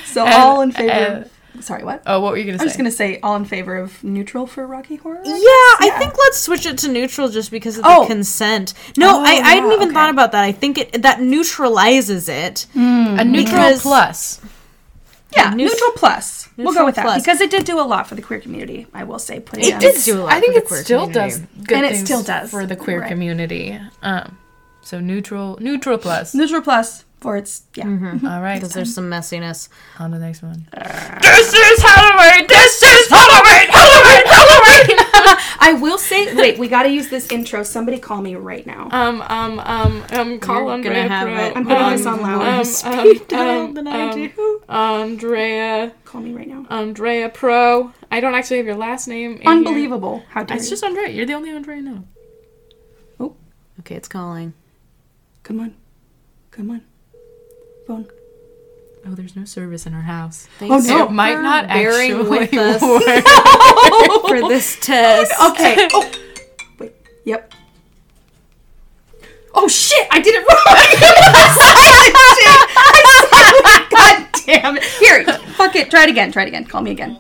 So 0.06 0.26
all 0.26 0.62
in 0.62 0.72
favor. 0.72 0.92
and- 0.92 1.26
of, 1.26 1.32
sorry, 1.62 1.84
what? 1.84 2.02
Oh, 2.06 2.20
what 2.22 2.32
were 2.32 2.38
you 2.38 2.46
gonna 2.46 2.58
say? 2.58 2.64
I'm 2.64 2.68
just 2.68 2.78
gonna 2.78 2.92
say 2.92 3.20
all 3.22 3.36
in 3.36 3.46
favor 3.46 3.76
of 3.78 4.04
neutral 4.04 4.46
for 4.48 4.66
Rocky 4.68 4.96
Horror. 4.98 5.22
Yeah, 5.24 5.34
I 5.36 5.96
think 5.98 6.18
let's 6.18 6.40
switch 6.40 6.66
it 6.66 6.78
to 6.80 6.88
neutral 6.90 7.30
just 7.30 7.52
because 7.52 7.78
of 7.78 7.84
the 7.84 7.90
Oh. 7.90 8.06
consent. 8.06 8.74
No, 8.98 9.18
Oh, 9.20 9.24
I, 9.24 9.30
I 9.30 9.34
hadn't 9.56 9.70
yeah, 9.70 9.76
even 9.76 9.88
okay. 9.90 9.94
thought 9.94 10.10
about 10.10 10.32
that. 10.34 10.44
I 10.44 10.52
think 10.52 10.78
it 10.78 11.02
that 11.04 11.22
neutralizes 11.22 12.28
it. 12.30 12.66
a 12.76 13.24
neutral 13.24 13.44
because- 13.58 13.82
plus. 13.82 14.42
Yeah, 15.36 15.52
neut- 15.52 15.56
neutral 15.58 15.92
plus. 15.96 16.48
we'll 16.56 16.74
go 16.74 16.86
with 16.86 16.96
that 16.96 17.04
plus. 17.04 17.22
because 17.22 17.42
it 17.42 17.50
did 17.52 17.66
do 17.66 17.78
a 17.80 17.84
lot 17.84 18.08
for 18.08 18.16
the 18.16 18.22
queer 18.22 18.40
community. 18.40 18.88
I 18.94 19.04
will 19.04 19.20
say, 19.20 19.40
putting 19.42 19.66
It 19.66 19.72
down- 19.72 19.80
did 19.82 20.02
do 20.04 20.20
a 20.20 20.24
lot. 20.24 20.32
I 20.34 20.40
think 20.40 20.54
for 20.54 20.60
the 20.60 20.66
it 20.66 20.68
queer 20.68 20.84
still 20.84 21.08
community. 21.08 21.30
does 21.30 21.40
good 21.68 21.78
And 21.78 21.86
it 21.88 21.98
still 22.06 22.24
does. 22.24 22.50
for 22.52 22.66
the 22.66 22.76
queer 22.76 23.02
Right. 23.02 23.10
community. 23.10 23.80
Um, 24.02 24.38
so 24.82 25.00
neutral, 25.00 25.58
neutral 25.60 25.98
plus. 25.98 26.34
neutral 26.36 26.62
plus 26.62 27.05
for 27.26 27.38
its 27.38 27.64
yeah. 27.74 27.88
All 27.88 28.40
right, 28.40 28.56
because 28.56 28.74
there's 28.74 28.94
some 28.94 29.10
messiness. 29.10 29.68
on 29.98 30.12
the 30.12 30.20
next 30.20 30.44
one. 30.44 30.68
this 30.72 31.54
is 31.54 31.82
Halloween. 31.82 32.46
This 32.48 32.84
is 32.84 33.10
Halloween. 33.10 33.68
Halloween. 33.72 34.26
Halloween. 34.28 34.98
I 35.60 35.76
will 35.82 35.98
say, 35.98 36.36
wait, 36.36 36.60
we 36.60 36.68
got 36.68 36.84
to 36.84 36.90
use 36.90 37.10
this 37.10 37.32
intro. 37.32 37.64
Somebody 37.64 37.98
call 37.98 38.22
me 38.22 38.36
right 38.36 38.64
now. 38.68 38.90
um, 38.92 39.24
um, 39.24 39.60
um, 39.60 40.04
um, 40.12 40.40
call 40.40 40.66
You're 40.66 40.74
Andrea 40.74 41.08
have 41.08 41.28
Pro. 41.28 41.36
it. 41.36 41.58
I'm 41.58 41.64
putting 41.64 41.84
um, 41.84 41.98
this 41.98 42.06
on 42.06 42.22
loud. 42.22 42.42
Um, 42.44 42.64
Speak 42.76 43.22
um, 43.22 43.28
down 43.28 43.66
um, 43.70 43.74
than 43.74 43.88
I 43.88 44.02
um, 44.10 44.14
do. 44.14 44.62
Andrea, 44.70 45.94
call 46.04 46.22
me 46.22 46.32
right 46.32 46.48
now. 46.48 46.68
Andrea 46.70 47.30
Pro. 47.30 47.92
I 48.12 48.20
don't 48.20 48.36
actually 48.36 48.58
have 48.58 48.68
your 48.68 48.76
last 48.76 49.08
name. 49.08 49.38
in 49.38 49.42
here. 49.42 49.50
Unbelievable. 49.50 50.24
How 50.30 50.44
dare 50.44 50.58
It's 50.58 50.68
you? 50.68 50.72
just 50.74 50.84
Andrea. 50.84 51.10
You're 51.10 51.26
the 51.26 51.34
only 51.34 51.50
Andrea 51.50 51.78
I 51.78 51.82
know. 51.82 52.04
Okay, 53.80 53.96
it's 53.96 54.08
calling. 54.08 54.54
Come 55.44 55.60
on. 55.60 55.76
Come 56.52 56.70
on. 56.72 56.82
Phone. 57.88 58.08
Oh, 59.08 59.14
there's 59.14 59.36
no 59.36 59.46
service 59.46 59.86
in 59.86 59.94
our 59.94 60.02
house. 60.02 60.48
Thanks 60.58 60.90
oh, 60.90 60.98
no. 60.98 61.06
It 61.06 61.12
might 61.12 61.40
not 61.40 61.68
bearing 61.68 62.14
actually 62.14 62.30
with 62.30 62.54
us 62.58 62.82
work. 62.82 63.04
for 64.28 64.48
this 64.50 64.78
test. 64.82 65.32
Okay. 65.52 65.88
Oh. 65.94 66.12
Wait. 66.80 66.94
Yep. 67.26 67.54
Oh 69.58 69.68
shit! 69.70 70.06
I 70.12 70.20
did 70.20 70.36
it 70.36 70.40
wrong. 70.40 70.58
I 73.78 73.88
God 73.90 74.28
damn 74.46 74.76
it! 74.78 74.84
Here, 74.84 75.24
fuck 75.54 75.76
it. 75.78 75.90
Try 75.90 76.04
it 76.04 76.10
again. 76.10 76.32
Try 76.32 76.44
it 76.44 76.48
again. 76.50 76.66
Call 76.66 76.82
me 76.82 76.92
again. 76.92 77.18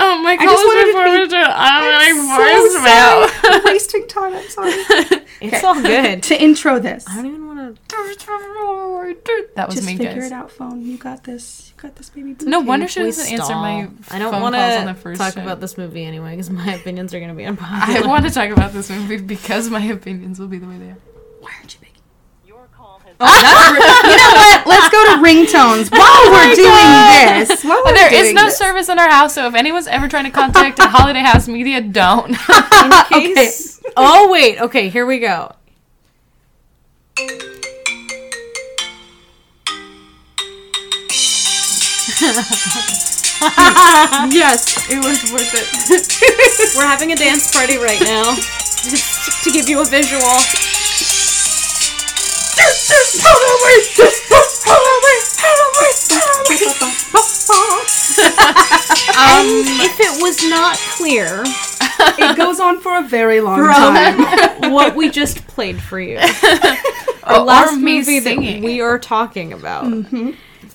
Oh 0.00 0.22
my 0.22 0.36
god! 0.36 0.42
I 0.42 0.46
just 0.46 0.64
wanted 0.66 0.80
to 0.80 0.86
before 0.92 1.04
be- 1.04 1.10
we 1.20 1.28
do 1.28 1.36
it. 1.36 1.48
I'm 1.50 1.82
So 1.82 2.38
really 2.38 2.70
sorry. 2.70 3.54
I'm 3.54 3.64
wasting 3.64 4.06
time. 4.08 4.34
I'm 4.34 4.48
sorry. 4.48 4.72
It's 5.40 5.64
all 5.64 5.80
good. 5.80 6.22
to 6.30 6.40
intro 6.42 6.78
this, 6.78 7.04
I 7.08 7.16
don't 7.16 7.26
even 7.26 7.46
want 7.46 7.58
to. 7.76 7.82
That 9.54 9.66
was 9.66 9.76
just 9.76 9.86
me, 9.86 9.96
figure 9.96 10.14
guys. 10.14 10.26
it 10.26 10.32
out, 10.32 10.50
phone. 10.50 10.82
You 10.82 10.96
got 10.98 11.24
this. 11.24 11.72
You 11.76 11.82
got 11.82 11.96
this, 11.96 12.10
baby. 12.10 12.36
No 12.42 12.60
wonder 12.60 12.86
she 12.88 13.00
doesn't 13.00 13.32
answer 13.32 13.54
my 13.54 13.88
I 14.10 14.18
don't 14.18 14.40
want 14.40 14.54
calls 14.54 14.76
on 14.76 14.86
the 14.86 14.94
to 14.94 15.16
talk 15.16 15.34
time. 15.34 15.42
about 15.44 15.60
this 15.60 15.76
movie 15.78 16.04
anyway 16.04 16.30
because 16.32 16.50
my 16.50 16.74
opinions 16.74 17.12
are 17.14 17.18
going 17.18 17.30
to 17.30 17.36
be 17.36 17.44
unpopular. 17.46 18.04
I 18.04 18.06
want 18.06 18.24
to 18.26 18.30
talk 18.30 18.50
about 18.50 18.72
this 18.72 18.90
movie 18.90 19.16
because 19.18 19.68
my 19.70 19.82
opinions 19.84 20.38
will 20.38 20.48
be 20.48 20.58
the 20.58 20.66
way 20.66 20.78
they 20.78 20.90
are. 20.90 20.96
Why 21.40 21.50
aren't 21.58 21.74
you 21.74 21.77
making? 21.77 21.77
Oh, 23.20 23.26
you 24.04 24.16
know 24.16 24.32
what? 24.34 24.66
Let's 24.66 24.88
go 24.90 25.04
to 25.04 25.22
ringtones 25.22 25.88
oh 25.92 25.98
while 25.98 26.30
we're 26.32 26.54
doing 26.54 27.48
this. 27.48 27.64
While 27.64 27.82
we're 27.84 27.94
There 27.94 28.14
is 28.14 28.22
doing 28.22 28.34
no 28.36 28.44
this. 28.44 28.56
service 28.56 28.88
in 28.88 28.98
our 28.98 29.10
house, 29.10 29.34
so 29.34 29.46
if 29.48 29.54
anyone's 29.54 29.88
ever 29.88 30.08
trying 30.08 30.24
to 30.24 30.30
contact 30.42 30.78
Holiday 30.80 31.20
House 31.20 31.48
Media, 31.48 31.80
don't. 31.80 32.30
Okay. 33.12 33.50
Oh 33.96 34.28
wait. 34.30 34.60
Okay, 34.60 34.88
here 34.88 35.04
we 35.06 35.18
go. 35.18 35.52
yes, 44.34 44.90
it 44.90 44.98
was 44.98 45.30
worth 45.32 45.52
it. 45.54 46.76
We're 46.76 46.86
having 46.86 47.12
a 47.12 47.16
dance 47.16 47.52
party 47.52 47.76
right 47.78 48.00
now. 48.00 48.34
Just 48.34 49.44
to 49.44 49.50
give 49.50 49.68
you 49.68 49.80
a 49.80 49.84
visual. 49.84 50.22
Um, 59.18 59.46
if 59.80 59.98
it 60.00 60.22
was 60.22 60.42
not 60.48 60.76
clear 60.96 61.42
It 62.18 62.36
goes 62.36 62.60
on 62.60 62.80
for 62.80 62.98
a 62.98 63.02
very 63.02 63.40
long 63.40 63.58
from 63.58 63.72
time. 63.72 64.72
what 64.72 64.94
we 64.94 65.10
just 65.10 65.46
played 65.48 65.80
for 65.80 65.98
you, 66.00 66.18
Oh, 66.20 67.40
the 67.40 67.44
last 67.44 67.74
or 67.74 67.76
me 67.76 67.98
movie 67.98 68.20
that 68.20 68.62
we 68.62 68.80
are 68.80 68.98
talking 68.98 69.52
about 69.52 69.84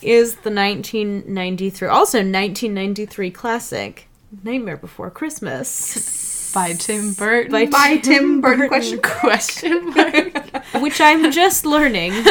is 0.01 0.35
the 0.35 0.51
1993, 0.51 1.87
also 1.87 2.17
1993 2.17 3.31
classic 3.31 4.07
Nightmare 4.43 4.77
Before 4.77 5.09
Christmas 5.09 6.32
by 6.53 6.73
Tim 6.73 7.13
Burton. 7.13 7.51
by 7.51 7.65
By 7.65 7.97
Tim 7.97 8.41
Burton. 8.41 8.67
Question. 8.67 9.01
question 9.01 9.89
mark. 9.95 10.65
which 10.75 11.01
I'm 11.01 11.31
just 11.31 11.65
learning. 11.65 12.13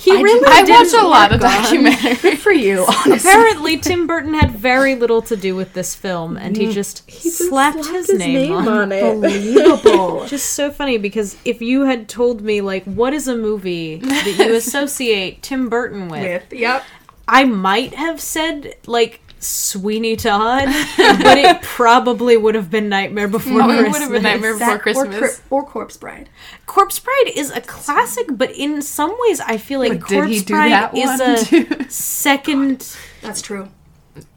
He 0.00 0.12
really 0.12 0.48
I 0.48 0.62
watch 0.62 0.94
a 0.94 1.06
lot 1.06 1.30
of 1.30 1.42
on. 1.42 1.50
documentaries. 1.50 2.38
For 2.38 2.52
you, 2.52 2.86
honestly. 2.88 3.30
Apparently, 3.30 3.76
Tim 3.76 4.06
Burton 4.06 4.32
had 4.32 4.50
very 4.52 4.94
little 4.94 5.20
to 5.20 5.36
do 5.36 5.54
with 5.54 5.74
this 5.74 5.94
film, 5.94 6.38
and 6.38 6.56
he 6.56 6.68
mm. 6.68 6.72
just 6.72 7.10
slapped, 7.10 7.84
his, 7.84 8.08
name, 8.08 8.66
on 8.66 8.92
it. 8.92 9.04
Unbelievable. 9.04 10.24
Just 10.26 10.54
so 10.54 10.70
funny 10.70 10.96
because 10.96 11.36
if 11.44 11.60
you 11.60 11.82
had 11.82 12.08
told 12.08 12.40
me 12.40 12.62
like 12.62 12.82
what 12.84 13.12
is 13.12 13.28
a 13.28 13.36
movie 13.36 13.96
that 13.96 14.38
you 14.38 14.54
associate 14.54 15.42
Tim 15.42 15.68
Burton 15.68 16.08
with, 16.08 16.48
With 16.48 16.58
yep. 16.58 16.82
I 17.28 17.44
might 17.44 17.92
have 17.92 18.22
said 18.22 18.76
like 18.86 19.20
Sweeney 19.40 20.16
Todd, 20.16 20.66
but 20.96 21.38
it 21.38 21.62
probably 21.62 22.36
would 22.36 22.54
have 22.54 22.70
been 22.70 22.88
Nightmare 22.88 23.26
Before 23.28 23.62
Oh, 23.62 23.70
it 23.70 23.78
Christmas. 23.78 23.92
would 23.92 24.02
have 24.02 24.12
been 24.12 24.22
Nightmare 24.22 24.52
Before 24.52 24.66
That 24.66 24.76
or, 24.76 24.78
Christmas. 24.78 25.40
Cor- 25.48 25.60
or 25.60 25.66
Corpse 25.66 25.96
Bride. 25.96 26.28
Corpse 26.66 26.98
Bride 26.98 27.32
is 27.34 27.50
a 27.50 27.60
classic, 27.62 28.26
but 28.30 28.50
in 28.52 28.82
some 28.82 29.16
ways, 29.28 29.40
I 29.40 29.56
feel 29.56 29.80
like 29.80 30.00
But 30.00 30.08
did 30.08 30.14
Corpse 30.16 30.30
he 30.30 30.40
do 30.40 30.54
Bride 30.54 30.72
that 30.72 30.96
is 30.96 31.20
one 31.20 31.20
a 31.20 31.44
too? 31.76 31.84
second 31.90 32.96
That's 33.22 33.40
true. 33.42 33.68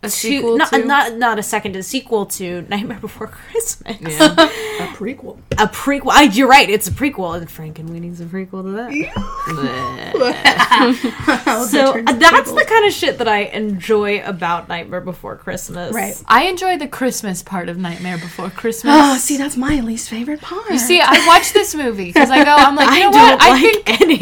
A 0.01 0.07
to 0.07 0.09
sequel 0.09 0.57
not, 0.57 0.69
to 0.71 0.85
not 0.85 1.17
not 1.17 1.37
a 1.39 1.43
second, 1.43 1.75
a 1.75 1.83
sequel 1.83 2.25
to 2.27 2.61
Nightmare 2.63 2.99
Before 2.99 3.27
Christmas. 3.51 3.97
Yeah. 4.01 4.33
A 4.73 4.87
prequel. 4.87 5.37
A 5.51 5.67
prequel. 5.67 6.09
I, 6.11 6.23
you're 6.23 6.47
right. 6.47 6.67
It's 6.67 6.87
a 6.87 6.91
prequel, 6.91 7.37
and 7.37 7.47
Frank 7.49 7.77
and 7.77 7.91
Winnie's 7.91 8.19
a 8.19 8.25
prequel 8.25 8.63
to 8.63 8.71
that. 8.71 8.91
so 11.69 11.99
uh, 11.99 12.13
that's 12.13 12.51
the 12.51 12.65
kind 12.67 12.85
of 12.87 12.91
shit 12.91 13.19
that 13.19 13.27
I 13.27 13.41
enjoy 13.43 14.23
about 14.23 14.67
Nightmare 14.67 15.01
Before 15.01 15.35
Christmas. 15.35 15.93
Right. 15.93 16.19
I 16.27 16.45
enjoy 16.45 16.77
the 16.77 16.87
Christmas 16.87 17.43
part 17.43 17.69
of 17.69 17.77
Nightmare 17.77 18.17
Before 18.17 18.49
Christmas. 18.49 18.95
Oh, 18.97 19.15
see, 19.17 19.37
that's 19.37 19.55
my 19.55 19.79
least 19.81 20.09
favorite 20.09 20.41
part. 20.41 20.71
You 20.71 20.79
see, 20.79 20.99
I 20.99 21.23
watch 21.27 21.53
this 21.53 21.75
movie 21.75 22.05
because 22.05 22.31
I 22.31 22.43
go, 22.43 22.49
I'm 22.51 22.75
like, 22.75 22.89
you 22.89 22.95
I 22.95 22.99
know 23.01 23.11
don't 23.11 23.31
what? 23.31 23.41
I 23.41 23.49
like 23.51 23.61
think 23.61 24.01
any. 24.01 24.17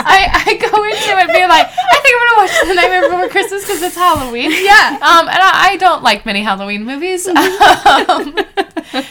I, 0.00 0.44
I 0.46 0.54
go 0.56 0.84
into 0.84 1.18
it 1.18 1.26
being 1.32 1.48
like, 1.48 1.66
I 1.66 2.00
think 2.02 2.14
I'm 2.16 2.27
gonna 2.28 2.42
watch 2.42 2.50
The 2.66 2.74
Nightmare 2.74 3.02
Before 3.08 3.28
Christmas 3.28 3.62
because 3.62 3.82
it's 3.82 3.96
Halloween. 3.96 4.50
Yeah. 4.68 4.94
Um, 5.00 5.28
and 5.28 5.38
I, 5.38 5.70
I 5.72 5.76
don't 5.78 6.02
like 6.02 6.26
many 6.26 6.42
Halloween 6.42 6.84
movies. 6.84 7.26
Um, 7.38 8.36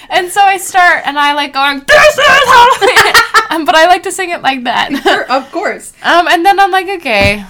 and 0.10 0.32
so 0.32 0.42
I 0.42 0.58
start 0.58 1.04
and 1.06 1.20
I 1.20 1.34
like 1.34 1.54
going, 1.54 1.80
this 1.88 2.18
is 2.18 2.26
Halloween. 2.26 3.14
um, 3.52 3.66
but 3.66 3.76
I 3.76 3.86
like 3.88 4.04
to 4.04 4.12
sing 4.12 4.30
it 4.32 4.42
like 4.42 4.64
that. 4.64 4.92
Sure, 5.04 5.30
of 5.32 5.52
course. 5.52 5.94
Um, 6.04 6.28
and 6.28 6.46
then 6.46 6.60
I'm 6.60 6.72
like, 6.72 6.88
okay, 6.88 7.46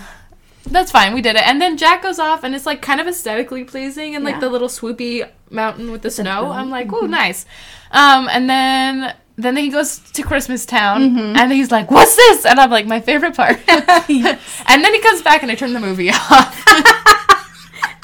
that's 0.66 0.92
fine, 0.92 1.14
we 1.14 1.22
did 1.22 1.36
it. 1.38 1.48
And 1.48 1.62
then 1.62 1.78
Jack 1.78 2.04
goes 2.04 2.20
off, 2.20 2.44
and 2.44 2.54
it's 2.54 2.66
like 2.66 2.82
kind 2.82 3.00
of 3.00 3.08
aesthetically 3.08 3.64
pleasing, 3.64 4.16
and 4.16 4.26
like 4.26 4.36
Yeah. 4.36 4.40
the 4.42 4.50
little 4.50 4.68
swoopy 4.68 5.30
mountain 5.50 5.92
with 5.92 6.02
the 6.02 6.12
snow. 6.12 6.52
I'm 6.52 6.70
like, 6.70 6.92
oh, 6.92 7.06
nice. 7.06 7.46
Um, 7.92 8.28
and 8.30 8.50
then 8.50 9.16
then 9.38 9.56
he 9.56 9.70
goes 9.70 10.00
to 10.00 10.24
Christmas 10.24 10.66
Town, 10.66 11.12
mm-hmm. 11.12 11.36
and 11.38 11.52
he's 11.52 11.72
like, 11.72 11.92
what's 11.92 12.16
this? 12.16 12.46
And 12.46 12.60
I'm 12.60 12.72
like, 12.72 12.88
my 12.88 13.00
favorite 13.00 13.36
part. 13.36 13.60
and 13.68 14.84
then 14.84 14.94
he 14.94 15.00
comes 15.00 15.22
back, 15.22 15.44
and 15.44 15.52
I 15.52 15.56
turn 15.56 15.74
the 15.74 15.80
movie 15.80 16.10
off. 16.10 16.64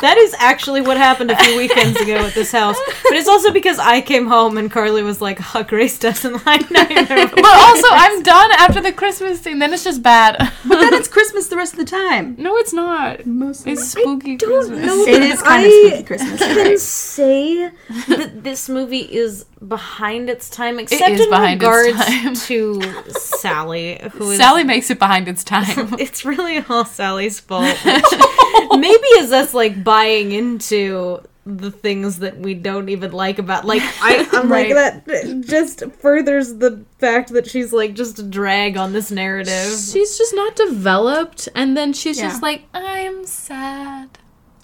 That 0.03 0.17
is 0.17 0.35
actually 0.37 0.81
what 0.81 0.97
happened 0.97 1.31
a 1.31 1.37
few 1.37 1.55
weekends 1.55 1.97
ago 1.97 2.25
at 2.25 2.33
this 2.33 2.51
house. 2.51 2.75
But 3.03 3.13
it's 3.13 3.29
also 3.29 3.53
because 3.53 3.79
I 3.79 4.01
came 4.01 4.27
home 4.27 4.57
and 4.57 4.69
Carly 4.69 5.01
was 5.01 5.21
like, 5.21 5.55
oh, 5.55 5.63
Grace 5.63 5.97
doesn't 5.97 6.45
like 6.45 6.69
Nightmare 6.69 7.27
but 7.27 7.45
also, 7.45 7.87
I'm 7.89 8.21
done 8.21 8.51
after 8.57 8.81
the 8.81 8.91
Christmas 8.91 9.39
scene. 9.39 9.59
Then 9.59 9.73
it's 9.73 9.85
just 9.85 10.03
bad. 10.03 10.35
But 10.67 10.81
then 10.81 10.93
it's 10.93 11.07
Christmas 11.07 11.47
the 11.47 11.55
rest 11.55 11.75
of 11.75 11.79
the 11.79 11.85
time. 11.85 12.35
no, 12.37 12.57
it's 12.57 12.73
not. 12.73 13.25
Mostly. 13.25 13.71
It's 13.71 13.87
spooky 13.91 14.35
Christmas. 14.35 15.07
It 15.07 15.21
is 15.21 15.41
kind 15.41 15.65
of 15.65 15.71
I 15.71 15.87
spooky 15.87 16.03
Christmas. 16.03 16.39
you're 16.41 16.49
can 16.49 16.67
right. 16.67 16.79
say 16.79 17.71
that 18.09 18.43
this 18.43 18.67
movie 18.67 19.09
is 19.09 19.45
behind 19.67 20.29
its 20.29 20.49
time, 20.49 20.79
except 20.79 21.11
is 21.13 21.21
in 21.21 21.29
behind 21.29 21.61
its 21.61 21.63
regards 21.63 22.05
time. 22.05 22.33
to 22.35 22.81
Sally, 23.11 23.99
who 24.13 24.31
is 24.31 24.37
Sally 24.37 24.63
makes 24.63 24.89
it 24.89 24.99
behind 24.99 25.27
its 25.27 25.43
time. 25.43 25.95
It's 25.99 26.25
really 26.25 26.59
all 26.69 26.85
Sally's 26.85 27.39
fault. 27.39 27.77
Maybe 27.85 29.07
is 29.19 29.31
us 29.31 29.53
like 29.53 29.83
buying 29.83 30.31
into 30.31 31.21
the 31.45 31.71
things 31.71 32.19
that 32.19 32.37
we 32.39 32.53
don't 32.53 32.87
even 32.87 33.11
like 33.11 33.37
about 33.37 33.65
like 33.65 33.81
I, 34.01 34.25
I'm 34.33 34.49
Right. 34.49 34.73
like 34.73 35.05
that 35.05 35.43
just 35.45 35.83
furthers 35.99 36.55
the 36.59 36.85
fact 36.99 37.33
that 37.33 37.49
she's 37.49 37.73
like 37.73 37.95
just 37.95 38.17
a 38.19 38.23
drag 38.23 38.77
on 38.77 38.93
this 38.93 39.11
narrative. 39.11 39.67
she's 39.91 40.17
just 40.17 40.33
not 40.33 40.55
developed 40.55 41.49
and 41.53 41.75
then 41.75 41.91
she's 41.91 42.17
Yeah. 42.17 42.29
just 42.29 42.41
like 42.41 42.63
i'm 42.73 43.25
sad 43.25 44.19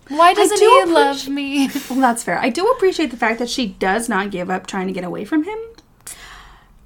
why 0.10 0.34
doesn't 0.34 0.58
do 0.60 0.84
he 0.86 0.92
love 0.92 1.28
me 1.28 1.70
Well, 1.90 2.00
that's 2.00 2.24
fair. 2.24 2.38
I 2.40 2.50
do 2.50 2.68
appreciate 2.68 3.12
the 3.12 3.18
fact 3.18 3.40
that 3.40 3.50
she 3.50 3.68
does 3.68 4.10
not 4.10 4.32
give 4.32 4.50
up 4.50 4.68
trying 4.68 4.88
to 4.88 4.94
get 4.94 5.04
away 5.04 5.26
from 5.26 5.44
him. 5.44 5.58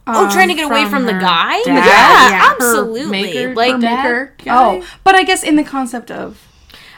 Oh, 0.06 0.30
trying 0.32 0.50
to 0.50 0.54
um, 0.54 0.58
get 0.58 0.66
away 0.70 0.84
from 0.84 0.92
from 0.92 1.06
the 1.06 1.14
guy? 1.14 1.62
dad, 1.64 1.68
yeah, 1.68 2.30
yeah. 2.30 2.40
Her 2.50 2.56
absolutely. 2.56 3.06
maker- 3.22 3.56
like 3.56 3.72
her. 3.74 3.80
Maker. 3.80 4.34
guy? 4.44 4.54
Oh, 4.82 4.88
but 5.06 5.16
I 5.16 5.24
guess 5.24 5.44
in 5.44 5.56
the 5.56 5.64
concept 5.64 6.12
of 6.12 6.46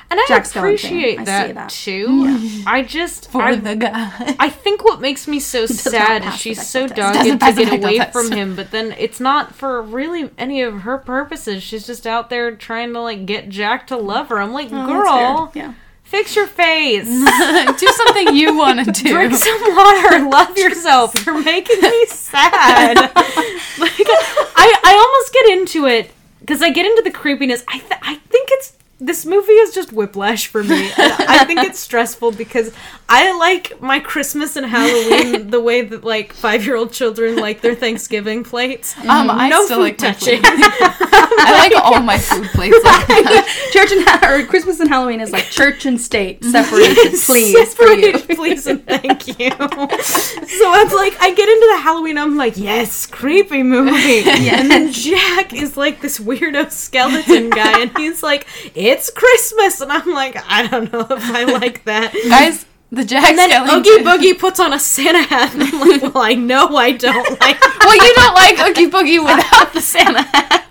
And 0.09 0.19
I 0.19 0.25
Jack 0.27 0.45
Skellington. 0.45 0.55
appreciate 0.57 1.19
I 1.19 1.23
that, 1.25 1.47
see 1.47 1.53
that. 1.53 1.69
too. 1.69 2.63
I 2.65 2.81
just 2.81 3.29
for 3.31 3.43
I, 3.43 3.55
the 3.57 3.75
guy 3.75 4.35
I 4.39 4.49
think 4.49 4.83
what 4.83 5.01
makes 5.01 5.27
me 5.27 5.39
so 5.39 5.65
sad 5.67 6.25
is 6.25 6.35
she's 6.35 6.65
so 6.67 6.87
dogged 6.87 7.19
to 7.23 7.37
get 7.37 7.73
away 7.79 7.97
test. 7.99 8.11
from 8.13 8.31
him, 8.31 8.55
but 8.55 8.71
then 8.71 8.95
it's 8.97 9.19
not 9.19 9.53
for 9.53 9.83
really 9.83 10.31
any 10.39 10.63
of 10.63 10.81
her 10.81 10.97
purposes. 10.97 11.61
She's 11.61 11.85
just 11.85 12.07
out 12.07 12.31
there 12.31 12.55
trying 12.55 12.91
to 12.93 13.01
like 13.01 13.27
get 13.27 13.49
Jack 13.49 13.85
to 13.87 13.97
love 13.97 14.29
her. 14.29 14.39
I'm 14.39 14.51
like, 14.51 14.69
Oh, 14.71 14.87
girl. 14.87 15.51
Yeah. 15.53 15.73
Fix 16.15 16.33
your 16.35 16.47
face, 16.47 17.05
do 17.77 17.87
something 17.87 18.35
you 18.35 18.55
want 18.57 18.83
to 18.85 18.91
do 19.03 19.09
drink 19.09 19.33
some 19.33 19.59
water, 19.75 20.19
love 20.29 20.57
yourself. 20.57 21.13
You're 21.25 21.43
making 21.43 21.81
me 21.81 22.05
sad. 22.05 22.95
like, 22.97 24.07
I 24.55 24.79
I 24.83 24.93
almost 24.95 25.33
get 25.33 25.57
into 25.57 25.85
it 25.87 26.11
because 26.39 26.61
I 26.61 26.69
get 26.69 26.85
into 26.85 27.01
the 27.01 27.11
creepiness. 27.11 27.63
I 27.67 27.79
th- 27.79 27.99
I 28.01 28.15
think 28.15 28.49
it's. 28.51 28.74
This 28.97 29.25
movie 29.25 29.51
is 29.51 29.73
just 29.75 29.91
whiplash 29.91 30.47
for 30.47 30.63
me. 30.63 30.89
I 30.97 31.43
think 31.45 31.59
it's 31.59 31.79
stressful 31.79 32.31
because 32.31 32.71
I 33.09 33.37
like 33.37 33.81
my 33.81 33.99
Christmas 33.99 34.55
and 34.55 34.65
Halloween 34.65 35.49
the 35.51 35.59
way 35.59 35.81
that 35.81 36.05
like 36.05 36.31
five 36.31 36.65
year 36.65 36.77
old 36.77 36.93
children 36.93 37.35
like 37.35 37.59
their 37.59 37.75
Thanksgiving 37.75 38.43
plates. 38.45 38.97
um 38.99 39.29
i 39.29 39.49
no 39.49 39.65
still 39.65 39.77
food 39.79 39.83
like 39.83 39.97
touching. 39.97 40.39
i 40.45 41.69
like 41.69 41.83
all 41.83 42.01
my 42.01 42.17
food 42.17 42.47
plates 42.51 42.75
like 42.85 43.07
that. 43.07 43.69
Church 43.73 43.91
and 43.91 44.07
ha- 44.07 44.33
or 44.33 44.45
Christmas 44.45 44.79
and 44.79 44.87
Halloween 44.89 45.19
is 45.19 45.31
like 45.31 45.45
church 45.49 45.85
and 45.85 45.99
state 45.99 46.41
separated, 46.43 46.95
please 46.95 47.25
for 47.25 47.35
you. 47.35 47.65
Separated, 47.65 48.35
please 48.37 48.65
and 48.65 48.85
thank 48.85 49.27
you. 49.39 49.49
so 49.51 50.71
I'm 50.71 50.89
like, 50.95 51.19
I 51.21 51.33
get 51.35 51.49
into 51.49 51.67
the 51.75 51.81
Halloween, 51.81 52.17
I'm 52.17 52.37
like, 52.37 52.55
yes, 52.55 53.05
creepy 53.05 53.61
movie. 53.61 54.23
And 54.29 54.71
then 54.71 54.91
Jack 54.93 55.53
is 55.53 55.75
like 55.75 55.99
this 56.01 56.17
weirdo 56.19 56.71
skeleton 56.71 57.49
guy, 57.49 57.81
and 57.81 57.97
he's 57.97 58.23
like, 58.23 58.47
it's 58.85 59.09
Christmas, 59.09 59.81
and 59.81 59.91
I'm 59.91 60.09
like, 60.11 60.37
I 60.47 60.67
don't 60.67 60.91
know 60.93 61.01
if 61.09 61.23
I 61.31 61.43
like 61.59 61.83
that. 61.85 62.13
guys 62.29 62.65
the 62.91 63.03
jack 63.03 63.25
And 63.27 63.37
then 63.37 63.49
Skellington- 63.49 63.79
Oogie 63.79 64.03
Boogie 64.05 64.39
puts 64.39 64.59
on 64.59 64.71
a 64.71 64.79
Santa 64.79 65.21
hat, 65.23 65.53
and 65.53 65.63
I'm 65.63 65.79
like, 65.79 66.01
well, 66.03 66.23
I 66.23 66.35
know 66.35 66.75
I 66.77 66.91
don't 66.91 67.39
like. 67.41 67.59
well 67.83 67.95
you 67.95 68.13
don't 68.15 68.35
like 68.35 68.59
oogie 68.59 68.89
boogie 68.89 69.19
without 69.23 69.73
the 69.73 69.81
santa 69.81 70.21
hat 70.21 70.65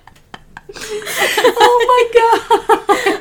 Oh 0.77 1.79
my 1.93 2.03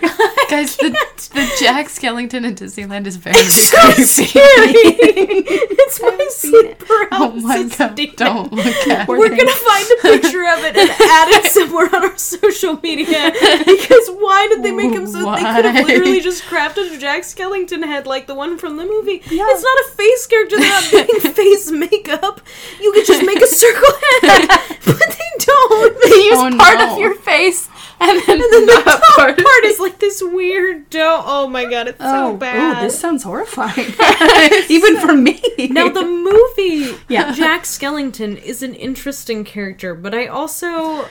god. 0.02 0.13
Guys 0.54 0.76
the, 0.78 0.90
the 1.34 1.56
jack 1.60 1.88
skellington 1.88 2.46
in 2.46 2.54
disneyland 2.56 3.08
is 3.08 3.16
very 3.16 3.36
It's 3.38 3.56
so 3.72 3.92
scary. 4.04 4.44
it's 5.84 6.02
my 6.02 6.28
sleep 6.30 6.78
paralysis. 6.80 7.80
oh 7.80 7.88
my 7.90 8.06
god 8.06 8.16
don't 8.18 8.54
look 8.54 8.66
at 8.88 9.08
We're 9.08 9.32
it. 9.32 9.38
gonna 9.38 9.52
find 9.52 9.88
a 9.98 10.02
picture 10.02 10.46
of 10.54 10.60
it 10.64 10.76
and 10.78 10.90
add 10.90 11.28
it 11.30 11.46
somewhere 11.58 11.88
on 11.96 12.04
our 12.06 12.18
social 12.18 12.80
media 12.82 13.32
because 13.66 14.10
why 14.10 14.48
did 14.50 14.64
they 14.64 14.72
make 14.72 14.92
him 14.94 15.08
so? 15.08 15.20
They 15.36 15.42
could 15.42 15.66
have 15.66 15.88
literally 15.88 16.22
just 16.22 16.44
crafted 16.44 16.94
a 16.94 16.98
Jack 16.98 17.24
Skellington 17.24 17.84
head 17.86 18.06
like 18.06 18.28
the 18.28 18.36
one 18.36 18.58
from 18.58 18.78
the 18.78 18.86
movie. 18.86 19.22
Yeah. 19.30 19.46
It's 19.50 19.64
not 19.64 19.78
a 19.86 19.96
face 19.98 20.28
character. 20.28 20.58
They're 20.60 20.70
not 20.70 20.90
doing 20.92 21.34
face 21.34 21.72
makeup. 21.72 22.42
You 22.80 22.92
could 22.94 23.06
just 23.06 23.26
make 23.26 23.42
a 23.42 23.48
circle 23.48 23.94
head, 24.22 24.48
but 24.86 25.00
they 25.00 25.32
don't. 25.40 26.02
They 26.04 26.16
use 26.30 26.38
Oh, 26.38 26.58
part 26.58 26.78
no. 26.80 26.94
of 26.94 27.00
your 27.00 27.16
face 27.16 27.70
and 28.00 28.22
then, 28.28 28.42
and 28.42 28.68
the 28.68 28.82
top 28.84 29.02
part 29.16 29.38
part, 29.38 29.64
is 29.66 29.80
like 29.80 30.00
this 30.00 30.22
weird 30.22 30.43
Oh 30.52 31.48
my 31.50 31.66
god, 31.66 31.88
it's 31.88 32.00
so 32.00 32.34
Oh, 32.34 32.38
bad. 32.38 32.78
oh, 32.78 32.82
this 32.84 33.00
sounds 33.00 33.24
horrifying. 33.24 33.94
Even 34.70 34.98
for 35.00 35.14
me. 35.14 35.42
Now 35.70 35.90
the 35.90 36.04
movie, 36.04 36.98
Yeah. 37.10 37.32
Jack 37.34 37.64
Skellington 37.64 38.42
is 38.42 38.62
an 38.64 38.74
interesting 38.76 39.44
character, 39.44 39.96
but 39.96 40.14
I 40.14 40.28
also, 40.28 41.06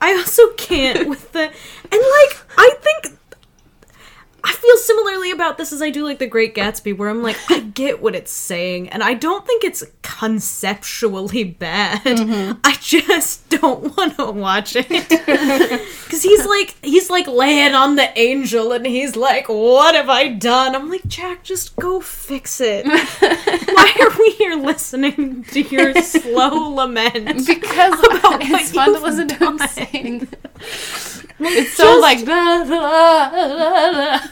I 0.00 0.14
also 0.14 0.52
can't 0.54 1.08
with 1.08 1.32
the, 1.32 1.42
and 1.42 1.52
like 1.92 2.38
I 2.58 2.74
think. 2.80 3.15
I 4.46 4.52
feel 4.52 4.76
similarly 4.76 5.32
about 5.32 5.58
this 5.58 5.72
as 5.72 5.82
I 5.82 5.90
do 5.90 6.04
like 6.04 6.20
The 6.20 6.26
Great 6.26 6.54
Gatsby, 6.54 6.96
where 6.96 7.08
I'm 7.08 7.22
like, 7.22 7.36
I 7.50 7.60
get 7.60 8.00
what 8.00 8.14
it's 8.14 8.30
saying, 8.30 8.88
and 8.90 9.02
I 9.02 9.14
don't 9.14 9.44
think 9.44 9.64
it's 9.64 9.84
conceptually 10.02 11.42
bad. 11.44 12.02
Mm-hmm. 12.02 12.60
I 12.62 12.76
just 12.80 13.48
don't 13.48 13.96
want 13.96 14.16
to 14.16 14.30
watch 14.30 14.76
it 14.76 14.88
because 15.08 16.22
he's 16.22 16.46
like, 16.46 16.76
he's 16.82 17.10
like 17.10 17.26
laying 17.26 17.74
on 17.74 17.96
the 17.96 18.16
angel, 18.16 18.72
and 18.72 18.86
he's 18.86 19.16
like, 19.16 19.48
"What 19.48 19.94
have 19.96 20.08
I 20.08 20.28
done?" 20.28 20.76
I'm 20.76 20.88
like, 20.88 21.06
Jack, 21.08 21.42
just 21.42 21.74
go 21.76 22.00
fix 22.00 22.60
it. 22.60 22.86
Why 23.66 23.96
are 24.00 24.18
we 24.18 24.30
here 24.30 24.54
listening 24.54 25.42
to 25.44 25.60
your 25.60 25.92
slow 26.02 26.74
lament? 26.74 27.46
because 27.46 27.98
what 27.98 28.42
it's 28.42 28.70
fun 28.70 28.94
to 28.94 29.00
listen 29.00 29.28
to 29.28 29.34
him 29.34 29.56
done. 29.56 30.28
It's 31.38 31.74
so 31.74 31.98
like. 32.00 32.18
I 32.26 32.64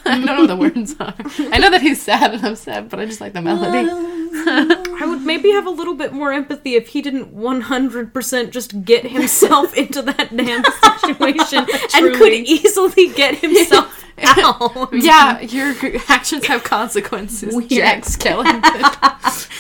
don't 0.05 0.24
know 0.24 0.40
what 0.40 0.46
the 0.46 0.57
words 0.57 0.94
are. 0.98 1.14
I 1.52 1.59
know 1.59 1.70
that 1.70 1.82
he's 1.82 2.02
sad 2.02 2.34
and 2.34 2.44
upset, 2.44 2.88
but 2.88 2.98
I 3.00 3.07
just 3.07 3.20
like 3.20 3.32
the 3.32 3.42
melody. 3.42 3.88
I 4.46 5.07
would 5.07 5.22
maybe 5.22 5.50
have 5.52 5.66
a 5.66 5.70
little 5.70 5.94
bit 5.94 6.12
more 6.12 6.32
empathy 6.32 6.74
if 6.74 6.88
he 6.88 7.00
didn't 7.02 7.36
100% 7.36 8.50
just 8.50 8.84
get 8.84 9.07
himself 9.07 9.74
into 9.74 10.02
that 10.02 10.36
damn 10.36 10.64
situation 11.00 11.66
and 11.94 12.14
could 12.16 12.32
easily 12.32 13.12
get 13.12 13.36
himself 13.36 14.03
Ow. 14.22 14.88
Yeah, 14.92 15.40
your 15.40 15.74
actions 16.08 16.46
have 16.46 16.62
consequences, 16.64 17.54
Jack 17.68 18.02
Skellington. 18.04 18.82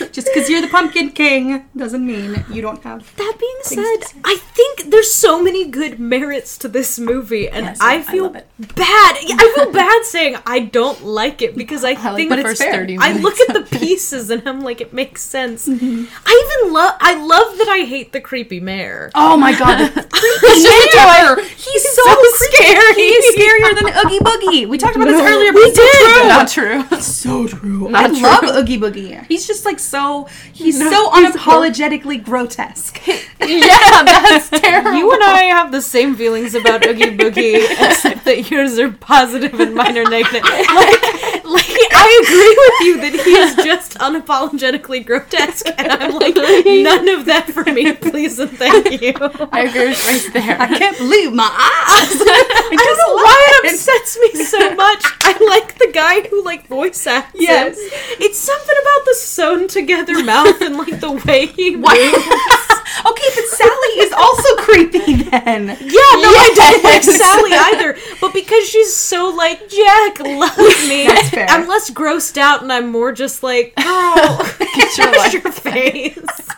Just 0.12 0.28
because 0.32 0.48
you're 0.48 0.60
the 0.60 0.68
Pumpkin 0.68 1.10
King 1.10 1.64
doesn't 1.76 2.06
mean 2.06 2.44
you 2.50 2.62
don't 2.62 2.82
have. 2.84 3.14
That 3.16 3.36
being 3.38 3.56
said, 3.62 4.20
I 4.24 4.36
think 4.36 4.90
there's 4.90 5.12
so 5.12 5.42
many 5.42 5.66
good 5.68 5.98
merits 5.98 6.56
to 6.58 6.68
this 6.68 6.98
movie, 6.98 7.48
and 7.48 7.66
Yes, 7.66 7.78
I 7.80 7.96
I 7.96 8.02
feel 8.02 8.26
it. 8.34 8.46
bad. 8.58 9.16
I 9.18 9.52
feel 9.56 9.72
bad 9.72 10.04
saying 10.04 10.36
I 10.46 10.60
don't 10.60 11.02
like 11.04 11.42
it 11.42 11.56
because 11.56 11.84
I, 11.84 11.90
I 11.90 11.92
like 11.92 12.16
think 12.16 12.30
the 12.30 12.34
it's 12.38 12.42
first 12.48 12.62
fair. 12.62 12.72
30 12.72 12.98
I 13.00 13.12
look 13.12 13.38
at 13.40 13.54
the 13.54 13.62
pieces 13.78 14.30
and 14.30 14.46
I'm 14.48 14.60
like, 14.60 14.80
it 14.80 14.92
makes 14.92 15.22
sense. 15.22 15.66
Mm-hmm. 15.68 16.04
I 16.26 16.50
even 16.60 16.72
love. 16.72 16.94
I 17.00 17.14
love 17.14 17.58
that 17.58 17.68
I 17.68 17.84
hate 17.84 18.12
the 18.12 18.20
creepy 18.20 18.60
mayor. 18.60 19.10
Oh 19.14 19.36
my 19.36 19.52
god, 19.56 19.78
the 19.94 20.02
creepy 20.02 20.66
mayor! 20.96 21.48
He's 21.56 21.82
so, 21.94 22.02
scary. 22.34 22.94
He's 22.94 23.34
scarier 23.36 23.74
than 23.74 23.86
Oogie 24.04 24.18
Boogie. 24.20 24.43
We 24.46 24.78
talked 24.78 24.96
about 24.96 25.06
this 25.06 25.20
earlier. 25.20 25.52
But 25.52 25.62
we 25.62 25.70
did. 25.72 26.12
true. 26.14 26.28
Not 26.28 26.48
true. 26.48 26.84
So 27.04 27.46
true. 27.46 27.88
Not 27.90 28.04
I 28.04 28.08
true. 28.08 28.22
love 28.22 28.56
Oogie 28.56 28.78
Boogie. 28.78 29.24
He's 29.26 29.46
just 29.46 29.64
like 29.64 29.78
so. 29.78 30.26
He's 30.52 30.78
so 30.78 31.10
unapologetically 31.10 32.22
grotesque. 32.24 33.00
yeah, 33.06 34.02
that's 34.04 34.48
terrible. 34.60 34.92
You 34.94 35.12
and 35.12 35.22
I 35.22 35.42
have 35.44 35.70
the 35.72 35.80
same 35.82 36.14
feelings 36.16 36.54
about 36.54 36.84
Oogie 36.86 37.16
Boogie, 37.16 37.64
except 37.70 38.24
that 38.24 38.50
yours 38.50 38.78
are 38.78 38.90
positive 38.90 39.58
and 39.60 39.74
mine 39.74 39.96
are 39.98 40.04
negative. 40.04 40.42
Like, 40.42 41.02
like 41.44 41.92
I 41.92 42.08
agree 42.24 42.54
with 42.64 42.86
you 42.86 42.96
that 43.02 43.24
he 43.24 43.30
is 43.32 43.54
just 43.56 43.94
unapologetically 43.98 45.04
grotesque, 45.04 45.66
and 45.76 45.92
I'm 45.92 46.14
like, 46.18 46.36
none 46.36 47.08
of 47.08 47.26
that 47.26 47.50
for 47.52 47.64
me, 47.64 47.92
please 47.92 48.38
and 48.38 48.50
thank 48.50 49.00
you. 49.02 49.14
I 49.52 49.62
agree 49.68 49.92
right 49.92 50.30
there. 50.32 50.60
I 50.60 50.66
can't 50.78 50.96
believe 50.98 51.32
my 51.32 51.44
eyes. 51.44 52.16
I 52.20 52.76
don't 52.76 52.98
know 52.98 53.14
why 53.14 53.60
it 53.62 53.72
upsets 53.74 54.18
me 54.18 54.33
so 54.34 54.74
much. 54.74 55.04
I 55.22 55.36
like 55.48 55.78
the 55.78 55.90
guy 55.92 56.22
who 56.28 56.42
like 56.44 56.66
voice 56.66 57.06
acts. 57.06 57.34
him. 57.34 57.42
Yes. 57.42 57.76
it's 58.20 58.38
something 58.38 58.76
about 58.82 59.04
the 59.06 59.14
sewn 59.14 59.68
together 59.68 60.22
mouth 60.24 60.60
and 60.60 60.76
like 60.76 61.00
the 61.00 61.12
way 61.26 61.46
he 61.46 61.70
moves. 61.76 61.88
okay, 61.88 63.28
but 63.34 63.44
Sally 63.46 63.92
is 64.00 64.12
also 64.12 64.56
creepy 64.56 65.22
then. 65.24 65.66
Yeah, 65.68 66.12
no, 66.20 66.30
I 66.30 66.52
don't 66.54 66.84
like 66.84 67.02
Sally 67.02 67.52
either. 67.52 67.96
But 68.20 68.32
because 68.32 68.68
she's 68.68 68.94
so 68.94 69.30
like 69.30 69.68
Jack, 69.68 70.20
love 70.20 70.56
me. 70.88 71.06
That's 71.06 71.30
fair. 71.30 71.46
I'm 71.48 71.66
less 71.68 71.90
grossed 71.90 72.36
out, 72.36 72.62
and 72.62 72.72
I'm 72.72 72.90
more 72.90 73.12
just 73.12 73.42
like, 73.42 73.72
oh, 73.78 74.54
girl, 74.58 74.68
get 74.74 75.32
your 75.32 75.42
your 75.42 75.52
face. 75.52 76.50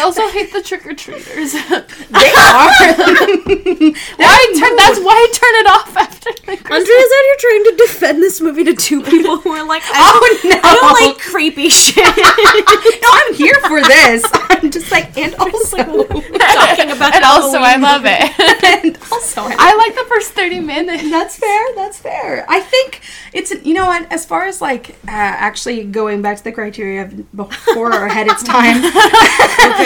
I 0.00 0.02
also 0.04 0.28
hate 0.28 0.52
the 0.52 0.62
trick 0.62 0.86
or 0.86 0.94
treaters. 0.94 1.54
They 2.10 2.32
are. 2.32 2.68
why 4.16 4.36
turn? 4.58 4.76
That's 4.76 4.98
why 4.98 5.14
I 5.14 5.28
turn 5.32 5.54
it 5.62 5.66
off 5.66 5.96
after 5.96 6.30
the 6.32 6.56
Christmas. 6.56 6.70
Andrea's 6.70 7.12
out 7.16 7.24
here 7.24 7.36
trying 7.38 7.64
to 7.64 7.74
defend 7.76 8.22
this 8.22 8.40
movie 8.40 8.64
to 8.64 8.74
two 8.74 9.02
people 9.02 9.36
who 9.38 9.50
are 9.50 9.66
like, 9.66 9.82
I 9.86 10.10
Oh 10.12 10.40
no! 10.44 10.60
I 10.62 10.74
don't 10.74 11.06
like 11.06 11.18
creepy 11.18 11.68
shit. 11.68 12.04
no, 13.02 13.08
I'm 13.12 13.34
here 13.34 13.54
for 13.68 13.80
this. 13.82 14.24
I'm 14.50 14.70
just 14.70 14.90
like, 14.90 15.16
and 15.16 15.34
also, 15.36 15.76
talking 15.76 16.90
about 16.90 17.14
and 17.14 17.24
also 17.24 17.58
I 17.58 17.76
love 17.76 18.02
it. 18.04 18.64
and 18.84 18.98
also, 19.12 19.42
I 19.42 19.54
I 19.58 19.76
like 19.76 19.94
the 19.94 20.04
first 20.08 20.32
thirty 20.32 20.58
minutes. 20.58 21.08
That's 21.10 21.36
fair. 21.36 21.74
That's 21.76 21.98
fair. 21.98 22.44
I 22.48 22.60
think 22.60 23.02
it's 23.32 23.52
you 23.64 23.74
know 23.74 23.86
what 23.86 24.10
as 24.10 24.26
far 24.26 24.46
as 24.46 24.60
like 24.60 24.90
uh, 25.06 25.10
actually 25.10 25.84
going 25.84 26.22
back 26.22 26.38
to 26.38 26.44
the 26.44 26.52
criteria 26.52 27.04
of 27.04 27.36
before 27.36 27.94
or 27.94 28.06
ahead 28.06 28.26
its 28.26 28.42
time. 28.42 28.82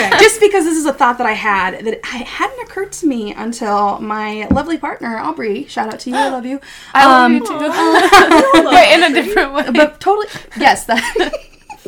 Just 0.19 0.39
because 0.39 0.65
this 0.65 0.77
is 0.77 0.85
a 0.85 0.93
thought 0.93 1.17
that 1.17 1.27
I 1.27 1.33
had 1.33 1.85
that 1.85 1.93
it 1.95 2.05
hadn't 2.05 2.59
occurred 2.67 2.91
to 2.93 3.07
me 3.07 3.33
until 3.33 3.99
my 3.99 4.47
lovely 4.51 4.77
partner 4.77 5.17
Aubrey. 5.17 5.65
Shout 5.67 5.93
out 5.93 5.99
to 6.01 6.09
you. 6.09 6.15
I 6.15 6.29
love 6.29 6.45
you. 6.45 6.59
I 6.93 7.05
love 7.05 7.25
Um, 7.25 7.33
you 7.33 7.45
too. 7.45 8.69
Wait, 8.75 8.93
in 8.93 9.03
a 9.03 9.13
different 9.13 9.53
way. 9.53 9.69
But 9.71 9.99
totally, 9.99 10.27
yes, 10.57 10.85
that 10.85 11.01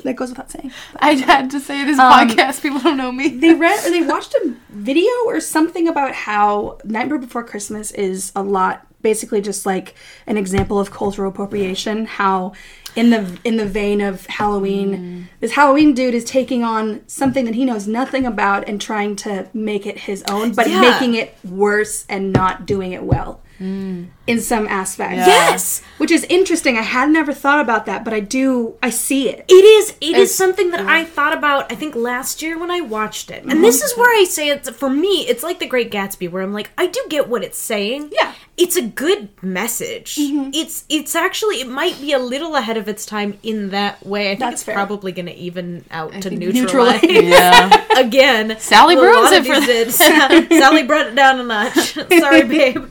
that 0.03 0.15
goes 0.15 0.29
without 0.29 0.51
saying. 0.51 0.71
I 0.97 1.13
had 1.15 1.49
to 1.51 1.59
say 1.59 1.83
this 1.83 1.97
Um, 1.99 2.11
podcast. 2.29 2.61
People 2.61 2.79
don't 2.81 2.97
know 2.97 3.11
me. 3.11 3.29
They 3.29 3.53
read 3.53 3.85
or 3.85 3.89
they 3.91 4.01
watched 4.01 4.33
a 4.35 4.53
video 4.69 5.11
or 5.25 5.39
something 5.39 5.87
about 5.87 6.13
how 6.13 6.77
Nightmare 6.83 7.17
Before 7.17 7.43
Christmas 7.43 7.91
is 7.91 8.31
a 8.35 8.43
lot 8.43 8.83
basically 9.01 9.39
just 9.41 9.65
like 9.65 9.93
an 10.25 10.37
example 10.37 10.79
of 10.79 10.89
cultural 10.91 11.29
appropriation 11.31 12.05
how 12.05 12.51
in 12.95 13.09
the 13.09 13.37
in 13.43 13.57
the 13.57 13.65
vein 13.65 14.01
of 14.01 14.25
Halloween. 14.27 14.97
Mm. 14.97 15.39
This 15.39 15.51
Halloween 15.51 15.93
dude 15.93 16.15
is 16.15 16.23
taking 16.23 16.63
on 16.63 17.01
something 17.07 17.45
that 17.45 17.53
he 17.55 17.63
knows 17.65 17.87
nothing 17.87 18.25
about 18.25 18.67
and 18.67 18.81
trying 18.81 19.15
to 19.17 19.47
make 19.53 19.85
it 19.85 19.99
his 19.99 20.23
own 20.29 20.53
but 20.53 20.67
Yeah. 20.69 20.81
making 20.81 21.13
it 21.13 21.35
worse 21.43 22.05
and 22.09 22.33
not 22.33 22.65
doing 22.65 22.93
it 22.93 23.03
well 23.03 23.41
Mm. 23.59 24.07
in 24.27 24.39
some 24.39 24.67
aspect 24.67 25.15
Yes. 25.15 25.81
which 25.97 26.11
is 26.11 26.23
interesting 26.25 26.77
I 26.77 26.83
had 26.83 27.09
never 27.09 27.33
thought 27.33 27.59
about 27.59 27.85
that 27.87 28.03
but 28.05 28.13
I 28.13 28.19
do 28.19 28.75
I 28.83 28.89
see 28.91 29.29
it 29.29 29.45
It 29.47 29.53
is. 29.65 29.95
It 29.99 30.15
is 30.15 30.29
As- 30.29 30.35
something 30.35 30.71
that 30.71 30.81
I 30.81 31.03
thought 31.05 31.35
about. 31.35 31.71
I 31.71 31.75
think 31.75 31.95
last 31.95 32.41
year 32.41 32.57
when 32.59 32.69
I 32.69 32.81
watched 32.81 33.31
it, 33.31 33.43
and 33.45 33.63
this 33.63 33.81
is 33.81 33.97
where 33.97 34.13
I 34.21 34.25
say 34.25 34.49
it's 34.49 34.69
for 34.69 34.89
me. 34.89 35.25
It's 35.27 35.41
like 35.43 35.59
The 35.59 35.65
Great 35.65 35.89
Gatsby, 35.91 36.29
where 36.29 36.43
I'm 36.43 36.53
like, 36.53 36.69
I 36.77 36.85
do 36.87 37.01
get 37.09 37.27
what 37.27 37.43
it's 37.43 37.57
saying. 37.57 38.11
Yeah. 38.11 38.33
it's 38.57 38.75
a 38.75 38.81
good 38.81 39.29
message. 39.41 40.15
Mm-hmm. 40.15 40.49
It's 40.53 40.83
it's 40.89 41.15
actually 41.15 41.61
it 41.61 41.67
might 41.67 41.99
be 42.01 42.11
a 42.13 42.19
little 42.19 42.55
ahead 42.55 42.77
of 42.77 42.87
its 42.87 43.05
time 43.05 43.37
in 43.43 43.69
that 43.71 44.05
way. 44.05 44.27
I 44.27 44.29
think 44.31 44.39
That's 44.41 44.53
it's 44.55 44.63
fair. 44.63 44.75
probably 44.75 45.11
going 45.11 45.27
to 45.27 45.35
even 45.35 45.83
out 45.91 46.11
to 46.21 46.29
neutralize. 46.29 47.01
neutralize. 47.03 47.23
Yeah. 47.23 47.85
Again, 47.97 48.55
Sally 48.59 48.95
well, 48.95 49.05
a 49.05 49.07
ruins 49.07 49.31
lot 49.31 49.39
of 49.39 49.45
it 49.47 49.53
for 49.53 49.59
these 49.59 49.97
did. 49.97 50.51
Sally 50.61 50.83
brought 50.83 51.07
it 51.07 51.15
down 51.15 51.39
a 51.39 51.43
notch. 51.43 51.93
Sorry, 52.19 52.43
babe, 52.43 52.85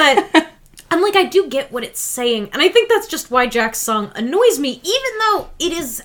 but. 0.00 0.46
I'm 0.92 1.02
like, 1.02 1.14
I 1.14 1.22
do 1.22 1.46
get 1.46 1.70
what 1.70 1.84
it's 1.84 2.00
saying. 2.00 2.50
And 2.52 2.60
I 2.60 2.68
think 2.68 2.88
that's 2.88 3.06
just 3.06 3.30
why 3.30 3.46
Jack's 3.46 3.78
song 3.78 4.10
annoys 4.16 4.58
me, 4.58 4.80
even 4.82 5.18
though 5.20 5.50
it 5.60 5.72
is 5.72 6.02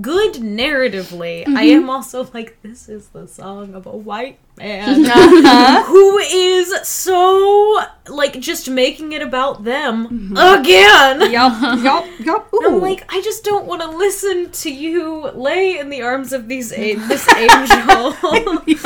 good 0.00 0.34
narratively. 0.34 1.46
I 1.46 1.66
mm-hmm. 1.66 1.82
am 1.82 1.90
also 1.90 2.28
like, 2.32 2.60
this 2.62 2.88
is 2.88 3.08
the 3.08 3.26
song 3.26 3.74
of 3.74 3.86
a 3.86 3.96
white 3.96 4.38
man 4.56 5.04
uh-huh. 5.06 5.84
who 5.86 6.18
is 6.18 6.72
so, 6.86 7.80
like, 8.08 8.38
just 8.40 8.70
making 8.70 9.12
it 9.12 9.22
about 9.22 9.64
them 9.64 10.08
mm-hmm. 10.08 10.60
again. 10.60 11.32
yup 11.32 11.60
yup 11.82 12.06
yup 12.20 12.48
I'm 12.64 12.80
like, 12.80 13.04
I 13.08 13.20
just 13.22 13.44
don't 13.44 13.66
want 13.66 13.82
to 13.82 13.88
listen 13.88 14.50
to 14.50 14.72
you 14.72 15.30
lay 15.30 15.78
in 15.78 15.90
the 15.90 16.02
arms 16.02 16.32
of 16.32 16.48
these 16.48 16.72
a- 16.72 16.94
this 16.94 17.28
angel. 17.34 18.10
Lay 18.22 18.44
in 18.44 18.56
the 18.64 18.78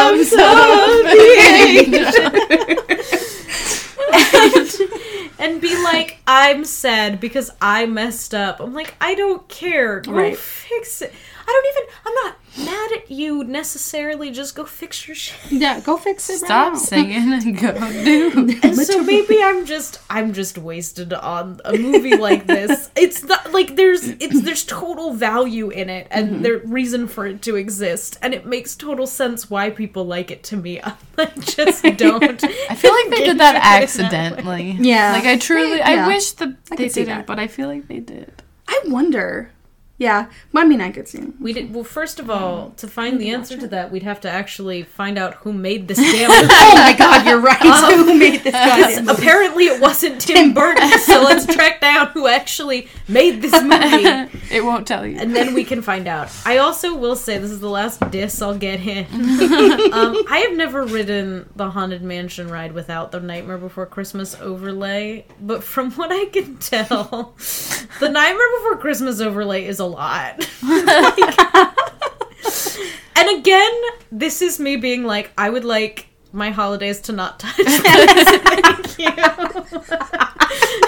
arms 0.00 0.32
of 0.32 0.38
and, 3.00 3.16
and 5.38 5.60
be 5.60 5.74
like, 5.82 6.18
I'm 6.26 6.64
sad 6.64 7.20
because 7.20 7.50
I 7.60 7.86
messed 7.86 8.34
up. 8.34 8.60
I'm 8.60 8.74
like, 8.74 8.94
I 9.00 9.14
don't 9.14 9.46
care. 9.48 10.00
Go 10.00 10.12
Right. 10.12 10.36
fix 10.36 11.02
it. 11.02 11.12
I 11.50 11.62
don't 11.62 11.84
even. 11.84 11.94
I'm 12.06 12.14
not 12.14 12.36
mad 12.72 12.92
at 12.98 13.10
you 13.10 13.44
necessarily. 13.44 14.30
Just 14.30 14.54
go 14.54 14.64
fix 14.64 15.06
your 15.08 15.14
shit. 15.14 15.36
yeah 15.50 15.80
go 15.80 15.96
fix 15.96 16.28
it 16.30 16.38
Stop 16.38 16.72
now. 16.74 16.78
singing 16.78 17.32
and 17.32 17.58
go 17.58 17.72
do. 18.04 18.58
And 18.62 18.76
so 18.76 19.02
maybe 19.02 19.42
I'm 19.42 19.66
just 19.66 20.00
I'm 20.10 20.32
just 20.32 20.58
wasted 20.58 21.12
on 21.12 21.60
a 21.64 21.76
movie 21.76 22.16
like 22.16 22.46
this. 22.46 22.90
It's 22.96 23.22
not 23.24 23.52
like 23.52 23.76
there's 23.76 24.06
it's 24.08 24.42
there's 24.42 24.64
total 24.64 25.12
value 25.14 25.70
in 25.70 25.88
it 25.90 26.06
and 26.10 26.30
Mm-hmm. 26.30 26.42
there's 26.42 26.68
reason 26.68 27.08
for 27.08 27.26
it 27.26 27.40
to 27.42 27.56
exist 27.56 28.18
and 28.22 28.34
it 28.34 28.44
makes 28.46 28.76
total 28.76 29.06
sense 29.06 29.48
why 29.50 29.70
people 29.70 30.04
like 30.04 30.30
it 30.30 30.42
to 30.44 30.56
me. 30.56 30.80
I 31.18 31.26
just 31.40 31.82
don't. 31.96 32.44
I 32.44 32.74
feel 32.74 32.92
like 32.92 33.10
they 33.10 33.24
did 33.24 33.38
that 33.38 33.56
Engage 33.56 33.96
with 33.96 34.00
it 34.00 34.04
in 34.04 34.08
that 34.10 34.22
accidentally. 34.36 34.70
Yeah. 34.80 35.12
Like 35.12 35.24
I 35.24 35.36
truly, 35.38 35.78
Yeah. 35.78 36.04
I 36.04 36.06
wish 36.06 36.32
that 36.32 36.48
I 36.70 36.76
they 36.76 36.88
didn't, 36.88 37.06
that. 37.08 37.26
but 37.26 37.38
I 37.38 37.46
feel 37.46 37.68
like 37.68 37.88
they 37.88 37.98
did. 38.00 38.32
I 38.68 38.80
wonder. 38.86 39.50
Yeah, 40.00 40.30
I 40.56 40.64
mean, 40.64 40.80
I 40.80 40.90
could 40.90 41.06
see. 41.08 41.22
We 41.38 41.52
did 41.52 41.74
well. 41.74 41.84
First 41.84 42.18
of 42.18 42.30
all, 42.30 42.70
to 42.78 42.88
find 42.88 43.20
the 43.20 43.28
answer 43.28 43.58
to 43.58 43.68
that, 43.68 43.90
we'd 43.92 44.02
have 44.02 44.18
to 44.22 44.30
actually 44.30 44.82
find 44.82 45.18
out 45.18 45.34
who 45.34 45.52
made 45.52 45.88
this 45.88 45.98
damn 46.12 46.30
movie. 46.30 46.48
Oh 46.50 46.74
my 46.74 46.94
God, 46.96 47.26
you're 47.26 47.38
right. 47.38 47.58
Who 47.60 48.14
made 48.18 48.42
this 48.42 48.54
goddamn 48.54 49.04
movie? 49.04 49.20
Apparently, 49.22 49.64
it 49.66 49.78
wasn't 49.78 50.18
Tim 50.18 50.54
Burton. 50.54 50.88
So 51.00 51.22
let's 51.22 51.44
track 51.44 51.82
down 51.82 52.06
who 52.08 52.26
actually 52.28 52.88
made 53.08 53.42
this 53.42 53.52
movie. 53.62 54.30
It 54.50 54.64
won't 54.64 54.86
tell 54.86 55.04
you. 55.06 55.18
and 55.18 55.36
then 55.36 55.52
we 55.52 55.64
can 55.64 55.82
find 55.82 56.08
out. 56.08 56.30
I 56.46 56.56
also 56.56 56.96
will 56.96 57.14
say 57.14 57.36
this 57.36 57.50
is 57.50 57.60
the 57.60 57.68
last 57.68 58.00
diss 58.10 58.40
I'll 58.40 58.56
get 58.56 58.80
in. 58.80 59.04
um, 59.92 60.16
I 60.30 60.46
have 60.48 60.56
never 60.56 60.82
ridden 60.86 61.46
the 61.56 61.68
Haunted 61.68 62.00
Mansion 62.00 62.48
ride 62.48 62.72
without 62.72 63.12
the 63.12 63.20
Nightmare 63.20 63.58
Before 63.58 63.84
Christmas 63.84 64.34
overlay, 64.40 65.26
but 65.42 65.62
from 65.62 65.90
what 65.92 66.10
I 66.10 66.24
can 66.24 66.56
tell, 66.56 67.34
the 68.00 68.08
Nightmare 68.08 68.58
Before 68.58 68.78
Christmas 68.78 69.20
overlay 69.20 69.66
is 69.66 69.78
a 69.78 69.89
lot. 69.90 70.48
Like- 70.62 71.76
and 73.16 73.38
again, 73.38 73.72
this 74.10 74.40
is 74.40 74.58
me 74.58 74.76
being 74.76 75.04
like, 75.04 75.30
I 75.36 75.50
would 75.50 75.64
like 75.64 76.06
my 76.32 76.50
holidays 76.50 77.00
to 77.02 77.12
not 77.12 77.38
touch 77.38 77.56
this. 77.66 77.80
Thank 77.82 78.98
you. 78.98 79.10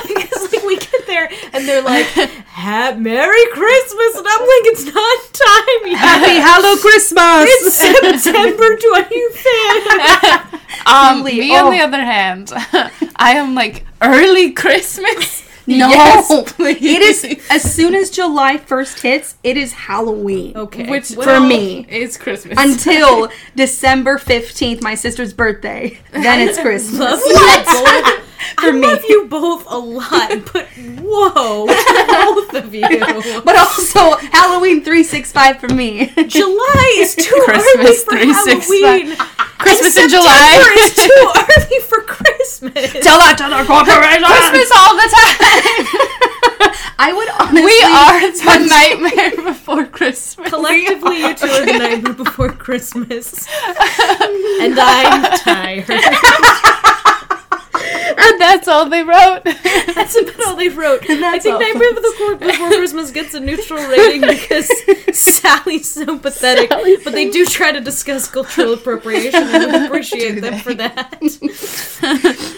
because 0.09 0.53
like 0.53 0.65
we 0.65 0.77
get 0.79 1.07
there 1.07 1.29
and 1.53 1.69
they're 1.69 1.83
like, 1.83 2.07
"Ha- 2.07 2.95
"Merry 2.99 3.47
Christmas," 3.53 4.17
and 4.17 4.27
I'm 4.29 4.41
like, 4.41 4.67
"It's 4.73 4.85
not 4.85 5.21
time 5.33 5.87
yet. 5.91 5.99
Happy 5.99 6.41
Hello 6.41 6.77
Christmas! 6.81 7.47
It's 7.49 7.77
September 7.77 8.77
25th." 8.77 10.61
Um, 10.87 11.23
me 11.25 11.53
oh. 11.53 11.67
on 11.67 11.73
the 11.73 11.81
other 11.81 12.01
hand, 12.03 12.51
I 13.17 13.35
am 13.35 13.55
like 13.55 13.85
early 14.01 14.53
Christmas. 14.53 15.45
No, 15.67 15.89
Yes, 15.91 16.53
please. 16.53 16.77
it 16.83 17.03
is 17.03 17.47
as 17.51 17.63
soon 17.75 17.95
as 17.95 18.11
July 18.11 18.57
first 18.59 19.01
hits, 19.01 19.37
it 19.45 19.57
is 19.57 19.73
Halloween. 19.73 20.57
Okay. 20.57 20.89
Which 20.91 21.09
For 21.15 21.39
me. 21.41 21.87
is 21.89 22.17
Christmas 22.17 22.59
Until 22.59 23.29
December 23.57 24.19
fifteenth, 24.19 24.83
my 24.83 24.95
sister's 24.95 25.33
birthday. 25.33 25.99
Then 26.13 26.41
it's 26.49 26.59
Christmas. 26.63 26.99
love 26.99 27.21
you 27.25 27.35
both. 27.35 28.15
For 28.19 28.32
I 28.59 28.71
me. 28.73 28.87
love 28.87 29.05
you 29.09 29.27
both 29.27 29.65
a 29.71 29.79
lot, 29.79 30.31
but 30.53 30.67
whoa, 31.01 31.67
both 31.67 32.55
of 32.55 32.75
you. 32.75 32.83
But 33.45 33.57
also 33.57 34.17
Halloween 34.33 34.83
three 34.85 35.03
six 35.05 35.33
five 35.33 35.59
for 35.59 35.69
me. 35.69 36.07
July 36.27 36.95
is 36.99 37.15
too 37.17 37.45
early 37.49 37.63
Christmas 37.63 38.05
for 38.05 38.13
365. 38.13 38.83
Halloween. 38.83 39.17
Christmas 39.59 39.97
in 39.97 40.09
July. 40.09 40.75
is 40.79 40.95
too 40.95 41.33
early 41.37 41.81
for 41.89 42.01
Christmas. 42.03 42.93
Tell 43.03 43.19
that 43.19 43.39
to 43.39 43.49
the 43.49 43.63
corporation. 43.67 44.25
Christmas 44.27 44.71
all 44.75 44.95
the 44.97 45.09
time. 45.11 45.87
I 46.99 47.13
would 47.13 47.29
honestly. 47.31 47.65
we 47.65 47.83
are 47.83 48.21
the 48.31 48.59
nightmare 48.69 49.53
before 49.53 49.87
Christmas. 49.87 50.49
Collectively, 50.51 51.21
you 51.21 51.35
two 51.35 51.47
are 51.47 51.67
the 51.67 51.79
nightmare 51.79 52.15
before 52.15 52.51
Christmas, 52.51 53.47
and 54.61 54.79
I'm 54.79 55.39
tired. 55.39 55.89
And 58.19 58.41
that's 58.41 58.69
all 58.69 58.89
they 58.89 59.03
wrote. 59.03 59.43
That's 59.95 60.17
about 60.21 60.47
all 60.47 60.57
they 60.57 60.69
wrote. 60.69 61.09
I 61.09 61.17
that's 61.17 61.45
think 61.45 61.55
all, 61.55 61.61
Nightmare 61.61 61.95
Before, 61.95 62.35
Before 62.37 62.69
Christmas 62.79 63.11
gets 63.11 63.35
a 63.35 63.41
neutral 63.41 63.87
rating 63.89 64.23
because 64.23 64.71
Sally's 65.13 65.91
so 65.91 66.19
pathetic. 66.19 66.71
but 66.71 67.13
they 67.13 67.31
do 67.31 67.45
try 67.45 67.73
to 67.73 67.81
discuss 67.81 68.29
cultural 68.29 68.73
appropriation, 68.79 69.43
and 69.43 69.73
we 69.73 69.87
appreciate 69.87 70.41
them 70.41 70.59
for 70.61 70.75
that. 70.75 71.23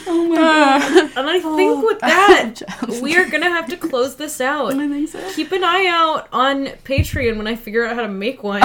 Oh 0.07 0.29
my 0.29 0.37
god. 0.37 1.11
And 1.17 1.29
I 1.31 1.41
think 1.41 1.85
with 1.85 1.99
oh, 2.03 2.07
that, 2.07 2.63
we 3.03 3.17
are 3.17 3.29
gonna 3.29 3.51
have 3.51 3.69
to 3.69 3.77
close 3.77 4.17
this 4.17 4.41
out. 4.41 4.73
I 4.75 4.89
think 4.89 5.09
so. 5.09 5.33
Keep 5.33 5.53
an 5.53 5.65
eye 5.65 5.87
out 5.89 6.29
on 6.33 6.67
Patreon 6.85 7.37
when 7.37 7.47
I 7.47 7.57
figure 7.57 7.85
out 7.85 7.97
how 7.97 8.03
to 8.03 8.09
make 8.09 8.43
one. 8.43 8.63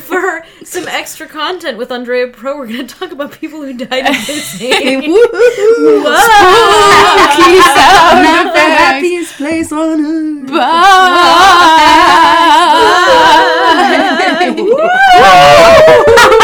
For 0.00 0.44
some 0.64 0.88
extra 0.88 1.26
content 1.26 1.78
with 1.78 1.90
Andrea 1.90 2.28
Pro, 2.28 2.56
we're 2.56 2.66
gonna 2.66 2.86
talk 2.86 3.12
about 3.12 3.32
people 3.32 3.62
who 3.62 3.72
died 3.76 4.06
in 4.06 4.24
Disney 4.24 4.70
fucking 4.80 5.10
woo. 5.10 5.26
Spooky 5.26 7.60
sound 7.60 8.22
Not 8.24 8.52
the 8.54 8.60
happiest 8.60 9.36
place 9.36 9.72
on 9.72 10.00
earth. 10.04 10.46
Bye. 10.50 10.56
Bye. 14.38 14.54
Bye. 15.18 16.30